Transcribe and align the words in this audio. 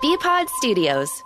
Bpod 0.00 0.48
Studios. 0.48 1.22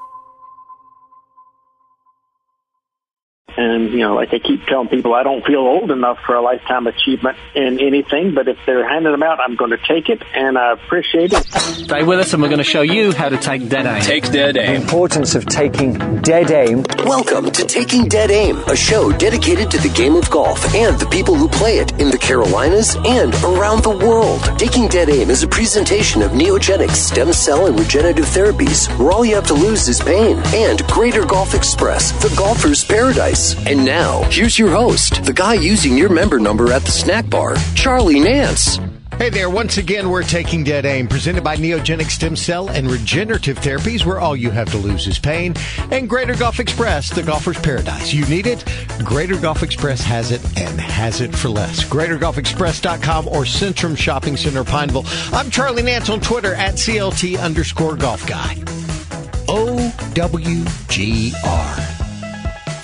And, 3.56 3.90
you 3.90 3.98
know, 3.98 4.14
like 4.14 4.34
I 4.34 4.40
keep 4.40 4.66
telling 4.66 4.88
people, 4.88 5.14
I 5.14 5.22
don't 5.22 5.44
feel 5.46 5.60
old 5.60 5.90
enough 5.92 6.18
for 6.26 6.34
a 6.34 6.40
lifetime 6.40 6.88
achievement 6.88 7.38
in 7.54 7.80
anything, 7.80 8.34
but 8.34 8.48
if 8.48 8.58
they're 8.66 8.88
handing 8.88 9.12
them 9.12 9.22
out, 9.22 9.38
I'm 9.38 9.54
going 9.54 9.70
to 9.70 9.78
take 9.78 10.08
it, 10.08 10.22
and 10.34 10.58
I 10.58 10.72
appreciate 10.72 11.32
it. 11.32 11.44
Stay 11.44 12.02
with 12.02 12.18
us, 12.18 12.32
and 12.32 12.42
we're 12.42 12.48
going 12.48 12.58
to 12.58 12.64
show 12.64 12.82
you 12.82 13.12
how 13.12 13.28
to 13.28 13.36
take 13.36 13.68
dead 13.68 13.86
aim. 13.86 14.02
Take 14.02 14.32
dead 14.32 14.56
aim. 14.56 14.80
The 14.80 14.82
importance 14.82 15.36
of 15.36 15.46
taking 15.46 16.20
dead 16.22 16.50
aim. 16.50 16.84
Welcome 17.04 17.52
to 17.52 17.64
Taking 17.64 18.08
Dead 18.08 18.30
Aim, 18.30 18.56
a 18.66 18.74
show 18.74 19.12
dedicated 19.12 19.70
to 19.70 19.78
the 19.78 19.90
game 19.90 20.16
of 20.16 20.28
golf 20.30 20.74
and 20.74 20.98
the 20.98 21.06
people 21.06 21.34
who 21.36 21.48
play 21.48 21.78
it 21.78 21.92
in 22.00 22.10
the 22.10 22.18
Carolinas 22.18 22.96
and 23.04 23.34
around 23.44 23.84
the 23.84 23.96
world. 24.04 24.42
Taking 24.58 24.88
Dead 24.88 25.08
Aim 25.10 25.30
is 25.30 25.42
a 25.42 25.48
presentation 25.48 26.22
of 26.22 26.32
Neogenics 26.32 26.96
stem 26.96 27.32
cell 27.32 27.66
and 27.66 27.78
regenerative 27.78 28.24
therapies, 28.24 28.88
where 28.98 29.12
all 29.12 29.24
you 29.24 29.36
have 29.36 29.46
to 29.46 29.54
lose 29.54 29.86
is 29.88 30.00
pain, 30.00 30.38
and 30.54 30.84
Greater 30.88 31.24
Golf 31.24 31.54
Express, 31.54 32.10
the 32.22 32.34
golfer's 32.36 32.84
paradise. 32.84 33.43
And 33.52 33.84
now, 33.84 34.22
here's 34.30 34.58
your 34.58 34.70
host, 34.70 35.24
the 35.24 35.32
guy 35.32 35.54
using 35.54 35.98
your 35.98 36.08
member 36.08 36.38
number 36.38 36.72
at 36.72 36.82
the 36.82 36.90
snack 36.90 37.28
bar, 37.28 37.56
Charlie 37.74 38.20
Nance. 38.20 38.78
Hey 39.18 39.28
there, 39.28 39.50
once 39.50 39.76
again, 39.76 40.08
we're 40.08 40.22
taking 40.22 40.64
Dead 40.64 40.86
Aim, 40.86 41.08
presented 41.08 41.44
by 41.44 41.56
Neogenic 41.56 42.10
Stem 42.10 42.36
Cell 42.36 42.70
and 42.70 42.90
Regenerative 42.90 43.58
Therapies, 43.58 44.06
where 44.06 44.18
all 44.18 44.34
you 44.34 44.50
have 44.50 44.70
to 44.70 44.78
lose 44.78 45.06
is 45.06 45.18
pain, 45.18 45.54
and 45.92 46.08
Greater 46.08 46.34
Golf 46.34 46.58
Express, 46.58 47.10
the 47.10 47.22
golfer's 47.22 47.60
paradise. 47.60 48.14
You 48.14 48.24
need 48.26 48.46
it? 48.46 48.64
Greater 49.04 49.36
Golf 49.36 49.62
Express 49.62 50.00
has 50.00 50.30
it 50.30 50.42
and 50.58 50.80
has 50.80 51.20
it 51.20 51.34
for 51.34 51.50
less. 51.50 51.84
GreaterGolfExpress.com 51.84 53.28
or 53.28 53.42
Centrum 53.42 53.96
Shopping 53.96 54.38
Center, 54.38 54.64
Pineville. 54.64 55.04
I'm 55.32 55.50
Charlie 55.50 55.82
Nance 55.82 56.08
on 56.08 56.20
Twitter 56.20 56.54
at 56.54 56.74
CLT 56.74 57.38
underscore 57.38 57.96
golf 57.96 58.26
guy. 58.26 58.54
OWGR. 59.46 62.03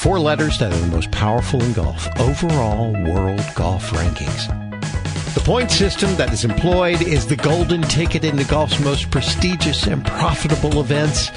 Four 0.00 0.18
letters 0.18 0.58
that 0.60 0.72
are 0.72 0.78
the 0.78 0.86
most 0.86 1.10
powerful 1.10 1.62
in 1.62 1.74
golf. 1.74 2.08
Overall 2.18 2.92
world 3.04 3.44
golf 3.54 3.90
rankings. 3.90 5.34
The 5.34 5.42
point 5.42 5.70
system 5.70 6.16
that 6.16 6.32
is 6.32 6.42
employed 6.42 7.02
is 7.02 7.26
the 7.26 7.36
golden 7.36 7.82
ticket 7.82 8.24
into 8.24 8.48
golf's 8.48 8.80
most 8.80 9.10
prestigious 9.10 9.86
and 9.86 10.02
profitable 10.06 10.80
events. 10.80 11.28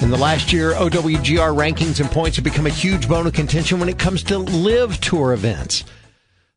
In 0.00 0.10
the 0.10 0.16
last 0.16 0.52
year, 0.52 0.74
OWGR 0.74 1.52
rankings 1.52 1.98
and 1.98 2.08
points 2.08 2.36
have 2.36 2.44
become 2.44 2.66
a 2.66 2.70
huge 2.70 3.08
bone 3.08 3.26
of 3.26 3.32
contention 3.32 3.80
when 3.80 3.88
it 3.88 3.98
comes 3.98 4.22
to 4.22 4.38
LIV 4.38 5.00
tour 5.00 5.32
events. 5.32 5.82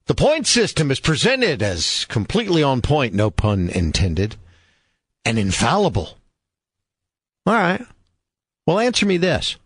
The 0.05 0.13
point 0.13 0.45
system 0.45 0.91
is 0.91 0.99
presented 0.99 1.63
as 1.63 2.05
completely 2.05 2.61
on 2.61 2.83
point, 2.83 3.15
no 3.15 3.31
pun 3.31 3.67
intended, 3.69 4.35
and 5.25 5.39
infallible. 5.39 6.19
All 7.47 7.55
right. 7.55 7.83
Well, 8.67 8.77
answer 8.77 9.07
me 9.07 9.17
this. 9.17 9.57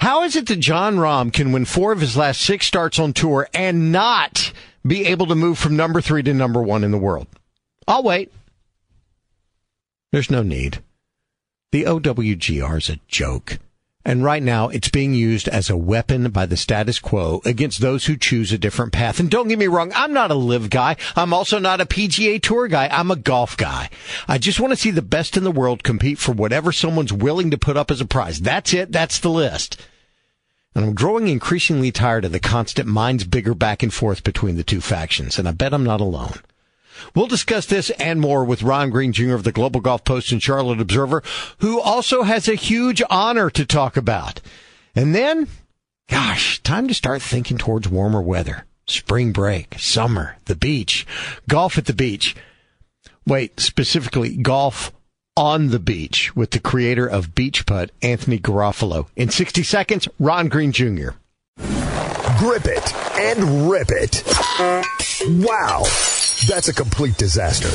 How 0.00 0.22
is 0.24 0.36
it 0.36 0.46
that 0.46 0.56
Jon 0.56 0.96
Rahm 0.96 1.32
can 1.32 1.52
win 1.52 1.64
four 1.64 1.92
of 1.92 2.00
his 2.00 2.16
last 2.16 2.40
six 2.40 2.66
starts 2.66 2.98
on 2.98 3.12
tour 3.12 3.48
and 3.54 3.92
not 3.92 4.52
be 4.86 5.06
able 5.06 5.26
to 5.26 5.34
move 5.34 5.58
from 5.58 5.76
number 5.76 6.00
three 6.00 6.22
to 6.22 6.34
number 6.34 6.62
one 6.62 6.84
in 6.84 6.90
the 6.90 6.98
world? 6.98 7.26
I'll 7.86 8.02
wait. 8.02 8.32
There's 10.12 10.30
no 10.30 10.42
need. 10.42 10.82
The 11.72 11.84
OWGR 11.84 12.76
is 12.76 12.90
a 12.90 13.00
joke. 13.08 13.58
And 14.04 14.24
right 14.24 14.42
now, 14.42 14.68
it's 14.68 14.88
being 14.88 15.14
used 15.14 15.46
as 15.46 15.70
a 15.70 15.76
weapon 15.76 16.30
by 16.30 16.46
the 16.46 16.56
status 16.56 16.98
quo 16.98 17.40
against 17.44 17.80
those 17.80 18.06
who 18.06 18.16
choose 18.16 18.52
a 18.52 18.58
different 18.58 18.92
path. 18.92 19.20
And 19.20 19.30
don't 19.30 19.48
get 19.48 19.58
me 19.58 19.68
wrong, 19.68 19.92
I'm 19.94 20.12
not 20.12 20.32
a 20.32 20.34
LIV 20.34 20.70
guy. 20.70 20.96
I'm 21.14 21.32
also 21.32 21.58
not 21.58 21.80
a 21.80 21.86
PGA 21.86 22.42
Tour 22.42 22.66
guy. 22.66 22.88
I'm 22.90 23.10
a 23.12 23.16
golf 23.16 23.56
guy. 23.56 23.90
I 24.26 24.38
just 24.38 24.58
want 24.58 24.72
to 24.72 24.76
see 24.76 24.90
the 24.90 25.02
best 25.02 25.36
in 25.36 25.44
the 25.44 25.52
world 25.52 25.84
compete 25.84 26.18
for 26.18 26.32
whatever 26.32 26.72
someone's 26.72 27.12
willing 27.12 27.50
to 27.52 27.58
put 27.58 27.76
up 27.76 27.90
as 27.90 28.00
a 28.00 28.06
prize. 28.06 28.40
That's 28.40 28.74
it. 28.74 28.90
That's 28.90 29.20
the 29.20 29.30
list. 29.30 29.80
And 30.74 30.84
I'm 30.84 30.94
growing 30.94 31.28
increasingly 31.28 31.92
tired 31.92 32.24
of 32.24 32.32
the 32.32 32.40
constant 32.40 32.88
minds 32.88 33.24
bigger 33.24 33.54
back 33.54 33.82
and 33.82 33.92
forth 33.92 34.24
between 34.24 34.56
the 34.56 34.64
two 34.64 34.80
factions. 34.80 35.38
And 35.38 35.46
I 35.46 35.52
bet 35.52 35.74
I'm 35.74 35.84
not 35.84 36.00
alone. 36.00 36.40
We'll 37.14 37.26
discuss 37.26 37.66
this 37.66 37.90
and 37.90 38.20
more 38.20 38.44
with 38.44 38.62
Ron 38.62 38.90
Green 38.90 39.12
Jr. 39.12 39.34
of 39.34 39.44
the 39.44 39.52
Global 39.52 39.80
Golf 39.80 40.04
Post 40.04 40.32
and 40.32 40.42
Charlotte 40.42 40.80
Observer, 40.80 41.22
who 41.58 41.80
also 41.80 42.22
has 42.22 42.48
a 42.48 42.54
huge 42.54 43.02
honor 43.10 43.50
to 43.50 43.64
talk 43.66 43.96
about. 43.96 44.40
And 44.94 45.14
then, 45.14 45.48
gosh, 46.10 46.62
time 46.62 46.88
to 46.88 46.94
start 46.94 47.22
thinking 47.22 47.58
towards 47.58 47.88
warmer 47.88 48.22
weather. 48.22 48.66
Spring 48.86 49.32
break, 49.32 49.76
summer, 49.78 50.36
the 50.46 50.56
beach, 50.56 51.06
golf 51.48 51.78
at 51.78 51.86
the 51.86 51.94
beach. 51.94 52.34
Wait, 53.26 53.60
specifically 53.60 54.36
golf 54.36 54.92
on 55.36 55.68
the 55.68 55.78
beach 55.78 56.34
with 56.36 56.50
the 56.50 56.58
creator 56.58 57.06
of 57.06 57.34
Beach 57.34 57.64
Putt, 57.64 57.90
Anthony 58.02 58.38
Garofalo. 58.38 59.06
In 59.16 59.30
60 59.30 59.62
seconds, 59.62 60.08
Ron 60.18 60.48
Green 60.48 60.72
Jr. 60.72 61.10
Grip 62.38 62.66
it 62.66 62.94
and 63.18 63.70
rip 63.70 63.88
it. 63.90 64.22
Wow. 65.28 65.84
That's 66.46 66.68
a 66.68 66.74
complete 66.74 67.16
disaster. 67.16 67.68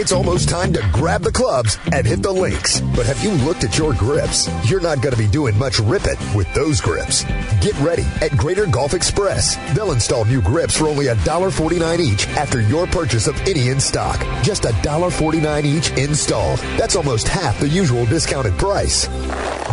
It's 0.00 0.12
almost 0.12 0.48
time 0.48 0.72
to 0.72 0.90
grab 0.92 1.22
the 1.22 1.30
clubs 1.30 1.78
and 1.92 2.06
hit 2.06 2.22
the 2.22 2.32
links. 2.32 2.80
But 2.80 3.04
have 3.04 3.22
you 3.22 3.32
looked 3.44 3.64
at 3.64 3.76
your 3.76 3.92
grips? 3.92 4.48
You're 4.68 4.80
not 4.80 5.02
going 5.02 5.14
to 5.14 5.18
be 5.18 5.28
doing 5.28 5.58
much 5.58 5.78
rip 5.78 6.06
it 6.06 6.18
with 6.34 6.52
those 6.54 6.80
grips. 6.80 7.24
Get 7.60 7.78
ready 7.80 8.06
at 8.22 8.34
Greater 8.36 8.66
Golf 8.66 8.94
Express. 8.94 9.56
They'll 9.74 9.92
install 9.92 10.24
new 10.24 10.40
grips 10.40 10.76
for 10.78 10.86
only 10.88 11.06
$1.49 11.06 11.98
each 11.98 12.26
after 12.28 12.62
your 12.62 12.86
purchase 12.86 13.26
of 13.26 13.38
any 13.42 13.68
in 13.68 13.78
stock. 13.78 14.18
Just 14.42 14.62
$1.49 14.62 15.64
each 15.64 15.90
installed. 15.98 16.60
That's 16.78 16.96
almost 16.96 17.28
half 17.28 17.60
the 17.60 17.68
usual 17.68 18.06
discounted 18.06 18.56
price. 18.58 19.06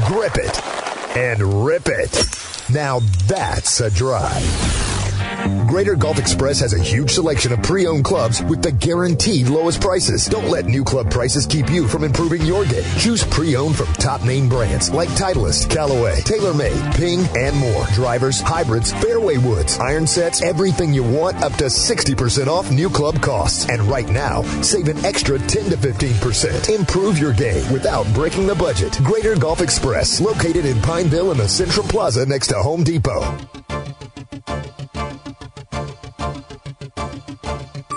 Grip 0.07 0.35
it 0.35 0.61
and 1.15 1.65
rip 1.65 1.87
it. 1.87 2.25
Now 2.69 2.99
that's 3.27 3.79
a 3.79 3.89
drive. 3.89 4.94
Greater 5.67 5.95
Golf 5.95 6.19
Express 6.19 6.59
has 6.61 6.73
a 6.73 6.81
huge 6.81 7.11
selection 7.11 7.51
of 7.51 7.61
pre-owned 7.61 8.05
clubs 8.05 8.41
with 8.43 8.61
the 8.61 8.71
guaranteed 8.71 9.47
lowest 9.47 9.81
prices. 9.81 10.25
Don't 10.25 10.49
let 10.49 10.65
new 10.65 10.83
club 10.83 11.11
prices 11.11 11.45
keep 11.45 11.69
you 11.69 11.87
from 11.87 12.03
improving 12.03 12.41
your 12.43 12.65
game. 12.65 12.83
Choose 12.97 13.23
pre-owned 13.25 13.75
from 13.75 13.87
top 13.93 14.23
name 14.23 14.47
brands 14.47 14.91
like 14.91 15.09
Titleist, 15.09 15.69
Callaway, 15.69 16.15
TaylorMade, 16.21 16.95
Ping, 16.95 17.25
and 17.37 17.55
more. 17.57 17.85
Drivers, 17.93 18.39
hybrids, 18.39 18.93
fairway 18.93 19.37
woods, 19.37 19.77
iron 19.79 20.07
sets, 20.07 20.41
everything 20.41 20.93
you 20.93 21.03
want 21.03 21.35
up 21.43 21.53
to 21.53 21.65
60% 21.65 22.47
off 22.47 22.71
new 22.71 22.89
club 22.89 23.21
costs. 23.21 23.67
And 23.69 23.81
right 23.83 24.07
now, 24.07 24.43
save 24.61 24.87
an 24.87 25.03
extra 25.03 25.37
10 25.37 25.71
to 25.71 25.77
15%. 25.77 26.73
Improve 26.73 27.17
your 27.19 27.33
game 27.33 27.71
without 27.73 28.05
breaking 28.13 28.47
the 28.47 28.55
budget. 28.55 28.97
Greater 29.03 29.35
Golf 29.35 29.61
Express, 29.61 30.21
located 30.21 30.65
in 30.65 30.81
Pineville 30.81 31.31
in 31.31 31.37
the 31.37 31.47
Central 31.47 31.85
Plaza 31.87 32.25
next 32.25 32.47
to 32.47 32.55
Home 32.55 32.83
Depot. 32.83 33.64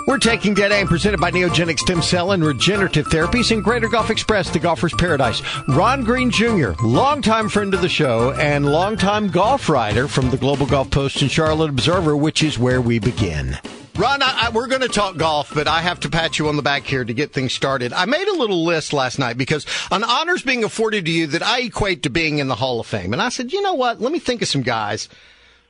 We're 0.09 0.17
taking 0.17 0.55
Dead 0.55 0.71
Aim, 0.71 0.87
presented 0.87 1.19
by 1.19 1.29
Neogenic 1.29 1.77
Stem 1.77 2.01
Cell 2.01 2.31
and 2.31 2.43
Regenerative 2.43 3.05
Therapies 3.09 3.51
in 3.51 3.61
Greater 3.61 3.87
Golf 3.87 4.09
Express, 4.09 4.49
the 4.49 4.57
golfer's 4.57 4.95
paradise. 4.95 5.43
Ron 5.67 6.03
Green 6.03 6.31
Jr., 6.31 6.71
longtime 6.81 7.47
friend 7.47 7.75
of 7.75 7.83
the 7.83 7.89
show 7.89 8.31
and 8.31 8.65
longtime 8.65 9.27
golf 9.27 9.69
writer 9.69 10.07
from 10.07 10.31
the 10.31 10.37
Global 10.37 10.65
Golf 10.65 10.89
Post 10.89 11.21
and 11.21 11.29
Charlotte 11.29 11.69
Observer, 11.69 12.17
which 12.17 12.41
is 12.41 12.57
where 12.57 12.81
we 12.81 12.97
begin. 12.97 13.55
Ron, 13.97 14.23
I, 14.23 14.47
I, 14.47 14.49
we're 14.49 14.65
going 14.65 14.81
to 14.81 14.87
talk 14.87 15.15
golf, 15.15 15.53
but 15.53 15.67
I 15.67 15.81
have 15.81 15.99
to 15.99 16.09
pat 16.09 16.39
you 16.39 16.47
on 16.47 16.55
the 16.55 16.63
back 16.63 16.85
here 16.85 17.05
to 17.05 17.13
get 17.13 17.31
things 17.31 17.53
started. 17.53 17.93
I 17.93 18.05
made 18.05 18.27
a 18.27 18.35
little 18.35 18.65
list 18.65 18.93
last 18.93 19.19
night 19.19 19.37
because 19.37 19.67
an 19.91 20.03
honor's 20.03 20.41
being 20.41 20.63
afforded 20.63 21.05
to 21.05 21.11
you 21.11 21.27
that 21.27 21.43
I 21.43 21.61
equate 21.61 22.01
to 22.01 22.09
being 22.09 22.39
in 22.39 22.47
the 22.47 22.55
Hall 22.55 22.79
of 22.79 22.87
Fame. 22.87 23.13
And 23.13 23.21
I 23.21 23.29
said, 23.29 23.53
you 23.53 23.61
know 23.61 23.75
what? 23.75 24.01
Let 24.01 24.11
me 24.11 24.17
think 24.17 24.41
of 24.41 24.47
some 24.47 24.63
guys 24.63 25.07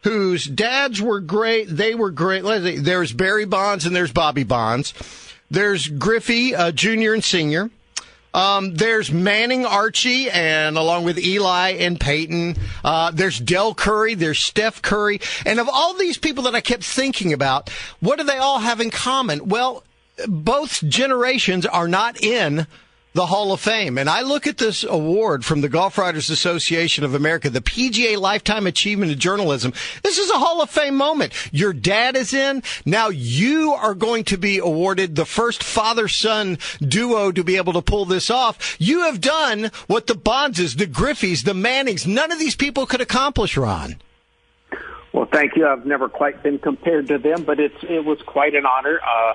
whose 0.03 0.45
dads 0.45 1.01
were 1.01 1.19
great. 1.19 1.65
They 1.65 1.95
were 1.95 2.11
great. 2.11 2.43
There's 2.83 3.13
Barry 3.13 3.45
Bonds 3.45 3.85
and 3.85 3.95
there's 3.95 4.11
Bobby 4.11 4.43
Bonds. 4.43 4.93
There's 5.51 5.87
Griffey, 5.87 6.55
uh, 6.55 6.71
junior 6.71 7.13
and 7.13 7.23
senior. 7.23 7.69
Um, 8.33 8.75
there's 8.75 9.11
Manning 9.11 9.65
Archie 9.65 10.29
and 10.29 10.77
along 10.77 11.03
with 11.03 11.17
Eli 11.17 11.71
and 11.71 11.99
Peyton. 11.99 12.55
Uh, 12.83 13.11
there's 13.11 13.39
Dell 13.39 13.73
Curry. 13.73 14.13
There's 14.13 14.39
Steph 14.39 14.81
Curry. 14.81 15.19
And 15.45 15.59
of 15.59 15.67
all 15.67 15.95
these 15.95 16.17
people 16.17 16.43
that 16.43 16.53
I 16.55 16.61
kept 16.61 16.83
thinking 16.83 17.33
about, 17.33 17.69
what 17.99 18.19
do 18.19 18.23
they 18.23 18.37
all 18.37 18.59
have 18.59 18.79
in 18.79 18.91
common? 18.91 19.49
Well, 19.49 19.83
both 20.27 20.83
generations 20.87 21.65
are 21.65 21.87
not 21.87 22.21
in 22.21 22.67
the 23.13 23.25
Hall 23.25 23.51
of 23.51 23.59
Fame. 23.59 23.97
And 23.97 24.09
I 24.09 24.21
look 24.21 24.45
at 24.45 24.57
this 24.57 24.83
award 24.83 25.43
from 25.43 25.61
the 25.61 25.69
Golf 25.69 25.97
Writers 25.97 26.29
Association 26.29 27.03
of 27.03 27.15
America, 27.15 27.49
the 27.49 27.61
PGA 27.61 28.17
Lifetime 28.17 28.67
Achievement 28.67 29.11
of 29.11 29.17
Journalism. 29.17 29.73
This 30.03 30.17
is 30.17 30.29
a 30.29 30.37
Hall 30.37 30.61
of 30.61 30.69
Fame 30.69 30.95
moment. 30.95 31.33
Your 31.51 31.73
dad 31.73 32.15
is 32.15 32.33
in. 32.33 32.61
Now 32.85 33.09
you 33.09 33.73
are 33.73 33.95
going 33.95 34.25
to 34.25 34.37
be 34.37 34.59
awarded 34.59 35.15
the 35.15 35.25
first 35.25 35.63
father-son 35.63 36.59
duo 36.81 37.31
to 37.31 37.43
be 37.43 37.57
able 37.57 37.73
to 37.73 37.81
pull 37.81 38.05
this 38.05 38.29
off. 38.29 38.75
You 38.79 39.01
have 39.01 39.19
done 39.21 39.71
what 39.87 40.07
the 40.07 40.15
Bondses, 40.15 40.75
the 40.75 40.87
Griffeys, 40.87 41.43
the 41.43 41.53
Mannings, 41.53 42.05
none 42.05 42.31
of 42.31 42.39
these 42.39 42.55
people 42.55 42.85
could 42.85 43.01
accomplish, 43.01 43.57
Ron. 43.57 43.95
Well, 45.13 45.27
thank 45.31 45.55
you. 45.55 45.67
I've 45.67 45.85
never 45.85 46.07
quite 46.07 46.43
been 46.43 46.59
compared 46.59 47.07
to 47.07 47.17
them, 47.17 47.43
but 47.43 47.59
it's 47.59 47.75
it 47.83 48.05
was 48.05 48.21
quite 48.21 48.53
an 48.53 48.65
honor. 48.65 48.99
Uh, 49.01 49.33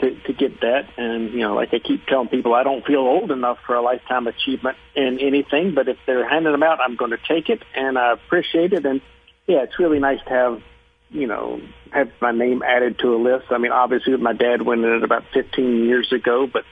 to, 0.00 0.14
to 0.22 0.32
get 0.32 0.60
that. 0.60 0.88
And, 0.96 1.32
you 1.32 1.40
know, 1.40 1.54
like 1.54 1.72
I 1.72 1.78
keep 1.78 2.06
telling 2.06 2.28
people, 2.28 2.54
I 2.54 2.62
don't 2.62 2.84
feel 2.84 3.00
old 3.00 3.30
enough 3.30 3.58
for 3.66 3.74
a 3.74 3.82
lifetime 3.82 4.26
achievement 4.26 4.76
in 4.94 5.18
anything, 5.20 5.74
but 5.74 5.88
if 5.88 5.98
they're 6.06 6.28
handing 6.28 6.52
them 6.52 6.62
out, 6.62 6.80
I'm 6.80 6.96
going 6.96 7.12
to 7.12 7.18
take 7.28 7.48
it 7.48 7.62
and 7.74 7.98
I 7.98 8.12
appreciate 8.12 8.72
it. 8.72 8.84
And 8.84 9.00
yeah, 9.46 9.62
it's 9.62 9.78
really 9.78 9.98
nice 9.98 10.20
to 10.26 10.30
have, 10.30 10.62
you 11.10 11.26
know, 11.26 11.60
have 11.92 12.10
my 12.20 12.32
name 12.32 12.62
added 12.62 12.98
to 13.00 13.14
a 13.14 13.18
list. 13.18 13.46
I 13.50 13.58
mean, 13.58 13.72
obviously 13.72 14.16
my 14.16 14.32
dad 14.32 14.62
went 14.62 14.84
in 14.84 14.92
it 14.92 15.02
about 15.02 15.24
15 15.34 15.84
years 15.84 16.12
ago, 16.12 16.46
but 16.50 16.64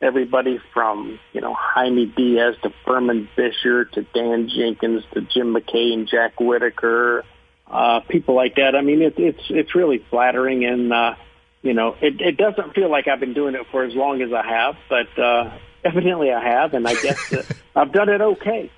everybody 0.00 0.60
from, 0.72 1.18
you 1.32 1.40
know, 1.40 1.54
Jaime 1.54 2.06
Diaz 2.06 2.54
to 2.62 2.72
Furman 2.84 3.28
Bisher 3.36 3.90
to 3.92 4.02
Dan 4.02 4.48
Jenkins 4.48 5.04
to 5.14 5.22
Jim 5.22 5.54
McKay 5.54 5.92
and 5.92 6.08
Jack 6.08 6.38
Whitaker, 6.40 7.24
uh, 7.66 8.00
people 8.00 8.34
like 8.34 8.54
that. 8.56 8.74
I 8.76 8.82
mean, 8.82 9.02
it, 9.02 9.14
it's, 9.18 9.42
it's 9.50 9.74
really 9.74 10.04
flattering 10.10 10.64
and, 10.64 10.92
uh, 10.92 11.14
you 11.62 11.74
know, 11.74 11.96
it, 12.00 12.20
it 12.20 12.36
doesn't 12.36 12.74
feel 12.74 12.90
like 12.90 13.08
I've 13.08 13.20
been 13.20 13.34
doing 13.34 13.54
it 13.54 13.66
for 13.70 13.84
as 13.84 13.94
long 13.94 14.22
as 14.22 14.32
I 14.32 14.46
have, 14.46 14.76
but 14.88 15.18
uh, 15.18 15.50
evidently 15.84 16.32
I 16.32 16.42
have, 16.42 16.74
and 16.74 16.86
I 16.86 16.94
guess 16.94 17.34
I've 17.76 17.92
done 17.92 18.08
it 18.08 18.20
okay. 18.20 18.70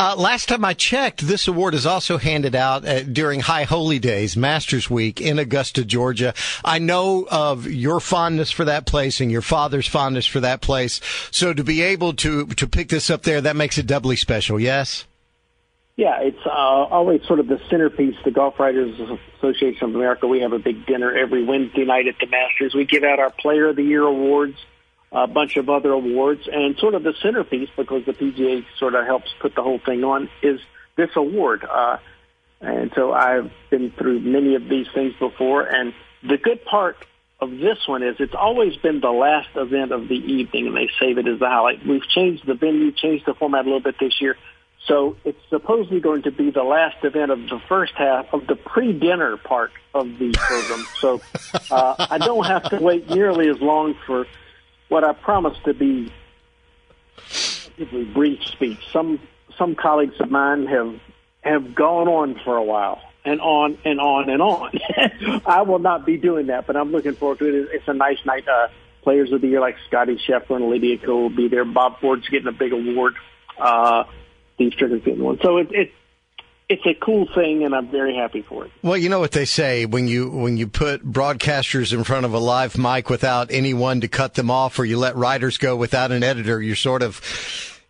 Uh, 0.00 0.14
last 0.16 0.48
time 0.48 0.64
I 0.64 0.74
checked, 0.74 1.26
this 1.26 1.48
award 1.48 1.74
is 1.74 1.84
also 1.84 2.18
handed 2.18 2.54
out 2.54 2.86
uh, 2.86 3.02
during 3.02 3.40
High 3.40 3.64
Holy 3.64 3.98
Days, 3.98 4.36
Masters 4.36 4.88
Week 4.88 5.20
in 5.20 5.40
Augusta, 5.40 5.84
Georgia. 5.84 6.34
I 6.64 6.78
know 6.78 7.26
of 7.28 7.66
your 7.66 7.98
fondness 7.98 8.52
for 8.52 8.64
that 8.64 8.86
place 8.86 9.20
and 9.20 9.28
your 9.32 9.42
father's 9.42 9.88
fondness 9.88 10.24
for 10.24 10.38
that 10.38 10.60
place. 10.60 11.00
So 11.32 11.52
to 11.52 11.64
be 11.64 11.82
able 11.82 12.12
to 12.12 12.46
to 12.46 12.68
pick 12.68 12.90
this 12.90 13.10
up 13.10 13.24
there, 13.24 13.40
that 13.40 13.56
makes 13.56 13.76
it 13.76 13.88
doubly 13.88 14.14
special. 14.14 14.60
Yes. 14.60 15.04
Yeah, 15.98 16.20
it's 16.20 16.46
uh, 16.46 16.50
always 16.50 17.26
sort 17.26 17.40
of 17.40 17.48
the 17.48 17.60
centerpiece. 17.68 18.14
The 18.24 18.30
Golf 18.30 18.60
Writers 18.60 19.00
Association 19.36 19.88
of 19.88 19.96
America. 19.96 20.28
We 20.28 20.42
have 20.42 20.52
a 20.52 20.60
big 20.60 20.86
dinner 20.86 21.12
every 21.12 21.44
Wednesday 21.44 21.84
night 21.84 22.06
at 22.06 22.14
the 22.20 22.28
Masters. 22.28 22.72
We 22.72 22.84
give 22.84 23.02
out 23.02 23.18
our 23.18 23.30
Player 23.30 23.70
of 23.70 23.76
the 23.76 23.82
Year 23.82 24.04
awards, 24.04 24.56
a 25.10 25.26
bunch 25.26 25.56
of 25.56 25.68
other 25.68 25.90
awards, 25.90 26.42
and 26.46 26.76
sort 26.78 26.94
of 26.94 27.02
the 27.02 27.14
centerpiece 27.20 27.68
because 27.76 28.06
the 28.06 28.12
PGA 28.12 28.64
sort 28.78 28.94
of 28.94 29.06
helps 29.06 29.26
put 29.40 29.56
the 29.56 29.62
whole 29.64 29.80
thing 29.84 30.04
on 30.04 30.30
is 30.40 30.60
this 30.96 31.10
award. 31.16 31.66
Uh, 31.68 31.96
and 32.60 32.92
so 32.94 33.12
I've 33.12 33.50
been 33.68 33.90
through 33.90 34.20
many 34.20 34.54
of 34.54 34.68
these 34.68 34.86
things 34.94 35.14
before, 35.18 35.64
and 35.64 35.92
the 36.22 36.36
good 36.36 36.64
part 36.64 36.96
of 37.40 37.50
this 37.50 37.78
one 37.88 38.04
is 38.04 38.14
it's 38.20 38.36
always 38.36 38.76
been 38.76 39.00
the 39.00 39.10
last 39.10 39.48
event 39.56 39.90
of 39.90 40.06
the 40.06 40.14
evening, 40.14 40.68
and 40.68 40.76
they 40.76 40.90
save 41.00 41.18
it 41.18 41.26
as 41.26 41.40
the 41.40 41.48
highlight. 41.48 41.84
We've 41.84 42.06
changed 42.06 42.46
the 42.46 42.54
venue, 42.54 42.92
changed 42.92 43.26
the 43.26 43.34
format 43.34 43.62
a 43.62 43.64
little 43.64 43.80
bit 43.80 43.96
this 43.98 44.20
year 44.20 44.36
so 44.88 45.16
it's 45.24 45.38
supposedly 45.50 46.00
going 46.00 46.22
to 46.22 46.30
be 46.30 46.50
the 46.50 46.64
last 46.64 47.04
event 47.04 47.30
of 47.30 47.40
the 47.48 47.60
first 47.68 47.92
half 47.94 48.26
of 48.32 48.46
the 48.46 48.56
pre-dinner 48.56 49.36
part 49.36 49.70
of 49.94 50.18
the 50.18 50.32
program. 50.32 50.86
So 50.98 51.20
uh, 51.70 52.06
I 52.10 52.16
don't 52.18 52.46
have 52.46 52.70
to 52.70 52.78
wait 52.80 53.08
nearly 53.10 53.48
as 53.48 53.60
long 53.60 53.94
for 54.06 54.26
what 54.88 55.04
I 55.04 55.12
promised 55.12 55.62
to 55.64 55.74
be 55.74 56.10
a 57.78 58.04
brief 58.14 58.42
speech. 58.44 58.78
Some 58.92 59.20
some 59.58 59.74
colleagues 59.74 60.18
of 60.20 60.30
mine 60.30 60.66
have 60.66 60.94
have 61.42 61.74
gone 61.74 62.08
on 62.08 62.40
for 62.42 62.56
a 62.56 62.64
while 62.64 63.00
and 63.24 63.40
on 63.40 63.78
and 63.84 64.00
on 64.00 64.30
and 64.30 64.40
on. 64.40 64.72
I 65.46 65.62
will 65.62 65.78
not 65.78 66.06
be 66.06 66.16
doing 66.16 66.46
that, 66.46 66.66
but 66.66 66.76
I'm 66.76 66.92
looking 66.92 67.14
forward 67.14 67.40
to 67.40 67.46
it. 67.46 67.68
It's 67.72 67.88
a 67.88 67.94
nice 67.94 68.18
night. 68.24 68.48
Uh, 68.48 68.68
players 69.02 69.32
of 69.32 69.40
the 69.40 69.48
year 69.48 69.60
like 69.60 69.76
Scottie 69.86 70.18
Scheffler 70.26 70.56
and 70.56 70.68
Lydia 70.68 70.98
Ko 70.98 71.22
will 71.22 71.30
be 71.30 71.48
there. 71.48 71.64
Bob 71.64 72.00
Ford's 72.00 72.28
getting 72.28 72.48
a 72.48 72.52
big 72.52 72.72
award. 72.72 73.14
Uh, 73.58 74.04
Steve 74.58 74.72
Strickland's 74.72 75.04
getting 75.04 75.22
one. 75.22 75.38
So 75.40 75.58
it, 75.58 75.68
it 75.70 75.92
it's 76.68 76.84
a 76.84 76.94
cool 76.94 77.26
thing, 77.32 77.64
and 77.64 77.74
I'm 77.74 77.88
very 77.88 78.14
happy 78.14 78.42
for 78.42 78.66
it. 78.66 78.72
Well, 78.82 78.96
you 78.96 79.08
know 79.08 79.20
what 79.20 79.30
they 79.30 79.44
say 79.44 79.86
when 79.86 80.08
you 80.08 80.28
when 80.28 80.56
you 80.56 80.66
put 80.66 81.04
broadcasters 81.04 81.92
in 81.92 82.02
front 82.02 82.26
of 82.26 82.34
a 82.34 82.38
live 82.38 82.76
mic 82.76 83.08
without 83.08 83.50
anyone 83.52 84.00
to 84.02 84.08
cut 84.08 84.34
them 84.34 84.50
off, 84.50 84.78
or 84.78 84.84
you 84.84 84.98
let 84.98 85.16
writers 85.16 85.58
go 85.58 85.76
without 85.76 86.10
an 86.10 86.22
editor, 86.22 86.60
you're 86.60 86.76
sort 86.76 87.02
of 87.02 87.20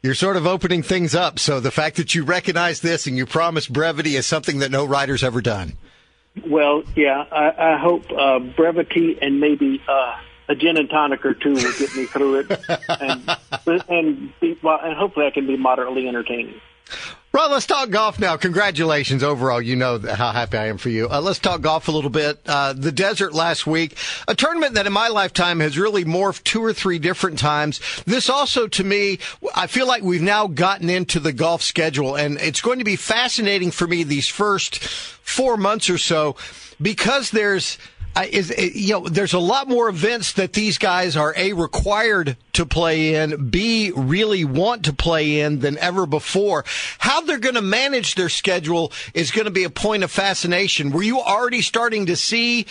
you're 0.03 0.15
sort 0.15 0.37
of 0.37 0.47
opening 0.47 0.83
things 0.83 1.15
up. 1.15 1.39
So 1.39 1.59
the 1.59 1.71
fact 1.71 1.97
that 1.97 2.15
you 2.15 2.23
recognize 2.23 2.81
this 2.81 3.07
and 3.07 3.17
you 3.17 3.27
promise 3.27 3.67
brevity 3.67 4.15
is 4.15 4.27
something 4.27 4.59
that 4.59 4.71
no 4.71 4.85
writer's 4.85 5.25
ever 5.25 5.41
done. 5.41 5.73
Well, 6.47 6.85
yeah, 6.95 7.25
I, 7.33 7.75
I 7.75 7.79
hope 7.79 8.13
uh, 8.13 8.39
brevity 8.39 9.19
and 9.21 9.41
maybe 9.41 9.83
uh, 9.89 10.19
a 10.49 10.55
gin 10.55 10.77
and 10.77 10.89
tonic 10.89 11.25
or 11.25 11.35
two 11.35 11.55
will 11.55 11.73
get 11.79 11.95
me 11.95 12.07
through 12.07 12.41
it, 12.41 12.61
and 13.01 13.37
and 13.89 14.41
be, 14.41 14.59
well, 14.63 14.81
and 14.83 14.97
hopefully 14.97 15.27
I 15.27 15.31
can 15.31 15.47
be 15.47 15.57
moderately 15.57 16.09
entertaining. 16.09 16.61
Right, 17.31 17.51
let's 17.51 17.67
talk 17.67 17.91
golf 17.91 18.19
now. 18.19 18.39
Congratulations 18.39 19.23
overall. 19.23 19.61
You 19.61 19.77
know 19.77 19.99
how 19.99 20.33
happy 20.33 20.57
I 20.57 20.69
am 20.69 20.79
for 20.79 20.89
you. 20.89 21.11
Uh, 21.11 21.21
let's 21.21 21.39
talk 21.39 21.61
golf 21.61 21.87
a 21.87 21.93
little 21.93 22.09
bit. 22.09 22.41
Uh, 22.47 22.73
the 22.73 22.91
desert 22.91 23.35
last 23.35 23.67
week, 23.67 23.99
a 24.27 24.35
tournament 24.35 24.75
that 24.75 24.87
in 24.87 24.95
my 24.95 25.09
lifetime 25.09 25.61
has 25.61 25.79
really 25.79 26.07
morphed 26.07 26.45
two 26.45 26.65
or 26.65 26.73
three 26.73 26.99
different 26.99 27.39
times. 27.39 27.81
This 28.07 28.31
also, 28.31 28.67
to 28.69 28.83
me, 28.83 29.19
I 29.55 29.67
feel 29.67 29.87
like 29.87 30.03
we've 30.03 30.23
now 30.23 30.47
gotten 30.47 30.89
into 30.89 31.21
the 31.21 31.35
golf 31.35 31.61
schedule, 31.61 32.17
and 32.17 32.39
it's 32.39 32.63
going 32.63 32.79
to 32.79 32.85
be 32.85 32.97
fascinating 32.97 33.73
for 33.73 33.87
me 33.87 34.05
these 34.05 34.27
first 34.27 34.83
four 34.83 35.59
months 35.59 35.91
or 35.91 35.99
so 35.99 36.35
because 36.81 37.31
there's 37.31 37.77
is 38.17 38.53
you 38.75 38.95
know 38.95 39.09
there's 39.09 39.33
a 39.33 39.39
lot 39.39 39.69
more 39.69 39.89
events 39.89 40.33
that 40.35 40.53
these 40.53 40.79
guys 40.79 41.17
are 41.17 41.35
a 41.37 41.53
required 41.53 42.37
to 42.55 42.67
play 42.67 43.15
in, 43.15 43.51
b 43.51 43.93
really 43.95 44.45
want 44.45 44.85
to 44.85 44.93
play 44.93 45.41
in 45.41 45.61
than 45.61 45.79
ever 45.79 46.07
before. 46.07 46.65
How 46.99 47.21
they're 47.21 47.39
going 47.39 47.55
to 47.55 47.63
manage 47.63 48.17
their 48.17 48.29
schedule 48.29 48.93
is 49.15 49.31
going 49.31 49.45
to 49.45 49.53
be 49.53 49.65
a 49.65 49.71
point 49.71 50.03
of 50.03 50.11
fascination. 50.11 50.91
Were 50.91 51.03
you 51.03 51.21
already 51.21 51.63
starting 51.63 52.07
to 52.07 52.17
see 52.17 52.67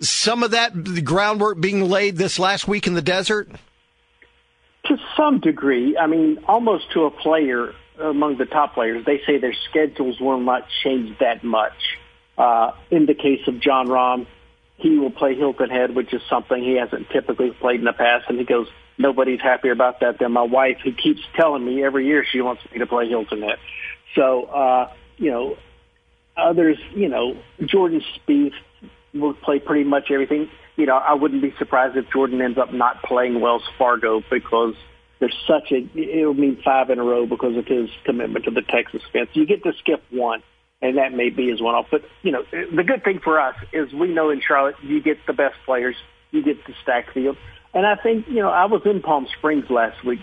some 0.00 0.42
of 0.42 0.52
that 0.52 1.04
groundwork 1.04 1.60
being 1.60 1.88
laid 1.88 2.16
this 2.16 2.38
last 2.38 2.66
week 2.66 2.86
in 2.86 2.94
the 2.94 3.02
desert? 3.02 3.48
To 4.86 4.96
some 5.16 5.40
degree, 5.40 5.96
I 5.96 6.06
mean, 6.06 6.38
almost 6.46 6.92
to 6.92 7.04
a 7.04 7.10
player 7.10 7.74
among 8.00 8.38
the 8.38 8.46
top 8.46 8.74
players, 8.74 9.04
they 9.04 9.20
say 9.26 9.38
their 9.38 9.56
schedules 9.68 10.20
will 10.20 10.40
not 10.40 10.66
change 10.82 11.18
that 11.18 11.44
much. 11.44 11.74
Uh, 12.36 12.70
in 12.90 13.06
the 13.06 13.14
case 13.14 13.40
of 13.48 13.58
Jon 13.58 13.88
Rahm, 13.88 14.26
he 14.78 14.96
will 14.96 15.10
play 15.10 15.34
Hilton 15.34 15.70
Head, 15.70 15.94
which 15.94 16.14
is 16.14 16.22
something 16.30 16.62
he 16.62 16.76
hasn't 16.76 17.10
typically 17.10 17.50
played 17.50 17.80
in 17.80 17.84
the 17.84 17.92
past. 17.92 18.26
And 18.28 18.38
he 18.38 18.44
goes, 18.44 18.68
nobody's 18.96 19.40
happier 19.40 19.72
about 19.72 20.00
that 20.00 20.18
than 20.18 20.32
my 20.32 20.42
wife, 20.42 20.78
who 20.82 20.92
keeps 20.92 21.20
telling 21.34 21.64
me 21.64 21.82
every 21.82 22.06
year 22.06 22.24
she 22.24 22.40
wants 22.40 22.62
me 22.72 22.78
to 22.78 22.86
play 22.86 23.08
Hilton 23.08 23.42
Head. 23.42 23.58
So, 24.14 24.44
uh, 24.44 24.92
you 25.16 25.32
know, 25.32 25.56
others, 26.36 26.78
you 26.94 27.08
know, 27.08 27.36
Jordan 27.64 28.02
Spieth 28.16 28.54
will 29.12 29.34
play 29.34 29.58
pretty 29.58 29.84
much 29.84 30.10
everything. 30.12 30.48
You 30.76 30.86
know, 30.86 30.96
I 30.96 31.14
wouldn't 31.14 31.42
be 31.42 31.52
surprised 31.58 31.96
if 31.96 32.08
Jordan 32.10 32.40
ends 32.40 32.56
up 32.56 32.72
not 32.72 33.02
playing 33.02 33.40
Wells 33.40 33.64
Fargo 33.78 34.22
because 34.30 34.74
there's 35.18 35.36
such 35.48 35.72
a, 35.72 35.88
it'll 35.98 36.34
mean 36.34 36.62
five 36.64 36.90
in 36.90 37.00
a 37.00 37.02
row 37.02 37.26
because 37.26 37.56
of 37.56 37.66
his 37.66 37.90
commitment 38.04 38.44
to 38.44 38.52
the 38.52 38.62
Texas 38.62 39.02
fence. 39.12 39.30
You 39.32 39.44
get 39.44 39.64
to 39.64 39.72
skip 39.80 40.04
one 40.10 40.44
and 40.80 40.96
that 40.96 41.12
may 41.12 41.30
be 41.30 41.50
as 41.50 41.60
one 41.60 41.74
off. 41.74 41.86
But 41.90 42.02
you 42.22 42.32
know, 42.32 42.44
the 42.50 42.84
good 42.84 43.04
thing 43.04 43.20
for 43.22 43.40
us 43.40 43.56
is 43.72 43.92
we 43.92 44.08
know 44.08 44.30
in 44.30 44.40
Charlotte 44.40 44.76
you 44.82 45.00
get 45.02 45.18
the 45.26 45.32
best 45.32 45.56
players, 45.64 45.96
you 46.30 46.42
get 46.42 46.64
the 46.66 46.74
stack 46.82 47.12
field, 47.12 47.36
and 47.74 47.86
I 47.86 47.96
think 47.96 48.28
you 48.28 48.36
know 48.36 48.50
I 48.50 48.66
was 48.66 48.82
in 48.84 49.02
Palm 49.02 49.26
Springs 49.38 49.68
last 49.70 50.04
week 50.04 50.20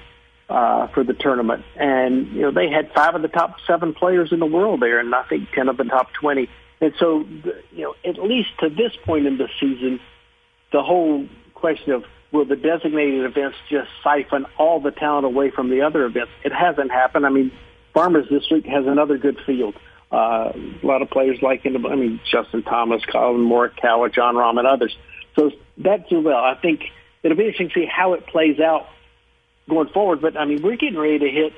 uh, 0.49 0.87
for 0.87 1.03
the 1.03 1.13
tournament, 1.13 1.65
and 1.75 2.27
you 2.27 2.41
know 2.41 2.51
they 2.51 2.69
had 2.69 2.91
five 2.93 3.15
of 3.15 3.21
the 3.21 3.27
top 3.27 3.57
seven 3.67 3.93
players 3.93 4.31
in 4.31 4.39
the 4.39 4.45
world 4.45 4.81
there, 4.81 4.99
and 4.99 5.13
I 5.13 5.23
think 5.23 5.49
ten 5.51 5.69
of 5.69 5.77
the 5.77 5.83
top 5.85 6.13
twenty. 6.13 6.49
And 6.81 6.93
so, 6.99 7.25
you 7.71 7.83
know, 7.83 7.95
at 8.03 8.21
least 8.21 8.49
to 8.59 8.69
this 8.69 8.91
point 9.05 9.25
in 9.25 9.37
the 9.37 9.47
season, 9.59 9.99
the 10.73 10.83
whole 10.83 11.25
question 11.53 11.93
of 11.93 12.03
will 12.31 12.45
the 12.45 12.57
designated 12.57 13.23
events 13.23 13.57
just 13.69 13.89
siphon 14.03 14.45
all 14.57 14.81
the 14.81 14.91
talent 14.91 15.25
away 15.25 15.51
from 15.51 15.69
the 15.69 15.81
other 15.81 16.05
events? 16.05 16.31
It 16.43 16.51
hasn't 16.51 16.91
happened. 16.91 17.25
I 17.25 17.29
mean, 17.29 17.51
Farmers 17.93 18.27
this 18.29 18.43
week 18.51 18.65
has 18.65 18.85
another 18.85 19.17
good 19.17 19.39
field. 19.45 19.75
Uh, 20.15 20.53
a 20.55 20.85
lot 20.87 21.01
of 21.01 21.09
players 21.09 21.37
like 21.41 21.63
him. 21.63 21.85
I 21.85 21.95
mean, 21.95 22.21
Justin 22.31 22.63
Thomas, 22.63 23.01
Collin 23.11 23.41
Morikawa, 23.41 24.13
Jon 24.13 24.35
Rahm, 24.35 24.57
and 24.57 24.65
others. 24.65 24.95
So 25.35 25.51
that 25.79 26.07
do 26.09 26.21
well. 26.21 26.37
I 26.37 26.55
think 26.55 26.83
it'll 27.21 27.35
be 27.35 27.43
interesting 27.43 27.67
to 27.69 27.73
see 27.73 27.85
how 27.85 28.13
it 28.13 28.25
plays 28.25 28.61
out 28.61 28.87
going 29.69 29.89
forward. 29.89 30.21
But 30.21 30.37
I 30.37 30.45
mean, 30.45 30.61
we're 30.61 30.77
getting 30.77 30.97
ready 30.97 31.19
to 31.19 31.29
hit 31.29 31.53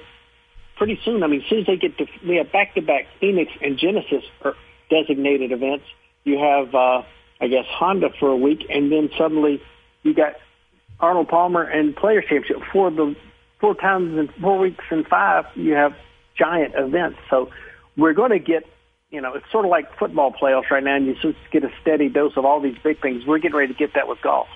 pretty 0.75 0.99
soon. 1.05 1.21
I 1.21 1.27
mean, 1.27 1.41
as 1.41 1.49
soon 1.49 1.59
as 1.59 1.65
they 1.67 1.77
get 1.77 1.97
to, 1.99 2.07
we 2.27 2.37
have 2.37 2.51
back-to-back 2.51 3.05
Phoenix 3.19 3.51
and 3.61 3.77
Genesis 3.77 4.23
are 4.41 4.55
designated 4.89 5.51
events. 5.51 5.85
You 6.23 6.39
have, 6.39 6.73
uh, 6.73 7.03
I 7.39 7.47
guess, 7.47 7.65
Honda 7.67 8.09
for 8.19 8.29
a 8.29 8.35
week, 8.35 8.65
and 8.69 8.91
then 8.91 9.11
suddenly 9.19 9.61
you 10.01 10.15
got 10.15 10.33
Arnold 10.99 11.27
Palmer 11.27 11.61
and 11.63 11.95
Players 11.95 12.25
Championship 12.27 12.63
for 12.73 12.89
the 12.89 13.15
four 13.59 13.75
times 13.75 14.17
in 14.17 14.29
four 14.41 14.57
weeks 14.57 14.83
and 14.89 15.05
five. 15.05 15.45
You 15.55 15.73
have 15.73 15.93
giant 16.35 16.73
events. 16.75 17.19
So 17.29 17.49
we're 17.97 18.13
going 18.13 18.31
to 18.31 18.39
get, 18.39 18.63
you 19.09 19.19
know, 19.21 19.33
it's 19.33 19.49
sort 19.51 19.65
of 19.65 19.71
like 19.71 19.97
football 19.97 20.31
playoffs 20.31 20.69
right 20.69 20.83
now, 20.83 20.95
and 20.95 21.05
you 21.05 21.15
just 21.15 21.37
get 21.51 21.63
a 21.63 21.71
steady 21.81 22.09
dose 22.09 22.37
of 22.37 22.45
all 22.45 22.61
these 22.61 22.77
big 22.83 23.01
things. 23.01 23.25
We're 23.25 23.39
getting 23.39 23.57
ready 23.57 23.73
to 23.73 23.77
get 23.77 23.95
that 23.95 24.07
with 24.07 24.21
golf. 24.21 24.47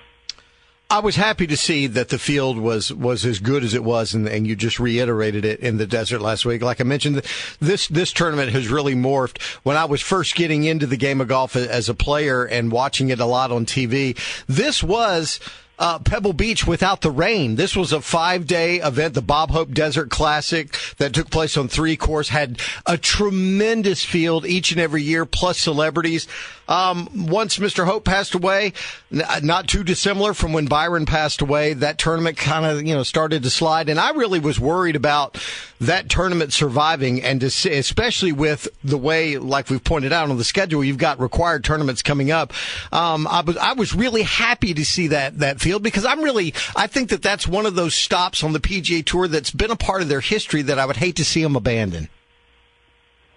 I 0.92 0.98
was 0.98 1.16
happy 1.16 1.46
to 1.46 1.56
see 1.56 1.86
that 1.86 2.10
the 2.10 2.18
field 2.18 2.58
was 2.58 2.92
was 2.92 3.24
as 3.24 3.38
good 3.38 3.64
as 3.64 3.72
it 3.72 3.82
was, 3.82 4.12
and, 4.12 4.28
and, 4.28 4.46
you 4.46 4.54
just 4.54 4.78
reiterated 4.78 5.42
it 5.42 5.60
in 5.60 5.78
the 5.78 5.86
desert 5.86 6.20
last 6.20 6.44
week. 6.44 6.60
Like 6.60 6.82
I 6.82 6.84
mentioned, 6.84 7.22
this 7.60 7.88
this 7.88 8.12
tournament 8.12 8.52
has 8.52 8.68
really 8.68 8.94
morphed. 8.94 9.40
When 9.62 9.78
I 9.78 9.86
was 9.86 10.02
first 10.02 10.34
getting 10.34 10.64
into 10.64 10.86
the 10.86 10.98
game 10.98 11.22
of 11.22 11.28
golf 11.28 11.56
as 11.56 11.88
a 11.88 11.94
player 11.94 12.44
and 12.44 12.70
watching 12.70 13.08
it 13.08 13.20
a 13.20 13.24
lot 13.24 13.50
on 13.50 13.64
TV, 13.64 14.18
this 14.46 14.82
was 14.82 15.40
uh, 15.82 15.98
Pebble 15.98 16.32
Beach 16.32 16.64
without 16.64 17.00
the 17.00 17.10
rain. 17.10 17.56
This 17.56 17.74
was 17.74 17.92
a 17.92 18.00
five 18.00 18.46
day 18.46 18.76
event, 18.76 19.14
the 19.14 19.20
Bob 19.20 19.50
Hope 19.50 19.72
Desert 19.72 20.10
Classic 20.10 20.72
that 20.98 21.12
took 21.12 21.28
place 21.28 21.56
on 21.56 21.66
three 21.66 21.96
course, 21.96 22.28
had 22.28 22.60
a 22.86 22.96
tremendous 22.96 24.04
field 24.04 24.46
each 24.46 24.70
and 24.70 24.80
every 24.80 25.02
year, 25.02 25.26
plus 25.26 25.58
celebrities. 25.58 26.28
Um, 26.68 27.26
once 27.26 27.58
Mr. 27.58 27.84
Hope 27.84 28.04
passed 28.04 28.34
away, 28.34 28.72
not 29.10 29.66
too 29.66 29.82
dissimilar 29.82 30.32
from 30.34 30.52
when 30.52 30.66
Byron 30.66 31.04
passed 31.04 31.42
away, 31.42 31.74
that 31.74 31.98
tournament 31.98 32.36
kind 32.36 32.64
of, 32.64 32.86
you 32.86 32.94
know, 32.94 33.02
started 33.02 33.42
to 33.42 33.50
slide. 33.50 33.88
And 33.88 33.98
I 33.98 34.12
really 34.12 34.38
was 34.38 34.60
worried 34.60 34.94
about 34.94 35.36
that 35.80 36.08
tournament 36.08 36.52
surviving 36.52 37.22
and 37.22 37.40
to 37.40 37.50
see, 37.50 37.72
especially 37.74 38.30
with 38.30 38.68
the 38.84 38.96
way, 38.96 39.36
like 39.36 39.68
we've 39.68 39.82
pointed 39.82 40.12
out 40.12 40.30
on 40.30 40.38
the 40.38 40.44
schedule, 40.44 40.84
you've 40.84 40.96
got 40.96 41.18
required 41.20 41.64
tournaments 41.64 42.02
coming 42.02 42.30
up. 42.30 42.52
Um, 42.92 43.26
I 43.26 43.40
was, 43.40 43.56
I 43.56 43.72
was 43.72 43.92
really 43.94 44.22
happy 44.22 44.72
to 44.74 44.84
see 44.84 45.08
that, 45.08 45.40
that 45.40 45.60
field 45.60 45.71
because 45.78 46.04
I'm 46.04 46.22
really, 46.22 46.54
I 46.76 46.86
think 46.86 47.10
that 47.10 47.22
that's 47.22 47.46
one 47.46 47.66
of 47.66 47.74
those 47.74 47.94
stops 47.94 48.42
on 48.42 48.52
the 48.52 48.60
PGA 48.60 49.04
Tour 49.04 49.28
that's 49.28 49.50
been 49.50 49.70
a 49.70 49.76
part 49.76 50.02
of 50.02 50.08
their 50.08 50.20
history 50.20 50.62
that 50.62 50.78
I 50.78 50.86
would 50.86 50.96
hate 50.96 51.16
to 51.16 51.24
see 51.24 51.42
them 51.42 51.56
abandon. 51.56 52.08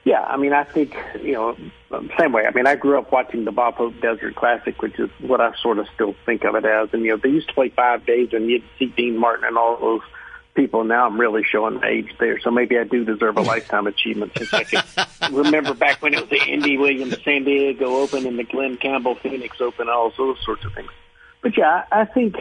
Yeah, 0.05 0.21
I 0.21 0.37
mean, 0.37 0.53
I 0.53 0.63
think 0.63 0.95
you 1.21 1.33
know, 1.33 1.57
same 2.19 2.31
way. 2.31 2.45
I 2.45 2.51
mean, 2.51 2.67
I 2.67 2.75
grew 2.75 2.99
up 2.99 3.11
watching 3.11 3.43
the 3.43 3.51
Bob 3.51 3.73
Hope 3.73 3.99
Desert 4.01 4.35
Classic, 4.35 4.79
which 4.79 4.99
is 4.99 5.09
what 5.19 5.41
I 5.41 5.51
sort 5.55 5.79
of 5.79 5.87
still 5.95 6.15
think 6.27 6.43
of 6.45 6.53
it 6.53 6.63
as. 6.63 6.89
And 6.93 7.03
you 7.03 7.09
know, 7.09 7.17
they 7.17 7.29
used 7.29 7.47
to 7.47 7.55
play 7.55 7.69
five 7.69 8.05
days, 8.05 8.29
and 8.31 8.47
you'd 8.47 8.63
see 8.77 8.85
Dean 8.85 9.17
Martin 9.17 9.45
and 9.45 9.57
all 9.57 9.77
those 9.79 10.01
people. 10.53 10.83
Now 10.83 11.07
I'm 11.07 11.19
really 11.19 11.43
showing 11.43 11.83
age 11.83 12.15
there, 12.19 12.39
so 12.39 12.51
maybe 12.51 12.77
I 12.77 12.83
do 12.83 13.03
deserve 13.03 13.37
a 13.37 13.41
lifetime 13.53 13.87
achievement 13.87 14.33
since 14.37 14.53
I 14.53 14.63
can 14.63 14.83
remember 15.33 15.73
back 15.73 16.03
when 16.03 16.13
it 16.13 16.21
was 16.21 16.29
the 16.29 16.51
Andy 16.51 16.77
Williams 16.77 17.21
San 17.23 17.43
Diego 17.43 17.95
Open 17.95 18.27
and 18.27 18.37
the 18.37 18.43
Glen 18.43 18.77
Campbell 18.77 19.15
Phoenix 19.15 19.59
Open, 19.59 19.89
all 19.89 20.13
those 20.15 20.37
sorts 20.45 20.63
of 20.65 20.73
things. 20.73 20.91
But 21.45 21.55
yeah, 21.59 21.83
I 21.91 22.05
think 22.05 22.33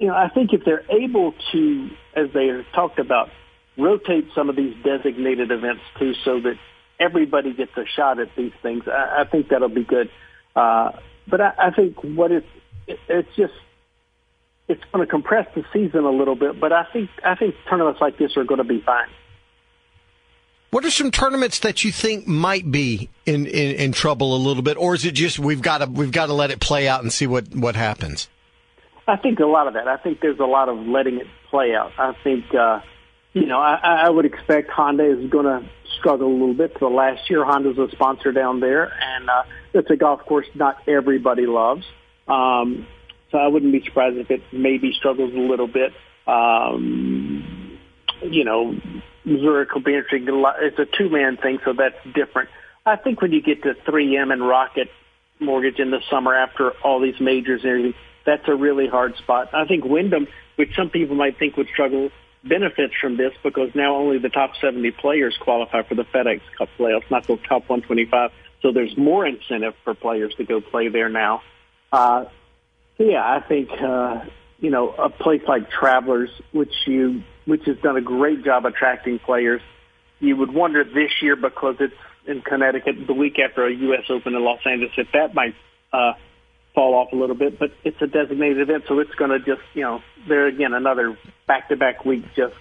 you 0.00 0.08
know, 0.08 0.16
I 0.16 0.28
think 0.28 0.52
if 0.52 0.64
they're 0.64 0.84
able 0.90 1.32
to, 1.52 1.90
as 2.16 2.26
they 2.34 2.50
talked 2.74 2.98
about, 2.98 3.30
rotate 3.78 4.26
some 4.34 4.50
of 4.50 4.56
these 4.56 4.74
designated 4.82 5.52
events 5.52 5.82
too, 5.96 6.12
so 6.24 6.40
that 6.40 6.56
everybody 6.98 7.54
gets 7.54 7.70
a 7.76 7.84
shot 7.86 8.18
at 8.18 8.34
these 8.36 8.50
things. 8.60 8.82
I, 8.88 9.20
I 9.20 9.24
think 9.30 9.50
that'll 9.50 9.68
be 9.68 9.84
good. 9.84 10.10
Uh, 10.56 10.90
but 11.28 11.40
I, 11.40 11.52
I 11.56 11.70
think 11.70 12.02
what 12.02 12.32
it, 12.32 12.44
it 12.88 12.98
it's 13.08 13.28
just 13.36 13.52
it's 14.66 14.82
going 14.92 15.06
to 15.06 15.08
compress 15.08 15.46
the 15.54 15.62
season 15.72 16.00
a 16.00 16.10
little 16.10 16.34
bit. 16.34 16.58
But 16.58 16.72
I 16.72 16.82
think 16.92 17.10
I 17.24 17.36
think 17.36 17.54
tournaments 17.70 18.00
like 18.00 18.18
this 18.18 18.36
are 18.36 18.42
going 18.42 18.58
to 18.58 18.64
be 18.64 18.82
fine. 18.84 19.06
What 20.72 20.86
are 20.86 20.90
some 20.90 21.10
tournaments 21.10 21.58
that 21.60 21.84
you 21.84 21.92
think 21.92 22.26
might 22.26 22.72
be 22.72 23.10
in, 23.26 23.44
in, 23.44 23.76
in 23.76 23.92
trouble 23.92 24.34
a 24.34 24.40
little 24.40 24.62
bit, 24.62 24.78
or 24.78 24.94
is 24.94 25.04
it 25.04 25.12
just 25.12 25.38
we've 25.38 25.60
got 25.60 25.78
to 25.78 25.86
we've 25.86 26.10
got 26.10 26.26
to 26.26 26.32
let 26.32 26.50
it 26.50 26.60
play 26.60 26.88
out 26.88 27.02
and 27.02 27.12
see 27.12 27.26
what 27.26 27.54
what 27.54 27.76
happens? 27.76 28.28
I 29.06 29.16
think 29.16 29.40
a 29.40 29.46
lot 29.46 29.66
of 29.66 29.74
that. 29.74 29.88
I 29.88 29.96
think 29.96 30.20
there's 30.20 30.38
a 30.38 30.44
lot 30.44 30.68
of 30.68 30.78
letting 30.86 31.18
it 31.18 31.26
play 31.50 31.74
out. 31.74 31.92
I 31.98 32.14
think 32.22 32.54
uh, 32.54 32.80
you 33.32 33.46
know 33.46 33.60
I, 33.60 34.04
I 34.06 34.10
would 34.10 34.24
expect 34.24 34.70
Honda 34.70 35.04
is 35.04 35.30
going 35.30 35.46
to 35.46 35.68
struggled 35.98 36.30
a 36.30 36.34
little 36.34 36.54
bit. 36.54 36.76
So 36.80 36.88
last 36.88 37.30
year, 37.30 37.44
Honda's 37.44 37.78
a 37.78 37.88
sponsor 37.92 38.32
down 38.32 38.60
there, 38.60 38.84
and 38.84 39.30
uh, 39.30 39.44
it's 39.72 39.90
a 39.90 39.96
golf 39.96 40.20
course 40.26 40.46
not 40.54 40.76
everybody 40.88 41.46
loves. 41.46 41.84
Um, 42.28 42.86
so 43.30 43.38
I 43.38 43.46
wouldn't 43.46 43.72
be 43.72 43.82
surprised 43.84 44.18
if 44.18 44.30
it 44.30 44.42
maybe 44.52 44.92
struggles 44.92 45.32
a 45.32 45.38
little 45.38 45.68
bit. 45.68 45.92
Um, 46.26 47.78
you 48.22 48.44
know, 48.44 48.76
Zurich 49.24 49.72
will 49.74 49.82
be 49.82 49.94
interesting. 49.94 50.26
It's 50.60 50.78
a 50.78 50.86
two-man 50.98 51.38
thing, 51.38 51.58
so 51.64 51.72
that's 51.72 51.96
different. 52.14 52.50
I 52.84 52.96
think 52.96 53.22
when 53.22 53.32
you 53.32 53.40
get 53.40 53.62
to 53.62 53.74
3M 53.74 54.32
and 54.32 54.46
Rocket 54.46 54.88
Mortgage 55.40 55.78
in 55.78 55.90
the 55.90 56.00
summer 56.10 56.34
after 56.34 56.72
all 56.84 57.00
these 57.00 57.20
majors 57.20 57.62
and 57.62 57.70
everything, 57.70 57.94
that's 58.24 58.46
a 58.48 58.54
really 58.54 58.86
hard 58.86 59.16
spot. 59.16 59.54
I 59.54 59.64
think 59.66 59.84
Wyndham, 59.84 60.28
which 60.56 60.74
some 60.76 60.90
people 60.90 61.16
might 61.16 61.38
think 61.38 61.56
would 61.56 61.68
struggle, 61.68 62.10
benefits 62.44 62.94
from 63.00 63.16
this 63.16 63.32
because 63.42 63.70
now 63.74 63.96
only 63.96 64.18
the 64.18 64.28
top 64.28 64.52
70 64.60 64.90
players 64.92 65.36
qualify 65.40 65.82
for 65.82 65.94
the 65.94 66.04
FedEx 66.04 66.40
Cup 66.58 66.68
playoffs, 66.78 67.10
not 67.10 67.26
the 67.26 67.36
top 67.36 67.68
125. 67.68 68.30
So 68.62 68.72
there's 68.72 68.96
more 68.96 69.26
incentive 69.26 69.74
for 69.84 69.94
players 69.94 70.34
to 70.36 70.44
go 70.44 70.60
play 70.60 70.88
there 70.88 71.08
now. 71.08 71.42
Uh, 71.92 72.26
yeah, 72.98 73.22
I 73.22 73.40
think 73.40 73.70
uh, 73.70 74.24
you 74.60 74.70
know 74.70 74.90
a 74.90 75.10
place 75.10 75.42
like 75.46 75.70
Travelers, 75.70 76.30
which 76.52 76.72
you 76.86 77.22
which 77.44 77.64
has 77.66 77.76
done 77.78 77.96
a 77.96 78.00
great 78.00 78.44
job 78.44 78.64
attracting 78.64 79.18
players. 79.18 79.60
You 80.20 80.36
would 80.36 80.52
wonder 80.52 80.84
this 80.84 81.10
year 81.20 81.34
because 81.34 81.76
it's 81.80 81.94
in 82.26 82.40
Connecticut, 82.40 83.06
the 83.06 83.12
week 83.12 83.38
after 83.40 83.66
a 83.66 83.74
U.S. 83.74 84.04
Open 84.08 84.34
in 84.34 84.44
Los 84.44 84.60
Angeles, 84.64 84.92
if 84.96 85.08
that 85.12 85.34
might 85.34 85.54
uh, 85.92 86.12
fall 86.74 86.94
off 86.94 87.12
a 87.12 87.16
little 87.16 87.36
bit, 87.36 87.58
but 87.58 87.70
it's 87.84 88.00
a 88.00 88.06
designated 88.06 88.60
event, 88.60 88.84
so 88.88 88.98
it's 88.98 89.14
going 89.14 89.30
to 89.30 89.38
just, 89.38 89.62
you 89.74 89.82
know, 89.82 90.02
there 90.26 90.46
again, 90.46 90.72
another 90.72 91.18
back-to-back 91.46 92.04
week 92.04 92.24
just 92.34 92.54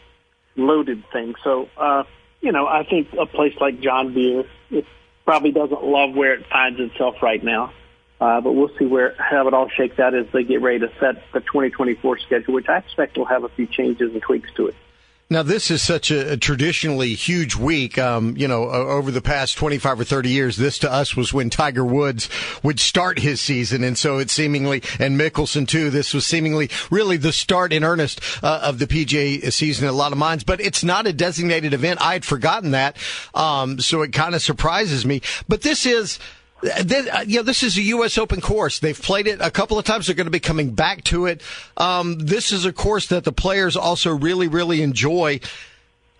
loaded 0.55 1.03
thing. 1.13 1.35
So, 1.43 1.69
uh, 1.77 2.03
you 2.41 2.51
know, 2.51 2.67
I 2.67 2.83
think 2.83 3.13
a 3.19 3.25
place 3.25 3.53
like 3.61 3.79
John 3.79 4.13
Deere, 4.13 4.45
it 4.69 4.85
probably 5.25 5.51
doesn't 5.51 5.83
love 5.83 6.13
where 6.13 6.33
it 6.33 6.45
finds 6.51 6.79
itself 6.79 7.21
right 7.21 7.43
now. 7.43 7.71
Uh, 8.19 8.39
but 8.39 8.53
we'll 8.53 8.69
see 8.77 8.85
where 8.85 9.15
how 9.17 9.47
it 9.47 9.53
all 9.53 9.67
shakes 9.67 9.97
out 9.97 10.13
as 10.13 10.27
they 10.31 10.43
get 10.43 10.61
ready 10.61 10.77
to 10.77 10.91
set 10.99 11.23
the 11.33 11.39
2024 11.39 12.19
schedule, 12.19 12.53
which 12.53 12.69
I 12.69 12.77
expect 12.77 13.17
will 13.17 13.25
have 13.25 13.43
a 13.43 13.49
few 13.49 13.65
changes 13.65 14.13
and 14.13 14.21
tweaks 14.21 14.49
to 14.57 14.67
it. 14.67 14.75
Now, 15.31 15.43
this 15.43 15.71
is 15.71 15.81
such 15.81 16.11
a, 16.11 16.33
a 16.33 16.37
traditionally 16.37 17.13
huge 17.13 17.55
week. 17.55 17.97
Um, 17.97 18.35
you 18.35 18.49
know, 18.49 18.69
over 18.69 19.11
the 19.11 19.21
past 19.21 19.55
25 19.55 20.01
or 20.01 20.03
30 20.03 20.29
years, 20.29 20.57
this 20.57 20.77
to 20.79 20.91
us 20.91 21.15
was 21.15 21.31
when 21.31 21.49
Tiger 21.49 21.85
Woods 21.85 22.27
would 22.63 22.81
start 22.81 23.17
his 23.17 23.39
season. 23.39 23.81
And 23.81 23.97
so 23.97 24.17
it 24.17 24.29
seemingly, 24.29 24.83
and 24.99 25.17
Mickelson 25.17 25.65
too, 25.65 25.89
this 25.89 26.13
was 26.13 26.25
seemingly 26.25 26.69
really 26.89 27.15
the 27.15 27.31
start 27.31 27.71
in 27.71 27.85
earnest 27.85 28.19
uh, 28.43 28.59
of 28.61 28.79
the 28.79 28.87
PGA 28.87 29.53
season 29.53 29.85
in 29.85 29.89
a 29.89 29.95
lot 29.95 30.11
of 30.11 30.17
minds. 30.17 30.43
But 30.43 30.59
it's 30.59 30.83
not 30.83 31.07
a 31.07 31.13
designated 31.13 31.73
event. 31.73 32.01
I 32.01 32.11
had 32.11 32.25
forgotten 32.25 32.71
that. 32.71 32.97
Um, 33.33 33.79
so 33.79 34.01
it 34.01 34.11
kind 34.11 34.35
of 34.35 34.41
surprises 34.41 35.05
me. 35.05 35.21
But 35.47 35.61
this 35.61 35.85
is, 35.85 36.19
this, 36.61 37.07
uh, 37.07 37.23
you 37.25 37.37
know, 37.37 37.43
this 37.43 37.63
is 37.63 37.77
a 37.77 37.81
U.S. 37.81 38.17
Open 38.17 38.41
course. 38.41 38.79
They've 38.79 38.99
played 38.99 39.27
it 39.27 39.39
a 39.41 39.51
couple 39.51 39.79
of 39.79 39.85
times. 39.85 40.07
They're 40.07 40.15
going 40.15 40.25
to 40.25 40.31
be 40.31 40.39
coming 40.39 40.71
back 40.71 41.03
to 41.05 41.25
it. 41.25 41.41
Um, 41.77 42.19
this 42.19 42.51
is 42.51 42.65
a 42.65 42.73
course 42.73 43.07
that 43.07 43.23
the 43.23 43.31
players 43.31 43.75
also 43.75 44.11
really, 44.11 44.47
really 44.47 44.81
enjoy. 44.81 45.39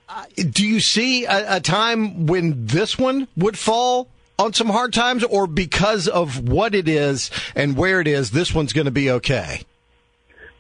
Uh, 0.09 0.25
do 0.35 0.65
you 0.65 0.79
see 0.79 1.25
a, 1.25 1.57
a 1.57 1.59
time 1.59 2.25
when 2.25 2.65
this 2.65 2.97
one 2.97 3.27
would 3.37 3.57
fall 3.57 4.09
on 4.39 4.53
some 4.53 4.67
hard 4.67 4.91
times, 4.91 5.23
or 5.23 5.45
because 5.45 6.07
of 6.07 6.49
what 6.49 6.73
it 6.73 6.87
is 6.87 7.29
and 7.55 7.77
where 7.77 8.01
it 8.01 8.07
is, 8.07 8.31
this 8.31 8.53
one's 8.53 8.73
going 8.73 8.85
to 8.85 8.91
be 8.91 9.11
okay? 9.11 9.61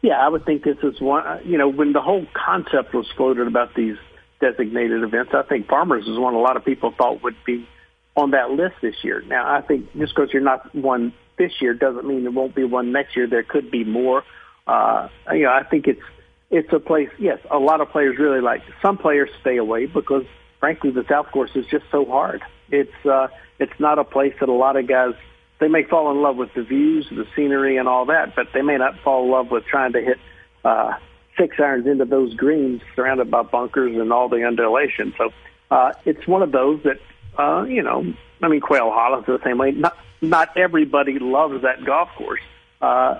Yeah, 0.01 0.19
I 0.19 0.29
would 0.29 0.45
think 0.45 0.63
this 0.63 0.77
is 0.83 1.01
one. 1.01 1.25
Uh, 1.25 1.39
you 1.43 1.57
know, 1.57 1.67
when 1.67 1.93
the 1.93 2.01
whole 2.01 2.25
concept 2.33 2.93
was 2.93 3.07
floated 3.17 3.47
about 3.47 3.73
these 3.75 3.97
designated 4.39 5.03
events, 5.03 5.31
I 5.33 5.43
think 5.43 5.67
Farmers 5.67 6.07
is 6.07 6.17
one 6.17 6.33
a 6.33 6.39
lot 6.39 6.57
of 6.57 6.65
people 6.65 6.93
thought 6.95 7.23
would 7.23 7.35
be 7.45 7.67
on 8.15 8.31
that 8.31 8.51
list 8.51 8.75
this 8.81 8.95
year. 9.03 9.21
Now, 9.27 9.53
I 9.53 9.61
think 9.61 9.91
just 9.97 10.13
because 10.15 10.31
you're 10.33 10.41
not 10.41 10.73
one 10.75 11.13
this 11.37 11.53
year 11.61 11.73
doesn't 11.73 12.05
mean 12.05 12.23
there 12.23 12.31
won't 12.31 12.55
be 12.55 12.63
one 12.63 12.91
next 12.91 13.15
year. 13.15 13.27
There 13.27 13.43
could 13.43 13.71
be 13.71 13.83
more. 13.83 14.23
Uh, 14.67 15.07
you 15.31 15.43
know, 15.43 15.51
I 15.51 15.63
think 15.63 15.87
it's 15.87 16.01
it's 16.49 16.71
a 16.73 16.79
place. 16.79 17.09
Yes, 17.17 17.39
a 17.49 17.57
lot 17.57 17.81
of 17.81 17.89
players 17.89 18.17
really 18.19 18.41
like. 18.41 18.61
Some 18.81 18.97
players 18.97 19.29
stay 19.39 19.57
away 19.57 19.85
because, 19.85 20.25
frankly, 20.59 20.91
the 20.91 21.05
South 21.09 21.27
Course 21.31 21.51
is 21.55 21.65
just 21.67 21.85
so 21.91 22.05
hard. 22.05 22.41
It's 22.69 23.05
uh, 23.05 23.27
it's 23.59 23.79
not 23.79 23.99
a 23.99 24.03
place 24.03 24.33
that 24.39 24.49
a 24.49 24.53
lot 24.53 24.75
of 24.75 24.87
guys 24.87 25.13
they 25.59 25.67
may 25.67 25.83
fall 25.83 26.11
in 26.11 26.21
love 26.21 26.37
with 26.37 26.53
the 26.55 26.63
views, 26.63 27.07
the 27.09 27.25
scenery, 27.35 27.77
and 27.77 27.87
all 27.87 28.05
that, 28.07 28.35
but 28.35 28.47
they 28.53 28.63
may 28.63 28.77
not 28.77 28.99
fall 29.03 29.23
in 29.23 29.31
love 29.31 29.51
with 29.51 29.63
trying 29.65 29.93
to 29.93 30.01
hit 30.01 30.17
uh, 30.65 30.93
six 31.37 31.57
irons 31.59 31.87
into 31.87 32.05
those 32.05 32.33
greens 32.33 32.81
surrounded 32.95 33.29
by 33.29 33.43
bunkers 33.43 33.95
and 33.95 34.11
all 34.11 34.27
the 34.27 34.43
undulation. 34.43 35.13
So 35.17 35.31
uh, 35.69 35.93
it's 36.03 36.27
one 36.27 36.41
of 36.41 36.51
those 36.51 36.81
that 36.83 36.99
uh, 37.37 37.65
you 37.67 37.81
know, 37.81 38.13
I 38.41 38.47
mean, 38.47 38.61
Quail 38.61 38.91
Hollow 38.91 39.21
the 39.21 39.39
same 39.43 39.57
way. 39.57 39.71
Not 39.71 39.97
not 40.21 40.57
everybody 40.57 41.19
loves 41.19 41.63
that 41.63 41.83
golf 41.85 42.09
course. 42.17 42.41
Uh, 42.81 43.19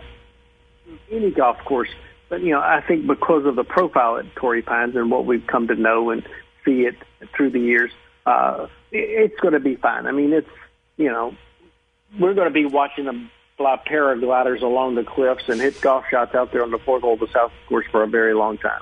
any 1.11 1.31
golf 1.31 1.57
course, 1.65 1.89
but 2.29 2.41
you 2.41 2.51
know, 2.51 2.59
I 2.59 2.81
think 2.81 3.07
because 3.07 3.45
of 3.45 3.55
the 3.55 3.63
profile 3.63 4.17
at 4.17 4.35
Torrey 4.35 4.61
Pines 4.61 4.95
and 4.95 5.09
what 5.09 5.25
we've 5.25 5.45
come 5.45 5.67
to 5.67 5.75
know 5.75 6.09
and 6.09 6.27
see 6.65 6.81
it 6.81 6.95
through 7.35 7.51
the 7.51 7.59
years, 7.59 7.91
uh, 8.25 8.67
it's 8.91 9.39
going 9.39 9.53
to 9.53 9.59
be 9.59 9.75
fine. 9.75 10.07
I 10.07 10.11
mean, 10.11 10.33
it's 10.33 10.49
you 10.97 11.09
know, 11.09 11.35
we're 12.19 12.33
going 12.33 12.47
to 12.47 12.53
be 12.53 12.65
watching 12.65 13.05
them 13.05 13.31
fly 13.57 13.79
paragliders 13.87 14.61
along 14.61 14.95
the 14.95 15.03
cliffs 15.03 15.43
and 15.47 15.61
hit 15.61 15.79
golf 15.81 16.05
shots 16.09 16.35
out 16.35 16.51
there 16.51 16.63
on 16.63 16.71
the 16.71 16.79
fourth 16.79 17.03
hole 17.03 17.13
of 17.13 17.19
the 17.19 17.27
South 17.27 17.51
course 17.69 17.85
for 17.91 18.03
a 18.03 18.07
very 18.07 18.33
long 18.33 18.57
time. 18.57 18.81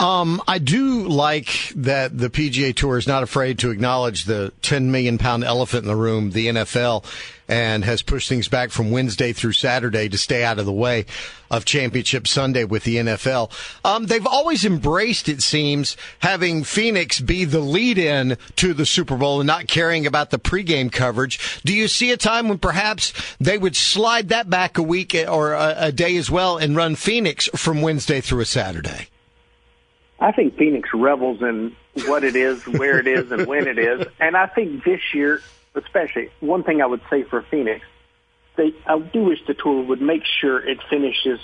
Um, 0.00 0.40
I 0.48 0.56
do 0.56 1.06
like 1.08 1.74
that 1.76 2.16
the 2.16 2.30
PGA 2.30 2.74
Tour 2.74 2.96
is 2.96 3.06
not 3.06 3.22
afraid 3.22 3.58
to 3.58 3.70
acknowledge 3.70 4.24
the 4.24 4.50
10 4.62 4.90
million 4.90 5.18
pound 5.18 5.44
elephant 5.44 5.82
in 5.82 5.88
the 5.88 5.94
room, 5.94 6.30
the 6.30 6.46
NFL, 6.46 7.04
and 7.48 7.84
has 7.84 8.00
pushed 8.00 8.26
things 8.26 8.48
back 8.48 8.70
from 8.70 8.90
Wednesday 8.90 9.34
through 9.34 9.52
Saturday 9.52 10.08
to 10.08 10.16
stay 10.16 10.42
out 10.42 10.58
of 10.58 10.64
the 10.64 10.72
way 10.72 11.04
of 11.50 11.66
Championship 11.66 12.26
Sunday 12.26 12.64
with 12.64 12.84
the 12.84 12.96
NFL. 12.96 13.50
Um, 13.84 14.06
they've 14.06 14.26
always 14.26 14.64
embraced, 14.64 15.28
it 15.28 15.42
seems, 15.42 15.98
having 16.20 16.64
Phoenix 16.64 17.20
be 17.20 17.44
the 17.44 17.60
lead 17.60 17.98
in 17.98 18.38
to 18.56 18.72
the 18.72 18.86
Super 18.86 19.18
Bowl 19.18 19.40
and 19.40 19.46
not 19.46 19.68
caring 19.68 20.06
about 20.06 20.30
the 20.30 20.38
pregame 20.38 20.90
coverage. 20.90 21.60
Do 21.62 21.74
you 21.74 21.88
see 21.88 22.10
a 22.10 22.16
time 22.16 22.48
when 22.48 22.58
perhaps 22.58 23.12
they 23.38 23.58
would 23.58 23.76
slide 23.76 24.30
that 24.30 24.48
back 24.48 24.78
a 24.78 24.82
week 24.82 25.14
or 25.28 25.52
a, 25.52 25.74
a 25.76 25.92
day 25.92 26.16
as 26.16 26.30
well 26.30 26.56
and 26.56 26.74
run 26.74 26.94
Phoenix 26.94 27.50
from 27.54 27.82
Wednesday 27.82 28.22
through 28.22 28.40
a 28.40 28.46
Saturday? 28.46 29.08
I 30.20 30.32
think 30.32 30.56
Phoenix 30.56 30.90
revels 30.92 31.40
in 31.40 31.74
what 32.06 32.24
it 32.24 32.36
is, 32.36 32.66
where 32.66 32.98
it 32.98 33.06
is, 33.06 33.32
and 33.32 33.46
when 33.46 33.66
it 33.66 33.78
is. 33.78 34.06
And 34.20 34.36
I 34.36 34.46
think 34.46 34.84
this 34.84 35.00
year, 35.14 35.40
especially, 35.74 36.30
one 36.40 36.62
thing 36.62 36.82
I 36.82 36.86
would 36.86 37.00
say 37.08 37.22
for 37.22 37.42
Phoenix, 37.50 37.84
they 38.56 38.74
I 38.86 38.98
do 38.98 39.24
wish 39.24 39.38
the 39.46 39.54
tour 39.54 39.82
would 39.82 40.02
make 40.02 40.22
sure 40.24 40.58
it 40.58 40.78
finishes 40.90 41.40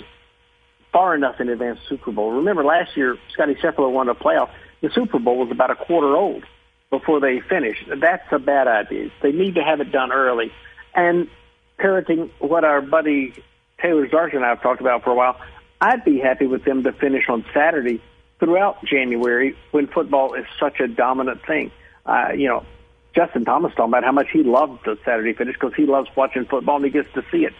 far 0.93 1.15
enough 1.15 1.39
in 1.39 1.49
advance 1.49 1.79
Super 1.89 2.11
Bowl. 2.11 2.31
Remember 2.31 2.63
last 2.63 2.95
year, 2.95 3.17
Scottie 3.33 3.55
Scheffler 3.55 3.91
won 3.91 4.09
a 4.09 4.15
playoff. 4.15 4.49
The 4.81 4.89
Super 4.91 5.19
Bowl 5.19 5.37
was 5.37 5.51
about 5.51 5.71
a 5.71 5.75
quarter 5.75 6.15
old 6.15 6.43
before 6.89 7.19
they 7.19 7.39
finished. 7.41 7.83
That's 7.99 8.31
a 8.31 8.39
bad 8.39 8.67
idea. 8.67 9.09
They 9.21 9.31
need 9.31 9.55
to 9.55 9.63
have 9.63 9.81
it 9.81 9.91
done 9.91 10.11
early. 10.11 10.51
And 10.93 11.29
parroting 11.77 12.29
what 12.39 12.63
our 12.63 12.81
buddy 12.81 13.33
Taylor 13.81 14.07
Zarzour 14.07 14.35
and 14.35 14.45
I 14.45 14.49
have 14.49 14.61
talked 14.61 14.81
about 14.81 15.03
for 15.03 15.11
a 15.11 15.15
while, 15.15 15.39
I'd 15.81 16.03
be 16.03 16.19
happy 16.19 16.47
with 16.47 16.63
them 16.63 16.83
to 16.83 16.91
finish 16.91 17.27
on 17.29 17.45
Saturday 17.53 18.01
throughout 18.39 18.83
January 18.85 19.55
when 19.71 19.87
football 19.87 20.33
is 20.33 20.45
such 20.59 20.79
a 20.79 20.87
dominant 20.87 21.45
thing. 21.45 21.71
Uh, 22.05 22.29
you 22.35 22.47
know, 22.47 22.65
Justin 23.15 23.45
Thomas 23.45 23.73
talking 23.75 23.91
about 23.91 24.03
how 24.03 24.11
much 24.11 24.27
he 24.31 24.43
loves 24.43 24.79
the 24.85 24.97
Saturday 25.03 25.33
finish 25.33 25.55
because 25.55 25.73
he 25.75 25.85
loves 25.85 26.09
watching 26.15 26.45
football 26.45 26.75
and 26.75 26.85
he 26.85 26.91
gets 26.91 27.11
to 27.13 27.23
see 27.31 27.45
it. 27.45 27.53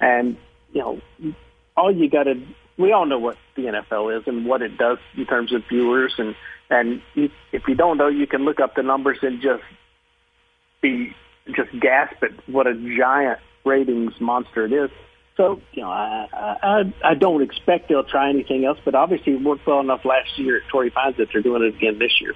And, 0.00 0.36
you 0.72 0.80
know, 0.80 1.34
all 1.76 1.94
you 1.94 2.08
got 2.08 2.24
to, 2.24 2.40
we 2.78 2.92
all 2.92 3.06
know 3.06 3.18
what 3.18 3.36
the 3.56 3.62
NFL 3.62 4.18
is 4.18 4.26
and 4.26 4.46
what 4.46 4.62
it 4.62 4.78
does 4.78 4.98
in 5.16 5.26
terms 5.26 5.52
of 5.52 5.64
viewers. 5.68 6.14
And, 6.16 6.36
and 6.70 7.02
if 7.16 7.66
you 7.66 7.74
don't 7.74 7.98
know, 7.98 8.08
you 8.08 8.26
can 8.26 8.44
look 8.44 8.60
up 8.60 8.76
the 8.76 8.82
numbers 8.82 9.18
and 9.22 9.42
just 9.42 9.64
be, 10.80 11.14
just 11.56 11.70
gasp 11.78 12.22
at 12.22 12.48
what 12.48 12.68
a 12.68 12.74
giant 12.74 13.40
ratings 13.64 14.12
monster 14.20 14.64
it 14.64 14.72
is. 14.72 14.90
So, 15.36 15.60
you 15.72 15.82
know, 15.82 15.90
I, 15.90 16.26
I, 16.32 16.94
I 17.04 17.14
don't 17.14 17.42
expect 17.42 17.88
they'll 17.88 18.04
try 18.04 18.28
anything 18.28 18.64
else, 18.64 18.78
but 18.84 18.94
obviously 18.94 19.34
it 19.34 19.42
worked 19.42 19.66
well 19.66 19.80
enough 19.80 20.04
last 20.04 20.38
year 20.38 20.58
at 20.58 20.62
Torrey 20.68 20.90
Pines 20.90 21.16
that 21.16 21.28
they're 21.32 21.42
doing 21.42 21.62
it 21.62 21.74
again 21.76 21.98
this 21.98 22.20
year. 22.20 22.34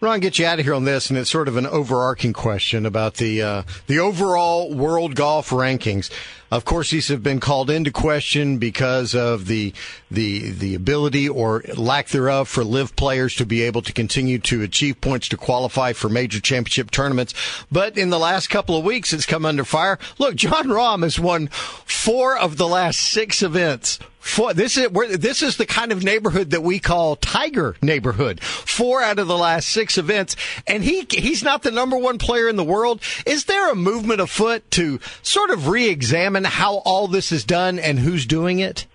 Ron, 0.00 0.20
get 0.20 0.38
you 0.38 0.44
out 0.44 0.58
of 0.58 0.66
here 0.66 0.74
on 0.74 0.84
this, 0.84 1.08
and 1.08 1.18
it's 1.18 1.30
sort 1.30 1.48
of 1.48 1.56
an 1.56 1.66
overarching 1.66 2.34
question 2.34 2.84
about 2.84 3.14
the 3.14 3.40
uh, 3.40 3.62
the 3.86 4.00
overall 4.00 4.74
world 4.74 5.14
golf 5.14 5.48
rankings. 5.48 6.10
Of 6.54 6.64
course, 6.64 6.90
these 6.90 7.08
have 7.08 7.20
been 7.20 7.40
called 7.40 7.68
into 7.68 7.90
question 7.90 8.58
because 8.58 9.12
of 9.12 9.48
the 9.48 9.72
the 10.08 10.52
the 10.52 10.76
ability 10.76 11.28
or 11.28 11.64
lack 11.76 12.10
thereof 12.10 12.48
for 12.48 12.62
LIV 12.62 12.94
players 12.94 13.34
to 13.34 13.44
be 13.44 13.62
able 13.62 13.82
to 13.82 13.92
continue 13.92 14.38
to 14.38 14.62
achieve 14.62 15.00
points 15.00 15.28
to 15.30 15.36
qualify 15.36 15.94
for 15.94 16.08
major 16.08 16.38
championship 16.38 16.92
tournaments. 16.92 17.34
But 17.72 17.98
in 17.98 18.10
the 18.10 18.20
last 18.20 18.50
couple 18.50 18.76
of 18.76 18.84
weeks, 18.84 19.12
it's 19.12 19.26
come 19.26 19.44
under 19.44 19.64
fire. 19.64 19.98
Look, 20.18 20.36
Jon 20.36 20.68
Rahm 20.68 21.02
has 21.02 21.18
won 21.18 21.48
four 21.48 22.38
of 22.38 22.56
the 22.56 22.68
last 22.68 23.00
six 23.00 23.42
events 23.42 23.98
Four, 24.24 24.54
this 24.54 24.78
is 24.78 24.88
this 25.18 25.42
is 25.42 25.58
the 25.58 25.66
kind 25.66 25.92
of 25.92 26.02
neighborhood 26.02 26.50
that 26.50 26.62
we 26.62 26.78
call 26.78 27.14
Tiger 27.14 27.76
neighborhood. 27.82 28.42
Four 28.42 29.02
out 29.02 29.18
of 29.18 29.28
the 29.28 29.36
last 29.36 29.68
six 29.68 29.98
events, 29.98 30.34
and 30.66 30.82
he 30.82 31.06
he's 31.10 31.44
not 31.44 31.62
the 31.62 31.70
number 31.70 31.98
one 31.98 32.16
player 32.16 32.48
in 32.48 32.56
the 32.56 32.64
world. 32.64 33.02
Is 33.26 33.44
there 33.44 33.70
a 33.70 33.74
movement 33.74 34.22
afoot 34.22 34.68
to 34.72 34.98
sort 35.20 35.50
of 35.50 35.68
re-examine 35.68 36.43
how 36.44 36.76
all 36.84 37.08
this 37.08 37.32
is 37.32 37.44
done 37.44 37.78
and 37.78 37.98
who's 37.98 38.26
doing 38.26 38.58
it? 38.58 38.86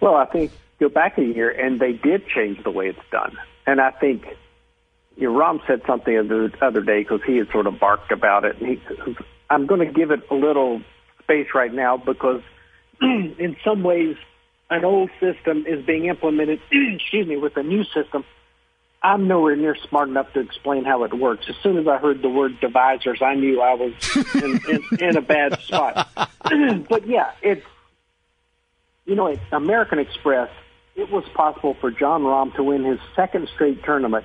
Well, 0.00 0.16
I 0.16 0.26
think 0.26 0.52
go 0.80 0.88
back 0.88 1.18
a 1.18 1.24
year, 1.24 1.50
and 1.50 1.80
they 1.80 1.92
did 1.92 2.26
change 2.28 2.62
the 2.62 2.70
way 2.70 2.88
it's 2.88 2.98
done, 3.10 3.36
and 3.66 3.80
I 3.80 3.90
think. 3.90 4.24
You 5.16 5.32
know, 5.32 5.38
Rahm 5.38 5.64
said 5.64 5.80
something 5.86 6.12
the 6.12 6.50
other 6.60 6.80
day 6.80 7.04
because 7.04 7.20
he 7.24 7.36
had 7.36 7.48
sort 7.52 7.68
of 7.68 7.78
barked 7.78 8.10
about 8.10 8.44
it. 8.44 8.60
And 8.60 8.68
he, 8.70 9.16
I'm 9.48 9.64
going 9.64 9.78
to 9.78 9.92
give 9.92 10.10
it 10.10 10.28
a 10.28 10.34
little 10.34 10.82
space 11.22 11.46
right 11.54 11.72
now 11.72 11.96
because 11.96 12.42
in 13.00 13.56
some 13.64 13.84
ways, 13.84 14.16
an 14.70 14.84
old 14.84 15.10
system 15.20 15.64
is 15.66 15.84
being 15.84 16.06
implemented, 16.06 16.60
excuse 16.72 17.26
me, 17.26 17.36
with 17.36 17.56
a 17.56 17.62
new 17.62 17.84
system. 17.84 18.24
I'm 19.04 19.28
nowhere 19.28 19.54
near 19.54 19.76
smart 19.88 20.08
enough 20.08 20.32
to 20.32 20.40
explain 20.40 20.84
how 20.84 21.04
it 21.04 21.12
works. 21.12 21.44
As 21.48 21.56
soon 21.62 21.76
as 21.76 21.86
I 21.86 21.98
heard 21.98 22.22
the 22.22 22.28
word 22.30 22.58
divisors, 22.60 23.20
I 23.20 23.34
knew 23.34 23.60
I 23.60 23.74
was 23.74 23.92
in, 24.34 24.60
in, 24.68 24.98
in 24.98 25.16
a 25.18 25.20
bad 25.20 25.60
spot. 25.60 26.08
but 26.88 27.06
yeah, 27.06 27.32
it's, 27.42 27.64
you 29.04 29.14
know, 29.14 29.28
at 29.28 29.38
American 29.52 29.98
Express, 29.98 30.50
it 30.96 31.10
was 31.10 31.24
possible 31.34 31.76
for 31.80 31.90
Jon 31.90 32.22
Rahm 32.22 32.54
to 32.56 32.62
win 32.62 32.82
his 32.84 32.98
second 33.14 33.50
straight 33.54 33.84
tournament, 33.84 34.24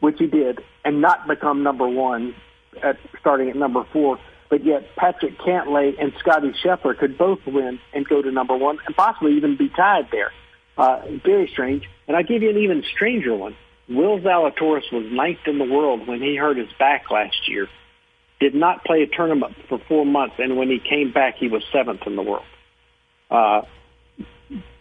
which 0.00 0.18
he 0.18 0.26
did, 0.26 0.60
and 0.86 1.02
not 1.02 1.28
become 1.28 1.62
number 1.62 1.86
one 1.86 2.34
at 2.82 2.98
starting 3.20 3.50
at 3.50 3.56
number 3.56 3.84
four 3.92 4.18
but 4.50 4.64
yet 4.64 4.96
Patrick 4.96 5.38
Cantlay 5.38 5.94
and 6.00 6.12
Scottie 6.18 6.54
Scheffler 6.64 6.96
could 6.96 7.18
both 7.18 7.40
win 7.46 7.78
and 7.92 8.08
go 8.08 8.22
to 8.22 8.30
number 8.30 8.56
one 8.56 8.78
and 8.86 8.96
possibly 8.96 9.36
even 9.36 9.56
be 9.56 9.68
tied 9.68 10.08
there. 10.10 10.32
Uh, 10.76 11.02
very 11.24 11.48
strange. 11.48 11.88
And 12.06 12.16
I 12.16 12.22
give 12.22 12.42
you 12.42 12.50
an 12.50 12.56
even 12.56 12.82
stranger 12.94 13.34
one. 13.34 13.56
Will 13.88 14.18
Zalatoris 14.20 14.92
was 14.92 15.06
ninth 15.10 15.46
in 15.46 15.58
the 15.58 15.64
world 15.64 16.06
when 16.06 16.20
he 16.20 16.36
hurt 16.36 16.58
his 16.58 16.68
back 16.78 17.10
last 17.10 17.48
year. 17.48 17.68
Did 18.40 18.54
not 18.54 18.84
play 18.84 19.02
a 19.02 19.06
tournament 19.06 19.56
for 19.68 19.80
four 19.88 20.06
months, 20.06 20.36
and 20.38 20.56
when 20.56 20.68
he 20.68 20.78
came 20.78 21.12
back, 21.12 21.36
he 21.38 21.48
was 21.48 21.62
seventh 21.72 22.02
in 22.06 22.14
the 22.14 22.22
world. 22.22 22.44
Uh, 23.30 23.62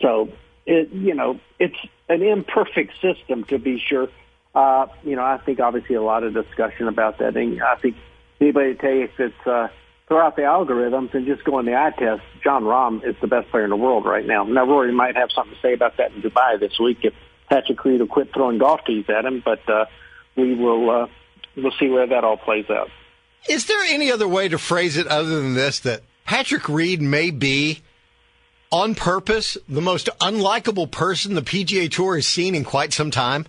so, 0.02 0.30
it, 0.66 0.92
you 0.92 1.16
know, 1.16 1.40
it's 1.58 1.78
an 2.08 2.22
imperfect 2.22 2.94
system 3.02 3.46
to 3.46 3.58
be 3.58 3.80
sure. 3.80 4.10
Uh, 4.54 4.88
you 5.04 5.16
know, 5.16 5.24
I 5.24 5.38
think 5.38 5.60
obviously 5.60 5.96
a 5.96 6.02
lot 6.02 6.24
of 6.24 6.34
discussion 6.34 6.88
about 6.88 7.20
that, 7.20 7.36
and 7.36 7.62
I 7.64 7.76
think 7.78 7.96
anybody 8.40 8.76
tell 8.76 8.92
you 8.92 9.04
if 9.06 9.20
it's 9.20 9.48
uh, 9.48 9.70
throw 10.08 10.20
out 10.20 10.36
the 10.36 10.44
algorithms 10.44 11.14
and 11.14 11.26
just 11.26 11.44
go 11.44 11.56
on 11.56 11.66
the 11.66 11.76
eye 11.76 11.94
test, 11.98 12.22
Jon 12.44 12.64
Rahm 12.64 13.08
is 13.08 13.16
the 13.22 13.28
best 13.28 13.50
player 13.50 13.64
in 13.64 13.70
the 13.70 13.76
world 13.76 14.06
right 14.06 14.26
now. 14.26 14.44
Now 14.44 14.66
Rory 14.66 14.92
might 14.92 15.16
have 15.16 15.30
something 15.34 15.56
to 15.56 15.62
say 15.62 15.74
about 15.74 15.98
that 15.98 16.12
in 16.12 16.22
Dubai 16.22 16.60
this 16.60 16.80
week 16.80 17.00
if 17.04 17.14
Patrick 17.50 17.84
Reed 17.84 18.00
will 18.00 18.08
quit 18.08 18.34
throwing 18.34 18.58
golf 18.58 18.82
tees 18.86 19.06
at 19.10 19.26
him, 19.26 19.42
but 19.44 19.68
uh, 19.70 19.86
we 20.36 20.54
will 20.56 20.90
uh, 20.90 21.08
we'll 21.56 21.74
see 21.80 21.90
where 21.90 22.08
that 22.08 22.24
all 22.24 22.38
plays 22.38 22.70
out. 22.70 22.90
Is 23.50 23.66
there 23.66 23.82
any 23.84 24.12
other 24.12 24.28
way 24.28 24.50
to 24.50 24.58
phrase 24.58 24.98
it 24.98 25.08
other 25.08 25.42
than 25.42 25.54
this 25.54 25.80
that 25.82 26.02
Patrick 26.26 26.68
Reed 26.68 27.02
may 27.02 27.32
be 27.32 27.82
on 28.72 28.96
purpose 28.96 29.58
the 29.70 29.82
most 29.82 30.10
unlikable 30.20 30.92
person 30.92 31.36
the 31.36 31.42
PGA 31.42 31.90
Tour 31.90 32.16
has 32.16 32.28
seen 32.28 32.56
in 32.56 32.64
quite 32.64 32.92
some 32.92 33.12
time? 33.12 33.46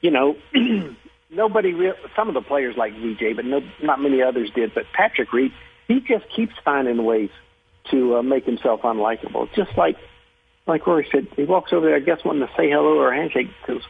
You 0.00 0.10
know, 0.10 0.36
nobody 1.30 1.72
real. 1.72 1.94
Some 2.16 2.28
of 2.28 2.34
the 2.34 2.42
players 2.42 2.76
like 2.76 2.92
Vijay, 2.94 3.36
but 3.36 3.44
no, 3.44 3.60
not 3.82 4.00
many 4.00 4.22
others 4.22 4.50
did. 4.54 4.74
But 4.74 4.84
Patrick 4.92 5.32
Reed, 5.32 5.52
he 5.86 6.00
just 6.00 6.24
keeps 6.34 6.54
finding 6.64 7.04
ways 7.04 7.30
to 7.90 8.16
uh, 8.16 8.22
make 8.22 8.44
himself 8.44 8.82
unlikable. 8.82 9.52
Just 9.54 9.76
like 9.76 9.96
like 10.68 10.86
Rory 10.86 11.08
said, 11.10 11.26
he 11.34 11.44
walks 11.44 11.72
over 11.72 11.86
there. 11.86 11.96
I 11.96 12.00
guess 12.00 12.24
wanting 12.24 12.46
to 12.46 12.52
say 12.56 12.68
hello 12.70 12.98
or 12.98 13.12
handshake 13.12 13.48
because 13.60 13.82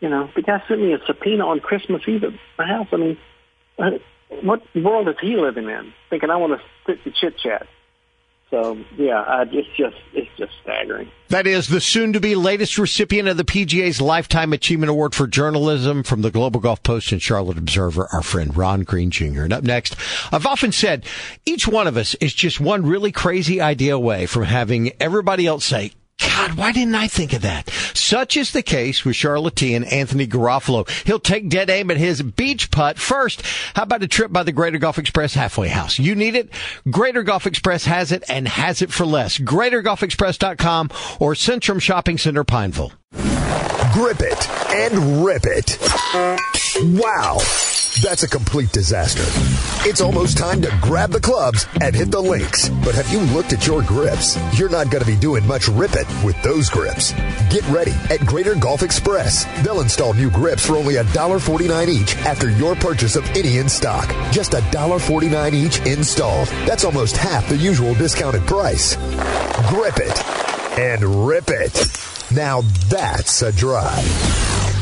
you 0.00 0.08
know 0.08 0.28
the 0.36 0.42
guy 0.42 0.62
sent 0.68 0.80
me 0.80 0.92
a 0.92 0.98
subpoena 1.06 1.46
on 1.46 1.60
Christmas 1.60 2.02
Eve 2.06 2.24
at 2.24 2.32
my 2.58 2.66
house. 2.66 2.88
I 2.92 2.96
mean, 2.96 3.18
uh, 3.78 3.90
what 4.42 4.62
world 4.74 5.08
is 5.08 5.16
he 5.20 5.36
living 5.36 5.68
in? 5.68 5.92
Thinking 6.10 6.30
I 6.30 6.36
want 6.36 6.60
to 6.60 6.66
sit 6.86 7.04
and 7.04 7.14
chit 7.14 7.38
chat. 7.38 7.66
So 8.50 8.78
yeah, 8.96 9.20
uh, 9.22 9.44
it's 9.50 9.68
just 9.76 9.96
it's 10.12 10.30
just 10.36 10.52
staggering. 10.62 11.10
That 11.28 11.48
is 11.48 11.66
the 11.66 11.80
soon-to-be 11.80 12.36
latest 12.36 12.78
recipient 12.78 13.26
of 13.28 13.36
the 13.36 13.44
PGA's 13.44 14.00
Lifetime 14.00 14.52
Achievement 14.52 14.90
Award 14.90 15.16
for 15.16 15.26
Journalism 15.26 16.04
from 16.04 16.22
the 16.22 16.30
Global 16.30 16.60
Golf 16.60 16.82
Post 16.84 17.10
and 17.10 17.20
Charlotte 17.20 17.58
Observer, 17.58 18.06
our 18.12 18.22
friend 18.22 18.56
Ron 18.56 18.84
Green 18.84 19.10
Jr. 19.10 19.42
And 19.42 19.52
up 19.52 19.64
next, 19.64 19.96
I've 20.30 20.46
often 20.46 20.70
said 20.70 21.04
each 21.44 21.66
one 21.66 21.88
of 21.88 21.96
us 21.96 22.14
is 22.16 22.32
just 22.32 22.60
one 22.60 22.86
really 22.86 23.10
crazy 23.10 23.60
idea 23.60 23.96
away 23.96 24.26
from 24.26 24.44
having 24.44 24.92
everybody 25.00 25.46
else 25.46 25.64
say, 25.64 25.90
God, 26.46 26.56
why 26.56 26.70
didn't 26.70 26.94
I 26.94 27.08
think 27.08 27.32
of 27.32 27.42
that? 27.42 27.68
Such 27.94 28.36
is 28.36 28.52
the 28.52 28.62
case 28.62 29.04
with 29.04 29.16
Charlottean 29.16 29.82
Anthony 29.84 30.28
Garofalo. 30.28 30.88
He'll 31.04 31.18
take 31.18 31.48
dead 31.48 31.70
aim 31.70 31.90
at 31.90 31.96
his 31.96 32.22
beach 32.22 32.70
putt 32.70 32.98
first. 32.98 33.42
How 33.74 33.82
about 33.82 34.04
a 34.04 34.08
trip 34.08 34.30
by 34.32 34.44
the 34.44 34.52
Greater 34.52 34.78
Golf 34.78 34.96
Express 34.96 35.34
halfway 35.34 35.68
house? 35.68 35.98
You 35.98 36.14
need 36.14 36.36
it? 36.36 36.50
Greater 36.88 37.24
Golf 37.24 37.46
Express 37.48 37.86
has 37.86 38.12
it 38.12 38.22
and 38.28 38.46
has 38.46 38.80
it 38.80 38.92
for 38.92 39.04
less. 39.04 39.38
GreaterGolfExpress.com 39.38 40.90
or 41.18 41.34
Centrum 41.34 41.80
Shopping 41.80 42.16
Center, 42.16 42.44
Pineville. 42.44 42.92
Grip 43.92 44.20
it 44.20 44.48
and 44.70 45.24
rip 45.24 45.42
it. 45.46 45.78
Wow. 47.00 47.38
That's 48.02 48.24
a 48.24 48.28
complete 48.28 48.72
disaster. 48.72 49.22
It's 49.88 50.02
almost 50.02 50.36
time 50.36 50.60
to 50.62 50.78
grab 50.82 51.10
the 51.10 51.20
clubs 51.20 51.66
and 51.80 51.94
hit 51.94 52.10
the 52.10 52.20
links. 52.20 52.68
But 52.68 52.94
have 52.94 53.10
you 53.10 53.20
looked 53.34 53.54
at 53.54 53.66
your 53.66 53.82
grips? 53.82 54.36
You're 54.58 54.68
not 54.68 54.90
going 54.90 55.02
to 55.02 55.10
be 55.10 55.16
doing 55.16 55.46
much 55.46 55.68
ripping 55.68 56.06
with 56.22 56.40
those 56.42 56.68
grips. 56.68 57.12
Get 57.50 57.66
ready 57.68 57.92
at 58.10 58.26
Greater 58.26 58.54
Golf 58.54 58.82
Express. 58.82 59.46
They'll 59.64 59.80
install 59.80 60.12
new 60.12 60.30
grips 60.30 60.66
for 60.66 60.76
only 60.76 60.94
$1.49 60.94 61.88
each 61.88 62.16
after 62.18 62.50
your 62.50 62.74
purchase 62.74 63.16
of 63.16 63.24
any 63.30 63.56
in 63.58 63.68
stock. 63.68 64.08
Just 64.30 64.52
$1.49 64.52 65.54
each 65.54 65.80
installed. 65.86 66.48
That's 66.66 66.84
almost 66.84 67.16
half 67.16 67.48
the 67.48 67.56
usual 67.56 67.94
discounted 67.94 68.46
price. 68.46 68.96
Grip 69.68 69.96
it 69.96 70.22
and 70.78 71.26
rip 71.26 71.48
it. 71.48 71.86
Now 72.30 72.60
that's 72.88 73.40
a 73.40 73.52
drive. 73.52 74.75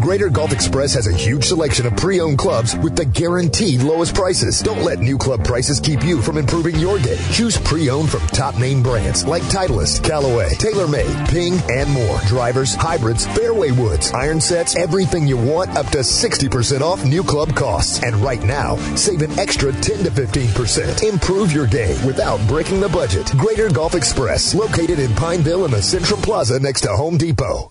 Greater 0.00 0.28
Golf 0.28 0.52
Express 0.52 0.94
has 0.94 1.06
a 1.06 1.12
huge 1.12 1.44
selection 1.44 1.86
of 1.86 1.96
pre-owned 1.96 2.38
clubs 2.38 2.76
with 2.78 2.96
the 2.96 3.04
guaranteed 3.04 3.82
lowest 3.82 4.14
prices. 4.14 4.60
Don't 4.60 4.82
let 4.82 4.98
new 5.00 5.18
club 5.18 5.44
prices 5.44 5.80
keep 5.80 6.02
you 6.04 6.22
from 6.22 6.36
improving 6.38 6.76
your 6.76 6.98
game. 6.98 7.18
Choose 7.32 7.58
pre-owned 7.58 8.10
from 8.10 8.20
top 8.28 8.58
name 8.58 8.82
brands 8.82 9.24
like 9.24 9.42
Titleist, 9.44 10.02
Callaway, 10.02 10.48
TaylorMade, 10.50 11.28
Ping, 11.30 11.58
and 11.70 11.90
more. 11.90 12.18
Drivers, 12.26 12.74
hybrids, 12.74 13.26
fairway 13.28 13.70
woods, 13.70 14.12
iron 14.12 14.40
sets, 14.40 14.76
everything 14.76 15.26
you 15.26 15.36
want 15.36 15.70
up 15.76 15.86
to 15.86 15.98
60% 15.98 16.80
off 16.80 17.04
new 17.04 17.22
club 17.22 17.54
costs. 17.54 18.02
And 18.02 18.16
right 18.16 18.42
now, 18.42 18.76
save 18.96 19.22
an 19.22 19.38
extra 19.38 19.72
10 19.72 20.04
to 20.04 20.10
15%. 20.10 21.08
Improve 21.08 21.52
your 21.52 21.66
game 21.66 22.04
without 22.06 22.40
breaking 22.48 22.80
the 22.80 22.88
budget. 22.88 23.30
Greater 23.36 23.70
Golf 23.70 23.94
Express, 23.94 24.54
located 24.54 24.98
in 24.98 25.14
Pineville 25.14 25.64
in 25.64 25.70
the 25.70 25.82
Central 25.82 26.20
Plaza 26.20 26.58
next 26.60 26.82
to 26.82 26.88
Home 26.88 27.16
Depot. 27.16 27.70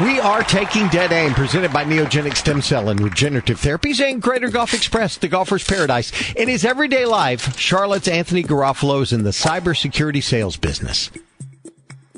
We 0.00 0.18
are 0.18 0.42
taking 0.42 0.88
dead 0.88 1.12
aim, 1.12 1.34
presented 1.34 1.72
by 1.72 1.84
Neogenic 1.84 2.36
Stem 2.36 2.60
Cell 2.60 2.88
and 2.88 3.00
Regenerative 3.00 3.60
Therapies 3.60 4.00
and 4.00 4.20
Greater 4.20 4.48
Golf 4.48 4.74
Express, 4.74 5.18
the 5.18 5.28
golfer's 5.28 5.62
paradise. 5.62 6.10
In 6.34 6.48
his 6.48 6.64
everyday 6.64 7.06
life, 7.06 7.56
Charlotte's 7.56 8.08
Anthony 8.08 8.42
Garofalo 8.42 9.02
is 9.02 9.12
in 9.12 9.22
the 9.22 9.30
cybersecurity 9.30 10.20
sales 10.20 10.56
business. 10.56 11.12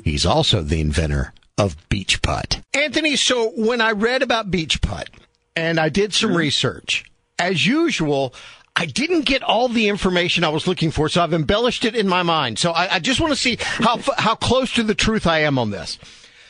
He's 0.03 0.25
also 0.25 0.63
the 0.63 0.81
inventor 0.81 1.33
of 1.59 1.77
Beach 1.87 2.23
Putt. 2.23 2.61
Anthony, 2.73 3.15
so 3.15 3.51
when 3.55 3.79
I 3.79 3.91
read 3.91 4.23
about 4.23 4.49
Beach 4.49 4.81
Putt 4.81 5.11
and 5.55 5.79
I 5.79 5.89
did 5.89 6.15
some 6.15 6.31
hmm? 6.31 6.37
research, 6.37 7.05
as 7.37 7.63
usual, 7.67 8.33
I 8.75 8.87
didn't 8.87 9.27
get 9.27 9.43
all 9.43 9.67
the 9.67 9.87
information 9.87 10.43
I 10.43 10.49
was 10.49 10.65
looking 10.65 10.89
for, 10.89 11.09
so 11.09 11.21
I've 11.21 11.33
embellished 11.33 11.85
it 11.85 11.95
in 11.95 12.07
my 12.07 12.23
mind. 12.23 12.57
So 12.57 12.71
I, 12.71 12.95
I 12.95 12.99
just 12.99 13.19
want 13.19 13.33
to 13.33 13.39
see 13.39 13.59
how 13.59 13.99
how 14.17 14.33
close 14.33 14.73
to 14.73 14.83
the 14.83 14.95
truth 14.95 15.27
I 15.27 15.41
am 15.41 15.59
on 15.59 15.69
this. 15.69 15.99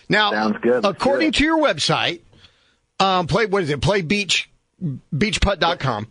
Now, 0.09 0.31
Sounds 0.31 0.57
good. 0.61 0.85
according 0.85 1.33
to 1.33 1.43
your 1.43 1.57
website, 1.59 2.21
um, 2.99 3.27
play 3.27 3.45
what 3.45 3.63
is 3.63 3.69
it? 3.69 3.81
Play 3.81 4.01
beach 4.01 4.49
beachputt.com. 5.13 6.07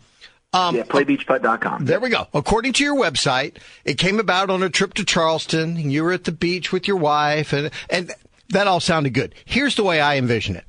Um, 0.53 0.75
yeah, 0.75 0.83
playbeachputt.com. 0.83 1.85
there 1.85 1.99
we 1.99 2.09
go. 2.09 2.27
According 2.33 2.73
to 2.73 2.83
your 2.83 2.95
website, 2.95 3.57
it 3.83 3.97
came 3.97 4.19
about 4.19 4.49
on 4.49 4.63
a 4.63 4.69
trip 4.69 4.93
to 4.95 5.03
Charleston. 5.03 5.75
and 5.77 5.91
You 5.91 6.03
were 6.03 6.13
at 6.13 6.23
the 6.23 6.31
beach 6.31 6.71
with 6.71 6.87
your 6.87 6.97
wife, 6.97 7.51
and 7.53 7.69
and 7.89 8.11
that 8.49 8.65
all 8.67 8.79
sounded 8.79 9.13
good. 9.13 9.35
Here's 9.45 9.75
the 9.75 9.83
way 9.83 9.99
I 9.99 10.15
envision 10.17 10.55
it: 10.55 10.63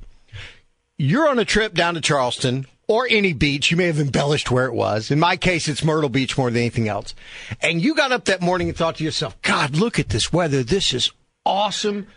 You're 0.97 1.29
on 1.29 1.39
a 1.39 1.45
trip 1.45 1.73
down 1.73 1.93
to 1.93 2.01
Charleston 2.01 2.67
or 2.87 3.07
any 3.09 3.31
beach. 3.33 3.71
You 3.71 3.77
may 3.77 3.85
have 3.85 3.99
embellished 3.99 4.51
where 4.51 4.65
it 4.65 4.73
was. 4.73 5.11
In 5.11 5.19
my 5.19 5.37
case, 5.37 5.67
it's 5.69 5.83
Myrtle 5.83 6.09
Beach 6.09 6.37
more 6.37 6.49
than 6.51 6.59
anything 6.59 6.89
else. 6.89 7.15
And 7.61 7.81
you 7.81 7.95
got 7.95 8.11
up 8.11 8.25
that 8.25 8.41
morning 8.41 8.67
and 8.67 8.77
thought 8.77 8.97
to 8.97 9.03
yourself, 9.05 9.41
"God, 9.41 9.77
look 9.77 9.97
at 9.97 10.09
this 10.09 10.33
weather. 10.33 10.61
This 10.61 10.93
is 10.93 11.11
awesome." 11.45 12.07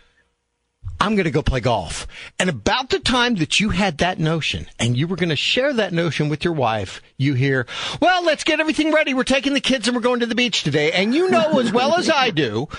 I'm 1.03 1.15
going 1.15 1.25
to 1.25 1.31
go 1.31 1.41
play 1.41 1.59
golf. 1.59 2.07
And 2.39 2.49
about 2.49 2.89
the 2.89 2.97
time 2.97 3.35
that 3.35 3.59
you 3.59 3.71
had 3.71 3.97
that 3.97 4.19
notion 4.19 4.67
and 4.79 4.95
you 4.95 5.05
were 5.05 5.17
going 5.17 5.27
to 5.27 5.35
share 5.35 5.73
that 5.73 5.91
notion 5.91 6.29
with 6.29 6.45
your 6.45 6.53
wife, 6.53 7.01
you 7.17 7.33
hear, 7.33 7.67
well, 7.99 8.23
let's 8.23 8.45
get 8.45 8.61
everything 8.61 8.93
ready. 8.93 9.13
We're 9.13 9.25
taking 9.25 9.53
the 9.53 9.59
kids 9.59 9.85
and 9.85 9.97
we're 9.97 10.01
going 10.01 10.21
to 10.21 10.27
the 10.27 10.33
beach 10.33 10.63
today. 10.63 10.93
And 10.93 11.13
you 11.13 11.29
know 11.29 11.59
as 11.59 11.73
well 11.73 11.95
as 11.95 12.09
I 12.09 12.29
do 12.29 12.69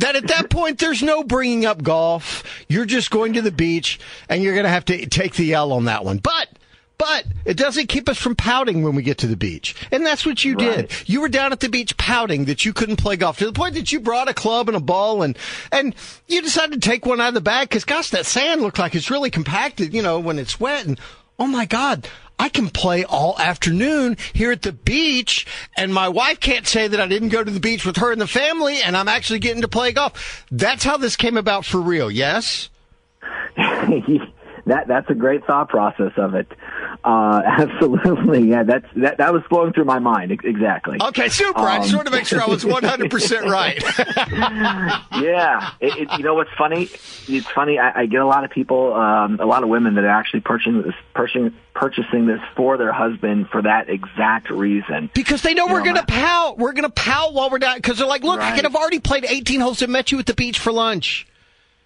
that 0.00 0.16
at 0.16 0.28
that 0.28 0.50
point, 0.50 0.80
there's 0.80 1.02
no 1.02 1.24
bringing 1.24 1.64
up 1.64 1.82
golf. 1.82 2.44
You're 2.68 2.84
just 2.84 3.10
going 3.10 3.32
to 3.32 3.42
the 3.42 3.50
beach 3.50 3.98
and 4.28 4.42
you're 4.42 4.52
going 4.52 4.64
to 4.64 4.70
have 4.70 4.84
to 4.86 5.06
take 5.06 5.36
the 5.36 5.54
L 5.54 5.72
on 5.72 5.86
that 5.86 6.04
one. 6.04 6.18
But 6.18 6.48
but 7.02 7.26
it 7.44 7.56
doesn't 7.56 7.88
keep 7.88 8.08
us 8.08 8.16
from 8.16 8.36
pouting 8.36 8.84
when 8.84 8.94
we 8.94 9.02
get 9.02 9.18
to 9.18 9.26
the 9.26 9.36
beach. 9.36 9.74
And 9.90 10.06
that's 10.06 10.24
what 10.24 10.44
you 10.44 10.54
did. 10.54 10.92
You 11.04 11.20
were 11.20 11.28
down 11.28 11.50
at 11.50 11.58
the 11.58 11.68
beach 11.68 11.96
pouting 11.96 12.44
that 12.44 12.64
you 12.64 12.72
couldn't 12.72 12.98
play 12.98 13.16
golf 13.16 13.38
to 13.38 13.44
the 13.44 13.52
point 13.52 13.74
that 13.74 13.90
you 13.90 13.98
brought 13.98 14.28
a 14.28 14.34
club 14.34 14.68
and 14.68 14.76
a 14.76 14.80
ball 14.80 15.24
and, 15.24 15.36
and 15.72 15.96
you 16.28 16.40
decided 16.40 16.80
to 16.80 16.88
take 16.88 17.04
one 17.04 17.20
out 17.20 17.26
of 17.26 17.34
the 17.34 17.40
bag 17.40 17.68
because 17.68 17.84
gosh, 17.84 18.10
that 18.10 18.24
sand 18.24 18.60
looked 18.60 18.78
like 18.78 18.94
it's 18.94 19.10
really 19.10 19.30
compacted, 19.30 19.92
you 19.92 20.00
know, 20.00 20.20
when 20.20 20.38
it's 20.38 20.60
wet. 20.60 20.86
And 20.86 21.00
oh 21.40 21.48
my 21.48 21.66
God, 21.66 22.06
I 22.38 22.48
can 22.48 22.70
play 22.70 23.02
all 23.02 23.36
afternoon 23.36 24.16
here 24.32 24.52
at 24.52 24.62
the 24.62 24.70
beach 24.70 25.44
and 25.76 25.92
my 25.92 26.08
wife 26.08 26.38
can't 26.38 26.68
say 26.68 26.86
that 26.86 27.00
I 27.00 27.08
didn't 27.08 27.30
go 27.30 27.42
to 27.42 27.50
the 27.50 27.58
beach 27.58 27.84
with 27.84 27.96
her 27.96 28.12
and 28.12 28.20
the 28.20 28.28
family 28.28 28.80
and 28.80 28.96
I'm 28.96 29.08
actually 29.08 29.40
getting 29.40 29.62
to 29.62 29.68
play 29.68 29.90
golf. 29.90 30.46
That's 30.52 30.84
how 30.84 30.98
this 30.98 31.16
came 31.16 31.36
about 31.36 31.64
for 31.64 31.80
real. 31.80 32.12
Yes? 32.12 32.70
that 34.66 34.86
that's 34.86 35.10
a 35.10 35.14
great 35.14 35.44
thought 35.46 35.68
process 35.68 36.12
of 36.16 36.34
it. 36.34 36.46
Uh, 37.04 37.42
absolutely, 37.46 38.48
yeah. 38.48 38.62
That's 38.62 38.86
that 38.96 39.18
that 39.18 39.32
was 39.32 39.42
flowing 39.48 39.72
through 39.72 39.86
my 39.86 39.98
mind 39.98 40.30
exactly. 40.32 40.98
Okay, 41.00 41.28
super. 41.28 41.58
I 41.60 41.78
just 41.78 41.90
Um, 41.92 41.98
wanted 41.98 42.10
to 42.10 42.16
make 42.16 42.26
sure 42.26 42.40
I 42.40 42.46
was 42.46 42.64
100% 42.64 43.42
right. 43.50 43.82
yeah, 45.20 45.72
it, 45.80 45.96
it, 45.98 46.18
you 46.18 46.24
know 46.24 46.34
what's 46.34 46.50
funny? 46.56 46.88
It's 47.28 47.46
funny. 47.50 47.78
I, 47.78 48.02
I 48.02 48.06
get 48.06 48.20
a 48.20 48.26
lot 48.26 48.44
of 48.44 48.50
people, 48.50 48.94
um, 48.94 49.38
a 49.40 49.46
lot 49.46 49.62
of 49.62 49.68
women 49.68 49.94
that 49.96 50.04
are 50.04 50.08
actually 50.10 50.40
purchasing 50.40 50.82
this, 50.82 50.94
purchasing 51.14 51.54
purchasing 51.74 52.26
this 52.26 52.40
for 52.54 52.76
their 52.76 52.92
husband 52.92 53.48
for 53.48 53.62
that 53.62 53.88
exact 53.88 54.50
reason. 54.50 55.10
Because 55.14 55.42
they 55.42 55.54
know 55.54 55.66
You 55.66 55.72
we're 55.72 55.82
going 55.84 55.96
to 55.96 56.04
pout. 56.06 56.58
We're 56.58 56.72
going 56.72 56.82
to 56.84 56.90
pout 56.90 57.32
while 57.34 57.50
we're 57.50 57.58
down. 57.58 57.76
Because 57.76 57.98
they're 57.98 58.06
like, 58.06 58.22
look, 58.22 58.38
I 58.40 58.50
Right. 58.50 58.54
could 58.56 58.64
have 58.64 58.76
already 58.76 59.00
played 59.00 59.24
18 59.24 59.60
holes 59.60 59.80
and 59.82 59.90
met 59.90 60.12
you 60.12 60.18
at 60.18 60.26
the 60.26 60.34
beach 60.34 60.58
for 60.58 60.70
lunch. 60.70 61.26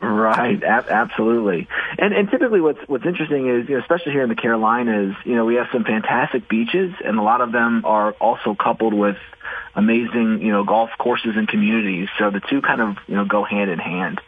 Right, 0.01 0.63
ab- 0.63 0.89
absolutely. 0.89 1.69
And 1.99 2.13
and 2.13 2.31
typically, 2.31 2.61
what's 2.61 2.81
what's 2.87 3.07
interesting 3.07 3.49
is, 3.49 3.69
you 3.69 3.77
know, 3.77 3.81
especially 3.81 4.13
here 4.13 4.23
in 4.23 4.29
the 4.29 4.35
Carolinas, 4.35 5.15
you 5.25 5.35
know, 5.35 5.45
we 5.47 5.55
have 5.55 5.69
some 5.73 5.85
fantastic 5.85 6.49
beaches, 6.49 6.93
and 7.05 7.19
a 7.19 7.23
lot 7.23 7.41
of 7.41 7.51
them 7.53 7.83
are 7.85 8.13
also 8.13 8.55
coupled 8.55 8.93
with 8.93 9.17
amazing, 9.75 10.41
you 10.43 10.53
know, 10.53 10.65
golf 10.65 10.91
courses 10.99 11.33
and 11.37 11.49
communities. 11.49 12.09
So 12.19 12.31
the 12.31 12.41
two 12.41 12.61
kind 12.61 12.81
of, 12.81 12.97
you 13.07 13.15
know, 13.15 13.25
go 13.25 13.43
hand 13.45 13.71
in 13.71 13.79
hand. 13.79 14.21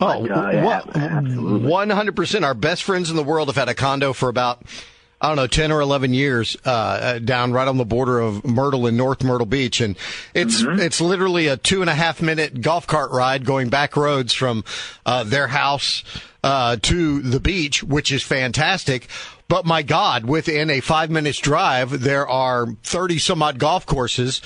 Oh, 0.00 0.26
uh, 0.26 0.52
what- 0.62 0.86
100%. 0.94 2.44
Our 2.44 2.54
best 2.54 2.84
friends 2.84 3.10
in 3.10 3.16
the 3.16 3.22
world 3.22 3.48
have 3.48 3.56
had 3.56 3.68
a 3.68 3.74
condo 3.74 4.12
for 4.12 4.28
about, 4.28 4.62
I 5.20 5.28
don't 5.28 5.36
know, 5.36 5.46
10 5.46 5.70
or 5.70 5.80
11 5.82 6.14
years, 6.14 6.56
uh, 6.64 6.70
uh, 6.70 7.18
down 7.18 7.52
right 7.52 7.68
on 7.68 7.76
the 7.76 7.84
border 7.84 8.20
of 8.20 8.44
Myrtle 8.44 8.86
and 8.86 8.96
North 8.96 9.22
Myrtle 9.22 9.46
Beach. 9.46 9.80
And 9.80 9.96
it's, 10.34 10.62
Mm-hmm. 10.62 10.80
it's 10.80 11.00
literally 11.00 11.46
a 11.46 11.56
two 11.58 11.82
and 11.82 11.90
a 11.90 11.94
half 11.94 12.22
minute 12.22 12.62
golf 12.62 12.86
cart 12.86 13.10
ride 13.10 13.44
going 13.44 13.68
back 13.68 13.96
roads 13.96 14.32
from, 14.32 14.64
uh, 15.04 15.24
their 15.24 15.48
house, 15.48 16.04
uh, 16.42 16.76
to 16.82 17.20
the 17.20 17.38
beach, 17.40 17.82
which 17.82 18.10
is 18.10 18.22
fantastic. 18.22 19.08
But 19.48 19.66
my 19.66 19.82
God, 19.82 20.24
within 20.24 20.70
a 20.70 20.80
five 20.80 21.10
minutes 21.10 21.38
drive, 21.38 22.00
there 22.00 22.26
are 22.26 22.66
30 22.84 23.18
some 23.18 23.42
odd 23.42 23.58
golf 23.58 23.84
courses 23.84 24.40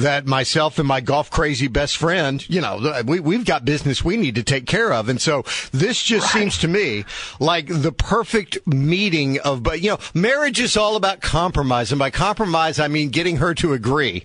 that 0.00 0.26
myself 0.26 0.78
and 0.78 0.86
my 0.86 1.00
golf 1.00 1.30
crazy 1.30 1.68
best 1.68 1.96
friend, 1.96 2.48
you 2.48 2.60
know, 2.60 3.02
we, 3.06 3.20
we've 3.20 3.44
got 3.44 3.64
business 3.64 4.04
we 4.04 4.16
need 4.16 4.34
to 4.34 4.42
take 4.42 4.66
care 4.66 4.92
of. 4.92 5.08
And 5.08 5.20
so 5.20 5.44
this 5.72 6.02
just 6.02 6.32
seems 6.32 6.58
to 6.58 6.68
me 6.68 7.04
like 7.38 7.66
the 7.68 7.92
perfect 7.92 8.58
meeting 8.66 9.38
of, 9.40 9.62
but 9.62 9.80
you 9.80 9.90
know, 9.90 9.98
marriage 10.14 10.60
is 10.60 10.76
all 10.76 10.96
about 10.96 11.20
compromise. 11.20 11.92
And 11.92 11.98
by 11.98 12.10
compromise, 12.10 12.78
I 12.78 12.88
mean 12.88 13.10
getting 13.10 13.36
her 13.36 13.54
to 13.54 13.72
agree. 13.72 14.22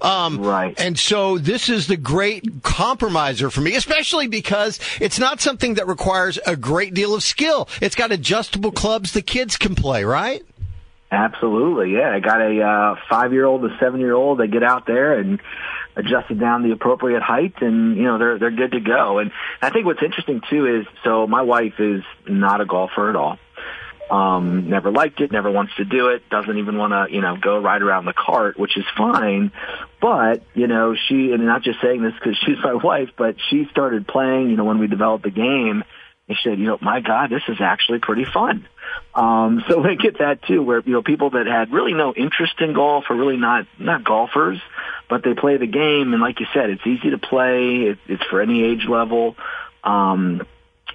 Um, 0.00 0.38
Right. 0.44 0.78
And 0.78 0.98
so 0.98 1.38
this 1.38 1.68
is 1.68 1.86
the 1.86 1.96
great 1.96 2.62
compromiser 2.62 3.50
for 3.50 3.60
me, 3.60 3.74
especially 3.76 4.28
because 4.28 4.78
it's 5.00 5.18
not 5.18 5.40
something 5.40 5.74
that 5.74 5.86
requires 5.86 6.38
a 6.46 6.56
great 6.56 6.94
deal 6.94 7.14
of 7.14 7.22
skill. 7.22 7.68
It's 7.80 7.94
got 7.94 8.12
adjustable 8.12 8.72
clubs 8.72 9.12
the 9.12 9.22
kids 9.22 9.56
can 9.56 9.74
play, 9.74 10.04
right? 10.04 10.44
Absolutely, 11.10 11.92
yeah. 11.92 12.10
I 12.10 12.20
got 12.20 12.40
a 12.40 12.60
uh, 12.60 12.96
five-year-old, 13.08 13.64
a 13.64 13.78
seven-year-old. 13.78 14.38
They 14.38 14.48
get 14.48 14.62
out 14.62 14.86
there 14.86 15.18
and 15.18 15.40
adjusted 15.96 16.40
down 16.40 16.62
the 16.62 16.72
appropriate 16.72 17.22
height, 17.22 17.54
and 17.60 17.96
you 17.96 18.04
know 18.04 18.18
they're 18.18 18.38
they're 18.38 18.50
good 18.50 18.72
to 18.72 18.80
go. 18.80 19.18
And 19.18 19.30
I 19.62 19.70
think 19.70 19.86
what's 19.86 20.02
interesting 20.02 20.42
too 20.50 20.80
is 20.80 20.86
so 21.04 21.26
my 21.26 21.42
wife 21.42 21.78
is 21.78 22.02
not 22.26 22.60
a 22.60 22.64
golfer 22.64 23.10
at 23.10 23.16
all. 23.16 23.38
Um, 24.10 24.68
never 24.68 24.90
liked 24.90 25.20
it, 25.20 25.32
never 25.32 25.50
wants 25.50 25.74
to 25.76 25.84
do 25.84 26.08
it, 26.08 26.28
doesn't 26.28 26.58
even 26.58 26.76
want 26.76 26.92
to, 26.92 27.14
you 27.14 27.22
know, 27.22 27.36
go 27.36 27.58
ride 27.58 27.80
around 27.80 28.04
the 28.04 28.12
cart, 28.12 28.58
which 28.58 28.76
is 28.76 28.84
fine. 28.96 29.50
But, 30.00 30.42
you 30.52 30.66
know, 30.66 30.94
she, 30.94 31.32
and 31.32 31.46
not 31.46 31.62
just 31.62 31.80
saying 31.80 32.02
this 32.02 32.12
because 32.12 32.36
she's 32.44 32.58
my 32.62 32.74
wife, 32.74 33.10
but 33.16 33.36
she 33.48 33.66
started 33.70 34.06
playing, 34.06 34.50
you 34.50 34.56
know, 34.56 34.64
when 34.64 34.78
we 34.78 34.88
developed 34.88 35.24
the 35.24 35.30
game, 35.30 35.84
and 36.28 36.38
she 36.38 36.48
said, 36.50 36.58
you 36.58 36.66
know, 36.66 36.78
my 36.82 37.00
God, 37.00 37.30
this 37.30 37.42
is 37.48 37.56
actually 37.60 37.98
pretty 37.98 38.24
fun. 38.24 38.66
Um, 39.14 39.62
so 39.68 39.80
we 39.80 39.96
get 39.96 40.18
that 40.18 40.42
too, 40.42 40.62
where, 40.62 40.80
you 40.80 40.92
know, 40.92 41.02
people 41.02 41.30
that 41.30 41.46
had 41.46 41.72
really 41.72 41.92
no 41.92 42.12
interest 42.14 42.60
in 42.60 42.72
golf 42.74 43.04
are 43.10 43.16
really 43.16 43.36
not, 43.36 43.66
not 43.78 44.04
golfers, 44.04 44.60
but 45.08 45.22
they 45.22 45.34
play 45.34 45.56
the 45.56 45.66
game. 45.66 46.12
And 46.12 46.20
like 46.20 46.40
you 46.40 46.46
said, 46.52 46.70
it's 46.70 46.86
easy 46.86 47.10
to 47.10 47.18
play. 47.18 47.82
It, 47.82 47.98
it's 48.06 48.24
for 48.24 48.40
any 48.40 48.62
age 48.62 48.86
level. 48.88 49.36
Um, 49.82 50.46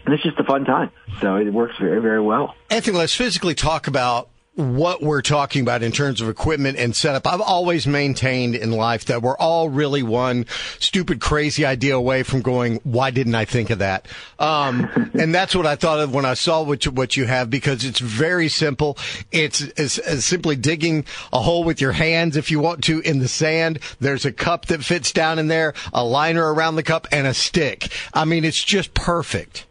and 0.06 0.14
it's 0.14 0.24
just 0.24 0.40
a 0.40 0.44
fun 0.44 0.66
time. 0.66 0.92
So 1.22 1.36
it 1.36 1.52
works 1.52 1.76
very, 1.80 2.02
very 2.02 2.22
well. 2.22 2.56
Anthony, 2.70 2.98
let's 2.98 3.14
physically 3.14 3.56
talk 3.56 3.88
about 3.88 4.30
what 4.60 5.02
we're 5.02 5.22
talking 5.22 5.62
about 5.62 5.82
in 5.84 5.92
terms 5.94 6.20
of 6.20 6.28
equipment 6.28 6.78
and 6.78 6.94
setup. 6.94 7.26
I've 7.26 7.40
always 7.40 7.88
maintained 7.88 8.56
in 8.56 8.72
life 8.72 9.06
that 9.06 9.22
we're 9.22 9.38
all 9.38 9.70
really 9.70 10.04
one 10.04 10.46
stupid, 10.80 11.22
crazy 11.22 11.66
idea 11.66 11.96
away 11.96 12.24
from 12.24 12.42
going, 12.42 12.82
why 12.84 13.10
didn't 13.12 13.36
I 13.36 13.46
think 13.46 13.70
of 13.70 13.80
that? 13.80 14.08
Um, 14.38 15.12
and 15.14 15.34
that's 15.34 15.56
what 15.56 15.66
I 15.66 15.78
thought 15.78 16.00
of 16.00 16.14
when 16.14 16.26
I 16.26 16.34
saw 16.34 16.62
what 16.62 16.84
you, 16.84 16.92
what 16.92 17.16
you 17.16 17.26
have 17.26 17.50
because 17.50 17.86
it's 17.86 18.00
very 18.00 18.50
simple. 18.50 18.98
It's, 19.32 19.62
it's, 19.62 19.98
it's 19.98 20.26
simply 20.26 20.58
digging 20.58 21.06
a 21.32 21.40
hole 21.40 21.64
with 21.64 21.80
your 21.80 21.94
hands 21.94 22.36
if 22.36 22.52
you 22.52 22.60
want 22.60 22.84
to 22.86 23.00
in 23.00 23.20
the 23.20 23.30
sand. 23.30 23.80
There's 24.02 24.26
a 24.26 24.32
cup 24.34 24.66
that 24.66 24.84
fits 24.84 25.14
down 25.14 25.40
in 25.40 25.48
there, 25.48 25.74
a 25.94 26.04
liner 26.04 26.54
around 26.54 26.76
the 26.76 26.84
cup 26.84 27.08
and 27.14 27.26
a 27.26 27.34
stick. 27.34 27.94
I 28.14 28.26
mean, 28.26 28.44
it's 28.44 28.62
just 28.62 28.94
perfect. 28.94 29.68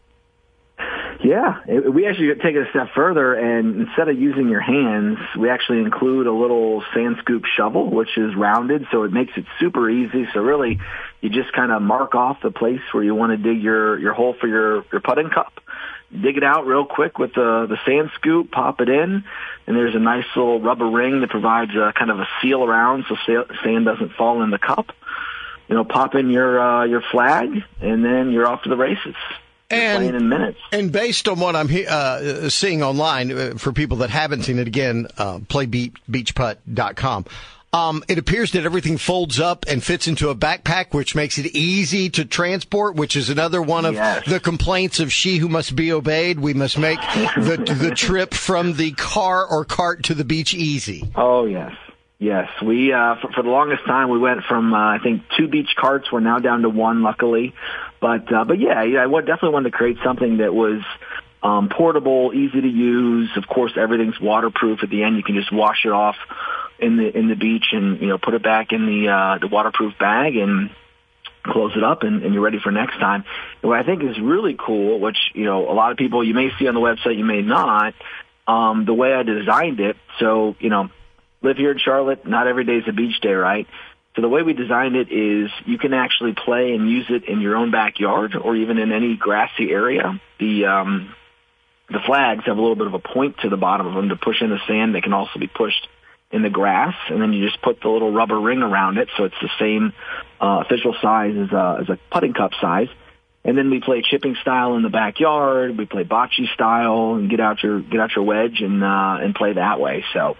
Yeah, 1.28 1.60
it, 1.66 1.92
we 1.92 2.06
actually 2.06 2.34
take 2.36 2.56
it 2.56 2.66
a 2.66 2.70
step 2.70 2.88
further, 2.94 3.34
and 3.34 3.82
instead 3.82 4.08
of 4.08 4.18
using 4.18 4.48
your 4.48 4.62
hands, 4.62 5.18
we 5.38 5.50
actually 5.50 5.80
include 5.80 6.26
a 6.26 6.32
little 6.32 6.82
sand 6.94 7.16
scoop 7.18 7.44
shovel, 7.44 7.90
which 7.90 8.16
is 8.16 8.34
rounded, 8.34 8.86
so 8.90 9.02
it 9.02 9.12
makes 9.12 9.34
it 9.36 9.44
super 9.60 9.90
easy. 9.90 10.26
So 10.32 10.40
really, 10.40 10.80
you 11.20 11.28
just 11.28 11.52
kind 11.52 11.70
of 11.70 11.82
mark 11.82 12.14
off 12.14 12.38
the 12.42 12.50
place 12.50 12.80
where 12.92 13.04
you 13.04 13.14
want 13.14 13.32
to 13.32 13.36
dig 13.36 13.62
your 13.62 13.98
your 13.98 14.14
hole 14.14 14.36
for 14.40 14.46
your 14.46 14.86
your 14.90 15.02
putting 15.02 15.28
cup. 15.28 15.52
Dig 16.10 16.38
it 16.38 16.44
out 16.44 16.66
real 16.66 16.86
quick 16.86 17.18
with 17.18 17.34
the 17.34 17.66
the 17.68 17.76
sand 17.84 18.10
scoop, 18.14 18.50
pop 18.50 18.80
it 18.80 18.88
in, 18.88 19.22
and 19.66 19.76
there's 19.76 19.94
a 19.94 19.98
nice 20.00 20.24
little 20.34 20.62
rubber 20.62 20.88
ring 20.88 21.20
that 21.20 21.28
provides 21.28 21.72
a 21.72 21.92
kind 21.92 22.10
of 22.10 22.20
a 22.20 22.28
seal 22.40 22.64
around 22.64 23.04
so 23.06 23.16
sand 23.26 23.84
doesn't 23.84 24.14
fall 24.14 24.40
in 24.42 24.48
the 24.48 24.58
cup. 24.58 24.92
You 25.68 25.74
know, 25.74 25.84
pop 25.84 26.14
in 26.14 26.30
your 26.30 26.58
uh, 26.58 26.84
your 26.86 27.02
flag, 27.12 27.50
and 27.82 28.02
then 28.02 28.30
you're 28.30 28.48
off 28.48 28.62
to 28.62 28.70
the 28.70 28.78
races 28.78 29.14
and, 29.70 29.98
playing 29.98 30.14
in 30.14 30.28
minutes. 30.28 30.58
And 30.72 30.92
based 30.92 31.28
on 31.28 31.40
what 31.40 31.56
I'm 31.56 31.68
uh, 31.88 32.48
seeing 32.48 32.82
online, 32.82 33.32
uh, 33.32 33.54
for 33.56 33.72
people 33.72 33.98
that 33.98 34.10
haven't 34.10 34.42
seen 34.42 34.58
it 34.58 34.66
again, 34.66 35.06
uh, 35.18 35.38
playbeachputt.com. 35.38 37.26
Um, 37.70 38.02
it 38.08 38.16
appears 38.16 38.52
that 38.52 38.64
everything 38.64 38.96
folds 38.96 39.38
up 39.38 39.66
and 39.68 39.84
fits 39.84 40.08
into 40.08 40.30
a 40.30 40.34
backpack, 40.34 40.94
which 40.94 41.14
makes 41.14 41.36
it 41.36 41.46
easy 41.54 42.08
to 42.10 42.24
transport, 42.24 42.94
which 42.94 43.14
is 43.14 43.28
another 43.28 43.60
one 43.60 43.84
of 43.84 43.92
yes. 43.92 44.24
the 44.26 44.40
complaints 44.40 45.00
of 45.00 45.12
she 45.12 45.36
who 45.36 45.50
must 45.50 45.76
be 45.76 45.92
obeyed. 45.92 46.40
We 46.40 46.54
must 46.54 46.78
make 46.78 46.98
the, 47.36 47.76
the 47.78 47.90
trip 47.94 48.32
from 48.32 48.74
the 48.74 48.92
car 48.92 49.46
or 49.46 49.66
cart 49.66 50.04
to 50.04 50.14
the 50.14 50.24
beach 50.24 50.54
easy. 50.54 51.10
Oh, 51.14 51.44
yes. 51.44 51.72
Yes, 52.20 52.48
we 52.64 52.92
uh, 52.92 53.14
for, 53.20 53.30
for 53.32 53.42
the 53.44 53.48
longest 53.50 53.84
time 53.86 54.08
we 54.08 54.18
went 54.18 54.42
from 54.42 54.74
uh, 54.74 54.96
I 54.96 54.98
think 54.98 55.22
two 55.36 55.46
beach 55.46 55.68
carts. 55.76 56.10
We're 56.10 56.18
now 56.18 56.40
down 56.40 56.62
to 56.62 56.68
one, 56.68 57.04
luckily. 57.04 57.54
But 58.00 58.32
uh, 58.32 58.44
but 58.44 58.58
yeah, 58.58 58.82
yeah, 58.84 59.04
I 59.04 59.20
definitely 59.20 59.50
wanted 59.50 59.70
to 59.70 59.76
create 59.76 59.98
something 60.04 60.38
that 60.38 60.54
was 60.54 60.82
um, 61.42 61.68
portable, 61.68 62.32
easy 62.34 62.60
to 62.60 62.68
use. 62.68 63.30
Of 63.36 63.46
course, 63.46 63.72
everything's 63.76 64.20
waterproof. 64.20 64.80
At 64.82 64.90
the 64.90 65.02
end, 65.02 65.16
you 65.16 65.22
can 65.22 65.34
just 65.34 65.52
wash 65.52 65.84
it 65.84 65.92
off 65.92 66.16
in 66.78 66.96
the 66.96 67.16
in 67.16 67.28
the 67.28 67.34
beach 67.34 67.66
and 67.72 68.00
you 68.00 68.08
know 68.08 68.18
put 68.18 68.34
it 68.34 68.42
back 68.42 68.72
in 68.72 68.86
the 68.86 69.08
uh, 69.08 69.38
the 69.38 69.48
waterproof 69.48 69.98
bag 69.98 70.36
and 70.36 70.70
close 71.44 71.72
it 71.76 71.82
up 71.82 72.02
and, 72.02 72.22
and 72.22 72.34
you're 72.34 72.42
ready 72.42 72.58
for 72.62 72.70
next 72.70 72.98
time. 72.98 73.24
And 73.62 73.70
what 73.70 73.78
I 73.78 73.82
think 73.82 74.02
is 74.02 74.20
really 74.20 74.56
cool, 74.58 75.00
which 75.00 75.18
you 75.34 75.44
know 75.44 75.70
a 75.70 75.74
lot 75.74 75.92
of 75.92 75.98
people 75.98 76.24
you 76.24 76.34
may 76.34 76.50
see 76.58 76.68
on 76.68 76.74
the 76.74 76.80
website, 76.80 77.16
you 77.16 77.24
may 77.24 77.42
not. 77.42 77.94
Um, 78.46 78.86
the 78.86 78.94
way 78.94 79.12
I 79.12 79.24
designed 79.24 79.78
it, 79.78 79.96
so 80.18 80.56
you 80.58 80.70
know 80.70 80.88
live 81.42 81.56
here 81.56 81.70
in 81.70 81.78
Charlotte. 81.78 82.26
Not 82.26 82.46
every 82.46 82.64
day 82.64 82.76
is 82.76 82.84
a 82.88 82.92
beach 82.92 83.20
day, 83.20 83.32
right? 83.32 83.66
So 84.18 84.22
the 84.22 84.28
way 84.28 84.42
we 84.42 84.52
designed 84.52 84.96
it 84.96 85.12
is 85.12 85.48
you 85.64 85.78
can 85.78 85.94
actually 85.94 86.32
play 86.32 86.74
and 86.74 86.90
use 86.90 87.06
it 87.08 87.28
in 87.28 87.40
your 87.40 87.54
own 87.54 87.70
backyard 87.70 88.34
or 88.34 88.56
even 88.56 88.76
in 88.78 88.90
any 88.90 89.14
grassy 89.14 89.70
area. 89.70 90.20
The 90.40 90.66
um, 90.66 91.14
the 91.88 92.00
flags 92.04 92.42
have 92.46 92.58
a 92.58 92.60
little 92.60 92.74
bit 92.74 92.88
of 92.88 92.94
a 92.94 92.98
point 92.98 93.36
to 93.42 93.48
the 93.48 93.56
bottom 93.56 93.86
of 93.86 93.94
them 93.94 94.08
to 94.08 94.16
push 94.16 94.42
in 94.42 94.50
the 94.50 94.58
sand. 94.66 94.92
They 94.92 95.02
can 95.02 95.12
also 95.12 95.38
be 95.38 95.46
pushed 95.46 95.86
in 96.32 96.42
the 96.42 96.50
grass, 96.50 96.96
and 97.08 97.22
then 97.22 97.32
you 97.32 97.46
just 97.46 97.62
put 97.62 97.80
the 97.80 97.88
little 97.88 98.12
rubber 98.12 98.40
ring 98.40 98.60
around 98.60 98.98
it, 98.98 99.08
so 99.16 99.22
it's 99.22 99.36
the 99.40 99.50
same 99.60 99.92
uh, 100.40 100.64
official 100.66 100.96
size 101.00 101.36
as 101.36 101.52
a, 101.52 101.78
as 101.82 101.88
a 101.88 101.98
putting 102.10 102.34
cup 102.34 102.50
size. 102.60 102.88
And 103.44 103.56
then 103.56 103.70
we 103.70 103.78
play 103.78 104.02
chipping 104.02 104.34
style 104.42 104.74
in 104.74 104.82
the 104.82 104.90
backyard. 104.90 105.78
We 105.78 105.86
play 105.86 106.02
bocce 106.02 106.52
style 106.54 107.14
and 107.14 107.30
get 107.30 107.38
out 107.38 107.62
your 107.62 107.80
get 107.82 108.00
out 108.00 108.16
your 108.16 108.24
wedge 108.24 108.62
and 108.62 108.82
uh, 108.82 109.18
and 109.20 109.32
play 109.32 109.52
that 109.52 109.78
way. 109.78 110.04
So 110.12 110.36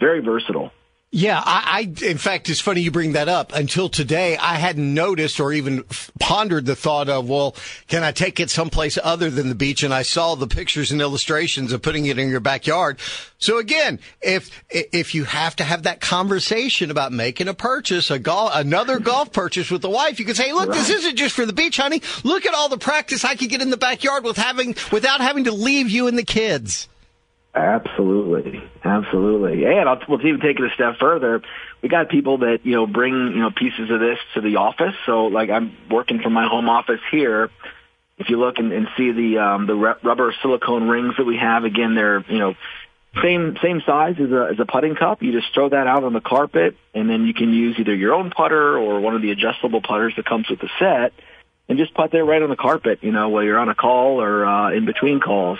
very 0.00 0.18
versatile. 0.18 0.72
Yeah, 1.12 1.42
I, 1.44 1.90
I, 2.00 2.04
in 2.06 2.18
fact, 2.18 2.48
it's 2.48 2.60
funny 2.60 2.82
you 2.82 2.92
bring 2.92 3.14
that 3.14 3.28
up. 3.28 3.52
Until 3.52 3.88
today, 3.88 4.36
I 4.36 4.54
hadn't 4.54 4.94
noticed 4.94 5.40
or 5.40 5.52
even 5.52 5.82
pondered 6.20 6.66
the 6.66 6.76
thought 6.76 7.08
of, 7.08 7.28
well, 7.28 7.56
can 7.88 8.04
I 8.04 8.12
take 8.12 8.38
it 8.38 8.48
someplace 8.48 8.96
other 9.02 9.28
than 9.28 9.48
the 9.48 9.56
beach? 9.56 9.82
And 9.82 9.92
I 9.92 10.02
saw 10.02 10.36
the 10.36 10.46
pictures 10.46 10.92
and 10.92 11.00
illustrations 11.00 11.72
of 11.72 11.82
putting 11.82 12.06
it 12.06 12.16
in 12.16 12.28
your 12.28 12.38
backyard. 12.38 13.00
So 13.38 13.58
again, 13.58 13.98
if, 14.20 14.50
if 14.70 15.16
you 15.16 15.24
have 15.24 15.56
to 15.56 15.64
have 15.64 15.82
that 15.82 16.00
conversation 16.00 16.92
about 16.92 17.10
making 17.10 17.48
a 17.48 17.54
purchase, 17.54 18.12
a 18.12 18.20
golf, 18.20 18.52
another 18.54 19.00
golf 19.00 19.32
purchase 19.32 19.68
with 19.68 19.82
the 19.82 19.90
wife, 19.90 20.20
you 20.20 20.24
can 20.24 20.36
say, 20.36 20.52
look, 20.52 20.68
right. 20.68 20.78
this 20.78 20.90
isn't 20.90 21.16
just 21.16 21.34
for 21.34 21.44
the 21.44 21.52
beach, 21.52 21.78
honey. 21.78 22.02
Look 22.22 22.46
at 22.46 22.54
all 22.54 22.68
the 22.68 22.78
practice 22.78 23.24
I 23.24 23.34
could 23.34 23.50
get 23.50 23.62
in 23.62 23.70
the 23.70 23.76
backyard 23.76 24.22
with 24.22 24.36
having, 24.36 24.76
without 24.92 25.20
having 25.20 25.42
to 25.44 25.52
leave 25.52 25.90
you 25.90 26.06
and 26.06 26.16
the 26.16 26.22
kids. 26.22 26.86
Absolutely, 27.52 28.62
absolutely, 28.84 29.64
and 29.64 29.88
I'll, 29.88 30.00
we'll 30.08 30.24
even 30.24 30.40
take 30.40 30.60
it 30.60 30.70
a 30.70 30.74
step 30.74 30.98
further. 31.00 31.42
We 31.82 31.88
got 31.88 32.08
people 32.08 32.38
that 32.38 32.60
you 32.62 32.76
know 32.76 32.86
bring 32.86 33.12
you 33.12 33.40
know 33.40 33.50
pieces 33.50 33.90
of 33.90 33.98
this 33.98 34.18
to 34.34 34.40
the 34.40 34.56
office. 34.56 34.94
So, 35.04 35.26
like 35.26 35.50
I'm 35.50 35.76
working 35.90 36.20
from 36.20 36.32
my 36.32 36.46
home 36.46 36.68
office 36.68 37.00
here. 37.10 37.50
If 38.18 38.28
you 38.28 38.38
look 38.38 38.58
and, 38.58 38.72
and 38.72 38.86
see 38.96 39.10
the 39.10 39.38
um, 39.38 39.66
the 39.66 39.74
rubber 39.74 40.32
silicone 40.42 40.88
rings 40.88 41.14
that 41.18 41.24
we 41.24 41.38
have, 41.38 41.64
again, 41.64 41.96
they're 41.96 42.24
you 42.28 42.38
know 42.38 42.54
same 43.20 43.56
same 43.60 43.82
size 43.84 44.14
as 44.20 44.30
a 44.30 44.50
as 44.52 44.60
a 44.60 44.64
putting 44.64 44.94
cup. 44.94 45.20
You 45.20 45.32
just 45.32 45.52
throw 45.52 45.70
that 45.70 45.88
out 45.88 46.04
on 46.04 46.12
the 46.12 46.20
carpet, 46.20 46.76
and 46.94 47.10
then 47.10 47.26
you 47.26 47.34
can 47.34 47.52
use 47.52 47.76
either 47.80 47.94
your 47.94 48.14
own 48.14 48.30
putter 48.30 48.78
or 48.78 49.00
one 49.00 49.16
of 49.16 49.22
the 49.22 49.32
adjustable 49.32 49.82
putters 49.82 50.12
that 50.14 50.24
comes 50.24 50.48
with 50.48 50.60
the 50.60 50.68
set, 50.78 51.12
and 51.68 51.78
just 51.78 51.94
putt 51.94 52.12
there 52.12 52.24
right 52.24 52.42
on 52.42 52.48
the 52.48 52.56
carpet. 52.56 53.00
You 53.02 53.10
know, 53.10 53.28
while 53.28 53.42
you're 53.42 53.58
on 53.58 53.68
a 53.68 53.74
call 53.74 54.20
or 54.20 54.46
uh, 54.46 54.70
in 54.70 54.84
between 54.84 55.18
calls. 55.18 55.58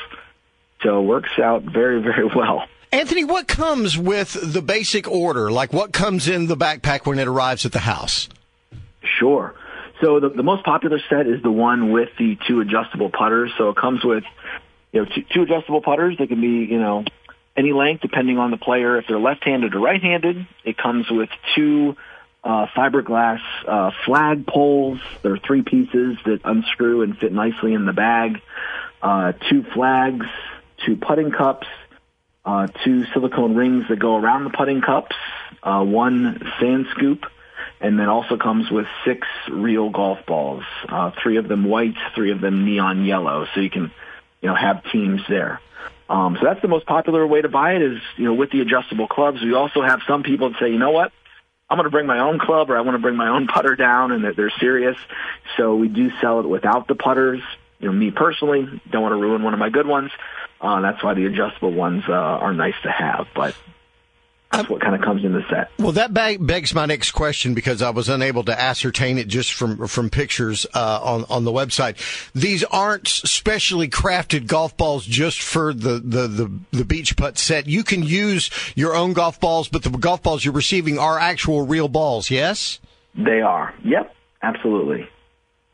So 0.82 1.00
it 1.00 1.06
works 1.06 1.30
out 1.42 1.62
very, 1.62 2.00
very 2.02 2.26
well. 2.34 2.64
Anthony, 2.92 3.24
what 3.24 3.46
comes 3.46 3.96
with 3.96 4.36
the 4.52 4.62
basic 4.62 5.08
order? 5.08 5.50
Like 5.50 5.72
what 5.72 5.92
comes 5.92 6.28
in 6.28 6.46
the 6.46 6.56
backpack 6.56 7.06
when 7.06 7.18
it 7.18 7.28
arrives 7.28 7.64
at 7.64 7.72
the 7.72 7.78
house? 7.78 8.28
Sure. 9.18 9.54
So 10.00 10.18
the, 10.18 10.30
the 10.30 10.42
most 10.42 10.64
popular 10.64 10.98
set 11.08 11.26
is 11.26 11.42
the 11.42 11.50
one 11.50 11.92
with 11.92 12.08
the 12.18 12.36
two 12.48 12.60
adjustable 12.60 13.10
putters. 13.10 13.52
So 13.58 13.68
it 13.68 13.76
comes 13.76 14.02
with, 14.04 14.24
you 14.92 15.02
know, 15.04 15.10
two, 15.14 15.24
two 15.32 15.42
adjustable 15.42 15.82
putters. 15.82 16.16
They 16.18 16.26
can 16.26 16.40
be, 16.40 16.72
you 16.72 16.80
know, 16.80 17.04
any 17.56 17.72
length 17.72 18.00
depending 18.02 18.38
on 18.38 18.50
the 18.50 18.56
player. 18.56 18.98
If 18.98 19.06
they're 19.06 19.20
left-handed 19.20 19.74
or 19.74 19.80
right-handed, 19.80 20.46
it 20.64 20.76
comes 20.76 21.10
with 21.10 21.28
two 21.54 21.96
uh, 22.42 22.66
fiberglass 22.74 23.40
uh, 23.68 23.90
flag 24.06 24.46
poles. 24.46 24.98
There 25.22 25.34
are 25.34 25.38
three 25.38 25.62
pieces 25.62 26.16
that 26.24 26.40
unscrew 26.44 27.02
and 27.02 27.16
fit 27.16 27.32
nicely 27.32 27.74
in 27.74 27.84
the 27.84 27.92
bag. 27.92 28.40
Uh, 29.02 29.32
two 29.48 29.62
flags, 29.74 30.26
two 30.84 30.96
putting 30.96 31.30
cups, 31.30 31.66
uh, 32.44 32.68
two 32.84 33.04
silicone 33.12 33.54
rings 33.54 33.84
that 33.88 33.98
go 33.98 34.16
around 34.16 34.44
the 34.44 34.50
putting 34.50 34.80
cups, 34.80 35.16
uh, 35.62 35.84
one 35.84 36.40
sand 36.58 36.86
scoop, 36.92 37.24
and 37.80 37.98
then 37.98 38.08
also 38.08 38.36
comes 38.36 38.70
with 38.70 38.86
six 39.04 39.26
real 39.50 39.90
golf 39.90 40.18
balls, 40.26 40.64
uh, 40.88 41.10
three 41.22 41.36
of 41.36 41.48
them 41.48 41.64
white, 41.64 41.96
three 42.14 42.32
of 42.32 42.40
them 42.40 42.64
neon 42.64 43.04
yellow, 43.04 43.46
so 43.54 43.60
you 43.60 43.70
can, 43.70 43.90
you 44.40 44.48
know, 44.48 44.54
have 44.54 44.84
teams 44.90 45.20
there. 45.28 45.60
Um, 46.08 46.36
so 46.40 46.44
that's 46.44 46.60
the 46.60 46.68
most 46.68 46.86
popular 46.86 47.26
way 47.26 47.40
to 47.40 47.48
buy 47.48 47.74
it 47.74 47.82
is, 47.82 48.00
you 48.16 48.24
know, 48.24 48.34
with 48.34 48.50
the 48.50 48.60
adjustable 48.60 49.06
clubs. 49.06 49.40
We 49.40 49.54
also 49.54 49.80
have 49.80 50.00
some 50.08 50.24
people 50.24 50.50
that 50.50 50.58
say, 50.58 50.70
you 50.70 50.78
know 50.78 50.90
what, 50.90 51.12
I'm 51.70 51.76
going 51.76 51.84
to 51.84 51.90
bring 51.90 52.06
my 52.06 52.18
own 52.18 52.40
club 52.40 52.68
or 52.68 52.76
I 52.76 52.80
want 52.80 52.96
to 52.96 52.98
bring 52.98 53.14
my 53.14 53.28
own 53.28 53.46
putter 53.46 53.76
down 53.76 54.10
and 54.10 54.24
that 54.24 54.34
they're 54.34 54.52
serious. 54.58 54.96
So 55.56 55.76
we 55.76 55.86
do 55.86 56.10
sell 56.20 56.40
it 56.40 56.48
without 56.48 56.88
the 56.88 56.96
putters. 56.96 57.40
You 57.80 57.88
know, 57.88 57.92
me 57.92 58.10
personally, 58.10 58.80
don't 58.90 59.02
want 59.02 59.12
to 59.12 59.16
ruin 59.16 59.42
one 59.42 59.54
of 59.54 59.58
my 59.58 59.70
good 59.70 59.86
ones. 59.86 60.10
Uh, 60.60 60.80
that's 60.82 61.02
why 61.02 61.14
the 61.14 61.24
adjustable 61.26 61.72
ones 61.72 62.04
uh, 62.08 62.12
are 62.12 62.52
nice 62.52 62.74
to 62.82 62.90
have. 62.90 63.26
But 63.34 63.56
that's 64.52 64.68
what 64.68 64.82
kind 64.82 64.94
of 64.94 65.00
comes 65.00 65.24
in 65.24 65.32
the 65.32 65.42
set. 65.48 65.70
Well, 65.78 65.92
that 65.92 66.12
begs 66.12 66.74
my 66.74 66.84
next 66.84 67.12
question 67.12 67.54
because 67.54 67.80
I 67.80 67.90
was 67.90 68.08
unable 68.08 68.42
to 68.44 68.60
ascertain 68.60 69.16
it 69.16 69.28
just 69.28 69.54
from 69.54 69.86
from 69.86 70.10
pictures 70.10 70.66
uh, 70.74 71.00
on 71.02 71.24
on 71.30 71.44
the 71.44 71.52
website. 71.52 71.96
These 72.34 72.64
aren't 72.64 73.08
specially 73.08 73.88
crafted 73.88 74.46
golf 74.46 74.76
balls 74.76 75.06
just 75.06 75.40
for 75.40 75.72
the, 75.72 76.00
the 76.00 76.28
the 76.28 76.52
the 76.72 76.84
beach 76.84 77.16
putt 77.16 77.38
set. 77.38 77.66
You 77.66 77.84
can 77.84 78.02
use 78.02 78.50
your 78.74 78.94
own 78.94 79.12
golf 79.14 79.40
balls, 79.40 79.68
but 79.68 79.84
the 79.84 79.90
golf 79.90 80.22
balls 80.22 80.44
you're 80.44 80.52
receiving 80.52 80.98
are 80.98 81.18
actual 81.18 81.66
real 81.66 81.88
balls. 81.88 82.30
Yes, 82.30 82.80
they 83.14 83.40
are. 83.40 83.72
Yep, 83.84 84.14
absolutely 84.42 85.08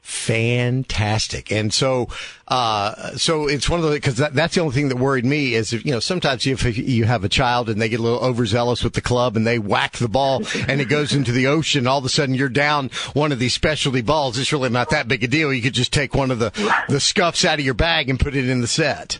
fantastic. 0.07 1.51
And 1.51 1.75
so, 1.75 2.09
uh, 2.47 3.17
so 3.17 3.49
it's 3.49 3.69
one 3.69 3.83
of 3.83 3.91
the, 3.91 4.01
cause 4.01 4.17
that, 4.19 4.35
that's 4.35 4.55
the 4.55 4.61
only 4.61 4.73
thing 4.73 4.89
that 4.89 4.99
worried 4.99 5.25
me 5.25 5.55
is 5.55 5.73
if, 5.73 5.85
you 5.85 5.91
know, 5.91 5.99
sometimes 5.99 6.47
if 6.47 6.79
you 6.79 7.05
have 7.05 7.25
a 7.25 7.29
child 7.29 7.69
and 7.69 7.83
they 7.83 7.89
get 7.89 7.99
a 7.99 8.03
little 8.05 8.21
overzealous 8.21 8.85
with 8.85 8.93
the 8.93 9.01
club 9.01 9.37
and 9.37 9.45
they 9.45 9.59
whack 9.59 9.97
the 9.97 10.09
ball 10.09 10.43
and 10.69 10.81
it 10.81 10.85
goes 10.85 11.13
into 11.13 11.33
the 11.33 11.49
ocean, 11.49 11.89
all 11.89 11.99
of 11.99 12.05
a 12.05 12.09
sudden 12.09 12.37
you're 12.37 12.49
down 12.49 12.89
one 13.15 13.33
of 13.33 13.41
these 13.41 13.53
specialty 13.53 14.01
balls. 14.01 14.39
It's 14.39 14.53
really 14.53 14.69
not 14.69 14.91
that 14.91 15.09
big 15.09 15.25
a 15.25 15.27
deal. 15.27 15.53
You 15.53 15.61
could 15.61 15.75
just 15.75 15.93
take 15.93 16.15
one 16.15 16.31
of 16.31 16.39
the, 16.39 16.53
the 16.89 17.01
scuffs 17.01 17.45
out 17.45 17.59
of 17.59 17.65
your 17.65 17.75
bag 17.75 18.09
and 18.09 18.21
put 18.21 18.37
it 18.37 18.49
in 18.49 18.61
the 18.61 18.69
set. 18.69 19.19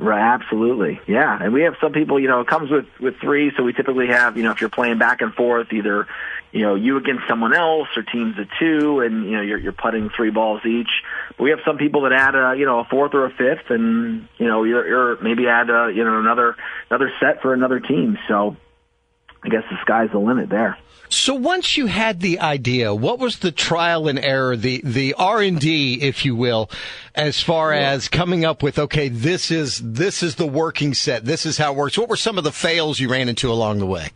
Right, 0.00 0.20
absolutely. 0.20 1.00
Yeah. 1.08 1.36
And 1.42 1.52
we 1.52 1.62
have 1.62 1.74
some 1.80 1.92
people, 1.92 2.20
you 2.20 2.28
know, 2.28 2.40
it 2.40 2.46
comes 2.46 2.70
with, 2.70 2.86
with 3.00 3.16
three. 3.16 3.50
So 3.56 3.64
we 3.64 3.72
typically 3.72 4.06
have, 4.06 4.36
you 4.36 4.44
know, 4.44 4.52
if 4.52 4.60
you're 4.60 4.70
playing 4.70 4.98
back 4.98 5.22
and 5.22 5.34
forth, 5.34 5.72
either, 5.72 6.06
you 6.52 6.62
know, 6.62 6.76
you 6.76 6.96
against 6.98 7.26
someone 7.26 7.52
else 7.52 7.88
or 7.96 8.04
teams 8.04 8.38
of 8.38 8.46
two 8.60 9.00
and, 9.00 9.24
you 9.24 9.32
know, 9.32 9.42
you're, 9.42 9.58
you're 9.58 9.72
putting 9.72 10.08
three 10.10 10.30
balls 10.30 10.60
each. 10.64 11.02
But 11.36 11.42
we 11.42 11.50
have 11.50 11.58
some 11.66 11.78
people 11.78 12.02
that 12.02 12.12
add 12.12 12.36
a, 12.36 12.54
you 12.56 12.64
know, 12.64 12.78
a 12.78 12.84
fourth 12.84 13.12
or 13.12 13.26
a 13.26 13.30
fifth 13.30 13.70
and, 13.70 14.28
you 14.38 14.46
know, 14.46 14.62
you're, 14.62 14.86
you're 14.86 15.20
maybe 15.20 15.48
add 15.48 15.68
a, 15.68 15.92
you 15.92 16.04
know, 16.04 16.20
another, 16.20 16.54
another 16.90 17.12
set 17.18 17.42
for 17.42 17.52
another 17.52 17.80
team. 17.80 18.18
So 18.28 18.56
I 19.42 19.48
guess 19.48 19.64
the 19.68 19.78
sky's 19.80 20.10
the 20.12 20.20
limit 20.20 20.48
there. 20.48 20.78
So 21.18 21.34
once 21.34 21.76
you 21.76 21.86
had 21.86 22.20
the 22.20 22.38
idea, 22.38 22.94
what 22.94 23.18
was 23.18 23.40
the 23.40 23.50
trial 23.50 24.08
and 24.08 24.18
error, 24.18 24.56
the 24.56 24.80
the 24.84 25.14
R 25.14 25.42
and 25.42 25.58
D, 25.58 26.00
if 26.00 26.24
you 26.24 26.36
will, 26.36 26.70
as 27.14 27.40
far 27.40 27.72
as 27.72 28.08
coming 28.08 28.44
up 28.44 28.62
with 28.62 28.78
okay, 28.78 29.08
this 29.08 29.50
is 29.50 29.80
this 29.84 30.22
is 30.22 30.36
the 30.36 30.46
working 30.46 30.94
set, 30.94 31.24
this 31.24 31.44
is 31.44 31.58
how 31.58 31.72
it 31.72 31.76
works. 31.76 31.98
What 31.98 32.08
were 32.08 32.16
some 32.16 32.38
of 32.38 32.44
the 32.44 32.52
fails 32.52 33.00
you 33.00 33.10
ran 33.10 33.28
into 33.28 33.50
along 33.50 33.78
the 33.78 33.86
way? 33.86 34.10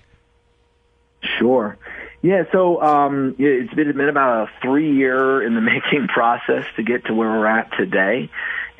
Sure. 1.39 1.77
Yeah, 2.23 2.45
so 2.53 2.81
um, 2.81 3.35
it's 3.37 3.75
been, 3.75 3.97
been 3.97 4.09
about 4.09 4.49
a 4.49 4.51
three 4.63 4.95
year 4.95 5.43
in 5.45 5.57
the 5.57 5.61
making 5.61 6.07
process 6.07 6.65
to 6.77 6.83
get 6.85 7.07
to 7.07 7.15
where 7.15 7.29
we're 7.29 7.47
at 7.47 7.77
today. 7.77 8.31